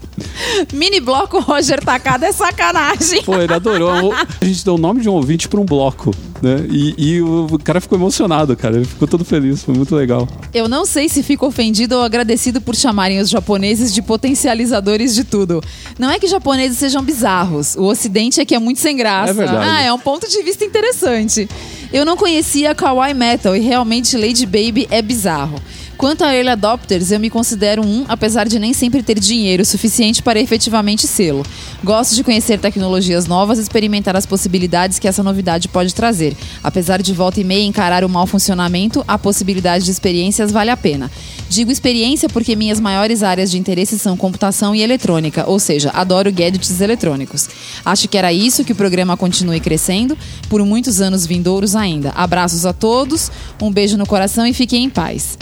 [0.73, 3.23] Mini bloco Roger Tacada é sacanagem.
[3.23, 4.13] Pô, ele adorou.
[4.41, 6.67] A gente deu o nome de um ouvinte pra um bloco, né?
[6.71, 8.77] E, e o cara ficou emocionado, cara.
[8.77, 9.63] Ele ficou todo feliz.
[9.63, 10.29] Foi muito legal.
[10.53, 15.25] Eu não sei se fico ofendido ou agradecido por chamarem os japoneses de potencializadores de
[15.25, 15.63] tudo.
[15.99, 17.77] Não é que japoneses sejam bizarros.
[17.77, 19.31] O ocidente é que é muito sem graça.
[19.31, 19.69] É verdade.
[19.69, 21.49] Ah, é um ponto de vista interessante.
[21.93, 25.61] Eu não conhecia Kawaii Metal e realmente Lady Baby é bizarro.
[26.01, 30.23] Quanto a Early Adopters, eu me considero um, apesar de nem sempre ter dinheiro suficiente
[30.23, 31.45] para efetivamente sê-lo.
[31.85, 36.35] Gosto de conhecer tecnologias novas e experimentar as possibilidades que essa novidade pode trazer.
[36.65, 40.77] Apesar de volta e meia encarar o mau funcionamento, a possibilidade de experiências vale a
[40.77, 41.11] pena.
[41.51, 46.33] Digo experiência porque minhas maiores áreas de interesse são computação e eletrônica, ou seja, adoro
[46.33, 47.47] gadgets eletrônicos.
[47.85, 50.17] Acho que era isso que o programa continue crescendo
[50.49, 52.09] por muitos anos vindouros ainda.
[52.17, 55.37] Abraços a todos, um beijo no coração e fiquem em paz.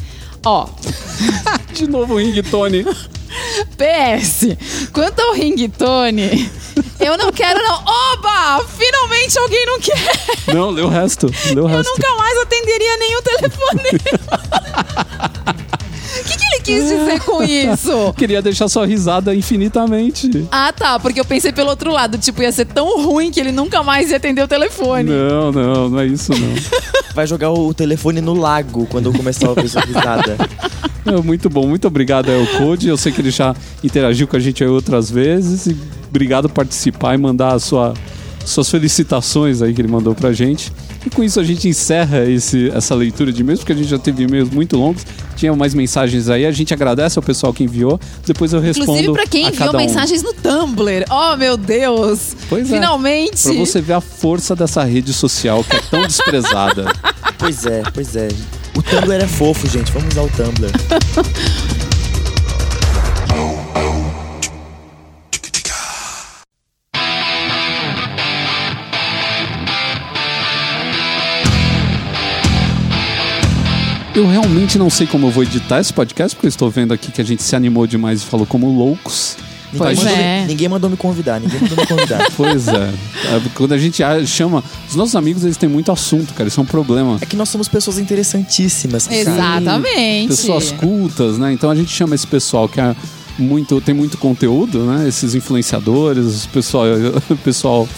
[0.44, 0.69] Ó,
[1.74, 2.85] De novo o ringtone.
[3.77, 4.56] PS,
[4.93, 6.51] quanto ao ringtone,
[7.01, 7.85] eu não quero não.
[7.85, 8.65] Oba!
[8.66, 10.55] Finalmente alguém não quer.
[10.55, 11.27] Não, lê o resto.
[11.27, 11.90] O Eu resto.
[11.90, 13.82] nunca mais atenderia nenhum telefone.
[16.20, 18.12] O que, que ele quis dizer com isso?
[18.16, 20.47] Queria deixar sua risada infinitamente.
[20.51, 23.52] Ah, tá, porque eu pensei pelo outro lado, tipo, ia ser tão ruim que ele
[23.52, 25.10] nunca mais ia atender o telefone.
[25.10, 26.55] Não, não, não é isso não.
[27.14, 30.36] Vai jogar o telefone no lago quando eu começar a ouvir sua risada.
[31.06, 32.86] É, muito bom, muito obrigado ao Code.
[32.86, 35.66] Eu sei que ele já interagiu com a gente aí outras vezes.
[35.66, 35.76] E
[36.06, 37.94] obrigado por participar e mandar a sua,
[38.50, 40.72] suas felicitações aí que ele mandou pra gente.
[41.06, 43.98] E com isso a gente encerra esse, essa leitura de e-mails, porque a gente já
[43.98, 45.04] teve e-mails muito longos.
[45.36, 46.44] Tinha mais mensagens aí.
[46.44, 48.00] A gente agradece ao pessoal que enviou.
[48.26, 48.90] Depois eu respondo.
[48.90, 49.76] Inclusive pra quem enviou um.
[49.76, 51.04] mensagens no Tumblr.
[51.10, 52.36] Oh, meu Deus!
[52.48, 52.74] Pois é.
[52.74, 53.42] Finalmente!
[53.42, 56.86] Pra você ver a força dessa rede social que é tão desprezada.
[57.38, 58.26] Pois é, pois é.
[58.76, 59.92] O Tumblr é fofo, gente.
[59.92, 60.72] Vamos usar o Tumblr.
[74.19, 77.12] Eu realmente não sei como eu vou editar esse podcast, porque eu estou vendo aqui
[77.12, 79.36] que a gente se animou demais e falou como loucos.
[79.73, 80.45] Ninguém, Pois mandou, é.
[80.45, 82.27] ninguém mandou me convidar, ninguém mandou me convidar.
[82.36, 82.93] Pois é.
[83.55, 84.65] Quando a gente chama.
[84.90, 86.49] Os nossos amigos, eles têm muito assunto, cara.
[86.49, 87.16] Isso é um problema.
[87.20, 89.05] É que nós somos pessoas interessantíssimas.
[89.05, 89.19] sabe?
[89.19, 90.28] Exatamente.
[90.31, 91.53] Pessoas cultas, né?
[91.53, 92.97] Então a gente chama esse pessoal que é
[93.39, 95.07] muito, tem muito conteúdo, né?
[95.07, 96.86] Esses influenciadores, o pessoal,
[97.31, 97.89] o pessoal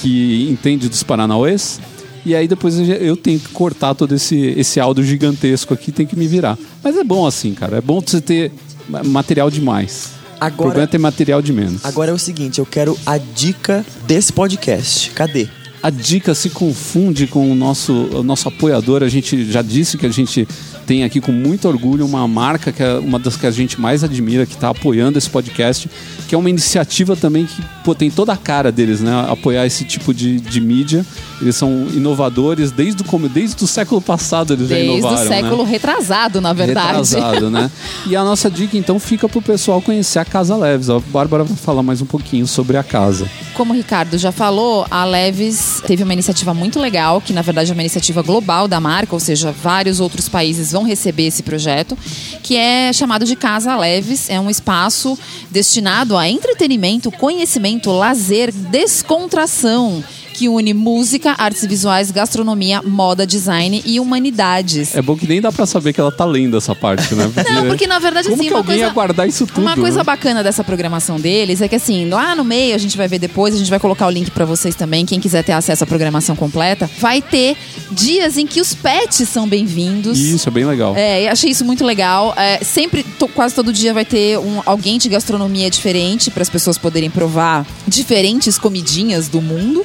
[0.00, 1.78] que entende dos Paranauês.
[2.28, 6.14] E aí depois eu tenho que cortar todo esse, esse áudio gigantesco aqui, tem que
[6.16, 6.58] me virar.
[6.84, 7.78] Mas é bom assim, cara.
[7.78, 8.52] É bom você ter
[8.88, 10.10] ma- material demais.
[10.36, 11.84] O problema é Agora, ter material de menos.
[11.84, 15.10] agora é o seguinte, eu quero a dica desse podcast.
[15.10, 15.48] Cadê?
[15.82, 19.02] A dica se confunde com o nosso, o nosso apoiador.
[19.02, 20.46] A gente já disse que a gente
[20.88, 24.02] tem aqui com muito orgulho uma marca que é uma das que a gente mais
[24.02, 25.86] admira, que está apoiando esse podcast,
[26.26, 29.26] que é uma iniciativa também que pô, tem toda a cara deles, né?
[29.28, 31.04] Apoiar esse tipo de, de mídia.
[31.42, 35.28] Eles são inovadores desde o, desde o século passado, eles já Desde o inovaram.
[35.28, 35.70] século né?
[35.70, 36.86] retrasado, na verdade.
[36.86, 37.70] Retrasado, né?
[38.06, 40.88] E a nossa dica, então, fica pro pessoal conhecer a Casa Leves.
[40.88, 43.28] A Bárbara vai falar mais um pouquinho sobre a casa.
[43.54, 47.70] Como o Ricardo já falou, a Leves teve uma iniciativa muito legal, que na verdade
[47.70, 51.96] é uma iniciativa global da marca, ou seja, vários outros países vão receber esse projeto,
[52.42, 54.28] que é chamado de Casa Leves.
[54.30, 55.18] É um espaço
[55.50, 60.02] destinado a entretenimento, conhecimento, lazer, descontração.
[60.38, 64.94] Que une música, artes visuais, gastronomia, moda, design e humanidades.
[64.94, 67.28] É bom que nem dá pra saber que ela tá lendo essa parte, né?
[67.52, 68.86] Não, porque na verdade, Como assim, que uma alguém coisa.
[68.88, 69.60] ia guardar isso tudo?
[69.60, 70.04] Uma coisa né?
[70.04, 73.52] bacana dessa programação deles é que, assim, lá no meio, a gente vai ver depois,
[73.52, 75.04] a gente vai colocar o link pra vocês também.
[75.04, 77.56] Quem quiser ter acesso à programação completa, vai ter
[77.90, 80.20] dias em que os pets são bem-vindos.
[80.20, 80.94] Isso, é bem legal.
[80.96, 82.32] É, eu achei isso muito legal.
[82.36, 86.48] É, sempre, to- quase todo dia vai ter um, alguém de gastronomia diferente para as
[86.48, 89.84] pessoas poderem provar diferentes comidinhas do mundo.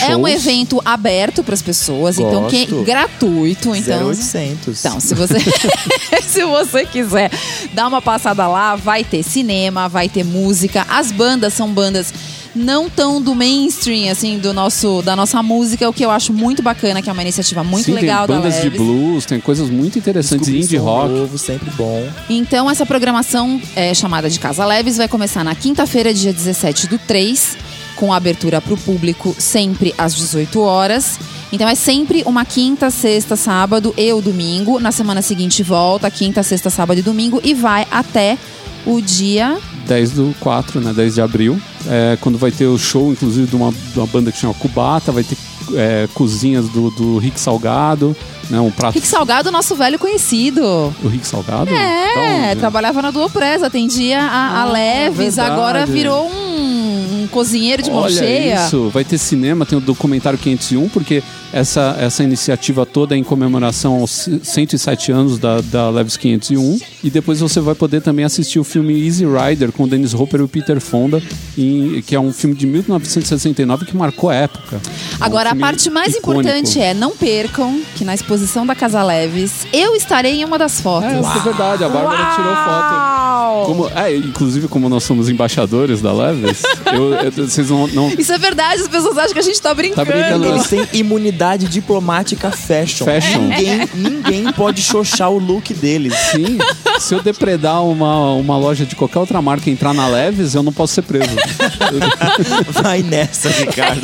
[0.00, 0.30] É um Shows.
[0.46, 2.82] evento aberto para as pessoas, então que Gosto.
[2.84, 4.80] gratuito, então 0800.
[4.80, 5.36] então, se você,
[6.26, 7.30] se você quiser
[7.72, 10.86] dar uma passada lá, vai ter cinema, vai ter música.
[10.88, 12.12] As bandas são bandas
[12.54, 16.62] não tão do mainstream, assim, do nosso, da nossa música, o que eu acho muito
[16.62, 18.78] bacana, que é uma iniciativa muito Sim, legal tem da bandas de Leves.
[18.78, 21.08] blues, tem coisas muito interessantes, Descobrir indie rock.
[21.10, 22.06] novo, sempre bom.
[22.28, 26.98] Então, essa programação é, chamada de Casa Leves vai começar na quinta-feira, dia 17 do
[26.98, 27.56] 3,
[28.02, 31.20] com abertura para o público sempre às 18 horas.
[31.52, 34.80] Então é sempre uma quinta, sexta, sábado e o domingo.
[34.80, 37.40] Na semana seguinte volta, quinta, sexta, sábado e domingo.
[37.44, 38.36] E vai até
[38.84, 39.56] o dia
[39.86, 40.92] 10 do 4, né?
[40.92, 41.60] 10 de abril.
[41.86, 45.12] É, quando vai ter o show, inclusive, de uma, de uma banda que chama Cubata,
[45.12, 45.36] vai ter
[45.74, 48.16] é, cozinhas do, do Rick Salgado,
[48.50, 48.60] né?
[48.60, 48.94] Um prato.
[48.94, 50.62] Rick Salgado, nosso velho conhecido.
[51.02, 51.70] O Rick Salgado?
[51.70, 52.60] É, onde?
[52.60, 55.50] trabalhava na Duopress, atendia a, a Ah, Leves, verdade.
[55.52, 58.66] agora virou um, um cozinheiro de mão cheia.
[58.66, 61.22] isso, vai ter cinema, tem o documentário 501, porque
[61.52, 66.78] essa, essa iniciativa toda é em comemoração aos 107 anos da, da Leves 501.
[67.04, 70.40] E depois você vai poder também assistir o filme Easy Rider com o Dennis Hopper
[70.40, 71.22] e o Peter Fonda,
[71.58, 74.76] em- que é um filme de 1969 que marcou a época.
[74.76, 74.80] É
[75.20, 76.48] Agora, a parte mais icônico.
[76.48, 80.80] importante é, não percam que na exposição da Casa Leves, eu estarei em uma das
[80.80, 81.10] fotos.
[81.12, 82.94] É, isso é verdade, a Bárbara tirou foto.
[82.94, 83.64] Uau!
[83.66, 86.62] Como, é, inclusive, como nós somos embaixadores da Leves,
[86.92, 89.72] eu- eu- vocês não, não, Isso é verdade, as pessoas acham que a gente tá
[89.74, 90.10] brincando.
[90.10, 93.04] brincando, Eles têm imunidade diplomática fashion.
[93.04, 93.40] Fashion.
[93.42, 96.14] Ninguém, ninguém pode xoxar o look deles.
[96.32, 96.58] Sim,
[96.98, 100.62] se eu depredar uma, uma loja de qualquer outra marca e entrar na Leves, eu
[100.62, 101.30] não posso ser preso.
[102.82, 104.00] Vai nessa, Ricardo.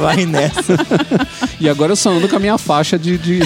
[0.00, 0.74] Vai nessa.
[1.60, 3.40] E agora eu só ando com a minha faixa de, de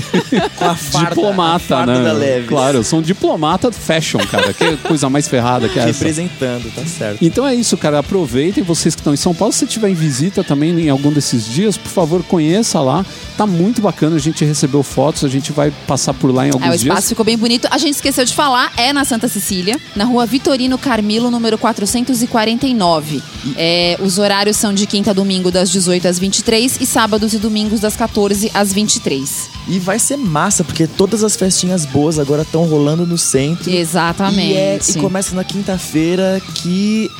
[0.56, 2.04] Com a farda, diplomata, a farda né?
[2.04, 2.48] da Leves.
[2.48, 4.52] Claro, eu sou um diplomata fashion, cara.
[4.52, 5.92] Que coisa mais ferrada que é essa.
[5.92, 7.18] Representando, tá certo.
[7.24, 7.98] Então é isso, cara.
[7.98, 9.52] Aproveitem vocês que estão em São Paulo.
[9.52, 13.04] Se você estiver em visita também em algum desses dias, por favor, conheça lá.
[13.36, 14.16] Tá muito bacana.
[14.16, 16.82] A gente recebeu fotos, a gente vai passar por lá em alguns É, o dias.
[16.82, 17.68] espaço ficou bem bonito.
[17.70, 23.22] A gente esqueceu de falar, é na Santa Cecília, na rua Vitorino Carmilo, número 449.
[23.56, 27.38] É, os horários são de quinta a domingo, das 18 às 23 e sábados e
[27.38, 29.50] domingos, das 14 às 23.
[29.68, 33.70] E vai ser massa, porque todas as festinhas boas agora estão rolando no centro.
[33.70, 34.52] Exatamente.
[34.52, 37.10] E, é- e começa na quinta-feira que.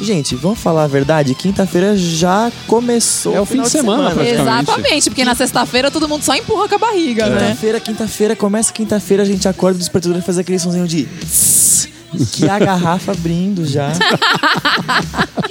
[0.00, 1.34] Gente, vamos falar a verdade?
[1.34, 3.34] Quinta-feira já começou.
[3.34, 4.40] É o fim final de semana, praticamente.
[4.40, 7.48] Exatamente, porque na sexta-feira todo mundo só empurra com a barriga, né?
[7.48, 11.04] Quinta-feira, quinta-feira, começa quinta-feira, a gente acorda do despertador e faz aquele sonzinho de.
[11.04, 11.88] tss,
[12.32, 13.92] Que a garrafa abrindo já.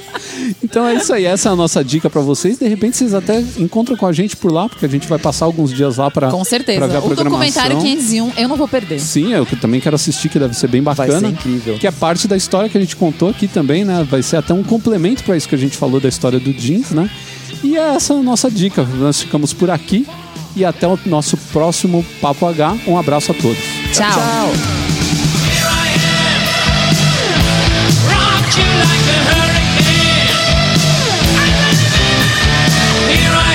[0.63, 2.59] Então é isso aí, essa é a nossa dica pra vocês.
[2.59, 5.45] De repente vocês até encontram com a gente por lá, porque a gente vai passar
[5.45, 6.79] alguns dias lá pra Com certeza.
[6.79, 8.99] pra ver a O documentário 501 eu não vou perder.
[8.99, 11.19] Sim, eu que também quero assistir, que deve ser bem Vai bacana.
[11.19, 11.77] ser incrível.
[11.77, 14.05] Que é parte da história que a gente contou aqui também, né?
[14.09, 16.91] Vai ser até um complemento pra isso que a gente falou da história do jeans,
[16.91, 17.09] né?
[17.63, 18.83] E é essa a nossa dica.
[18.83, 20.05] Nós ficamos por aqui
[20.55, 22.77] e até o nosso próximo Papo H.
[22.87, 23.57] Um abraço a todos.
[23.93, 24.11] Tchau.
[24.11, 24.84] Tchau.
[33.15, 33.54] Here I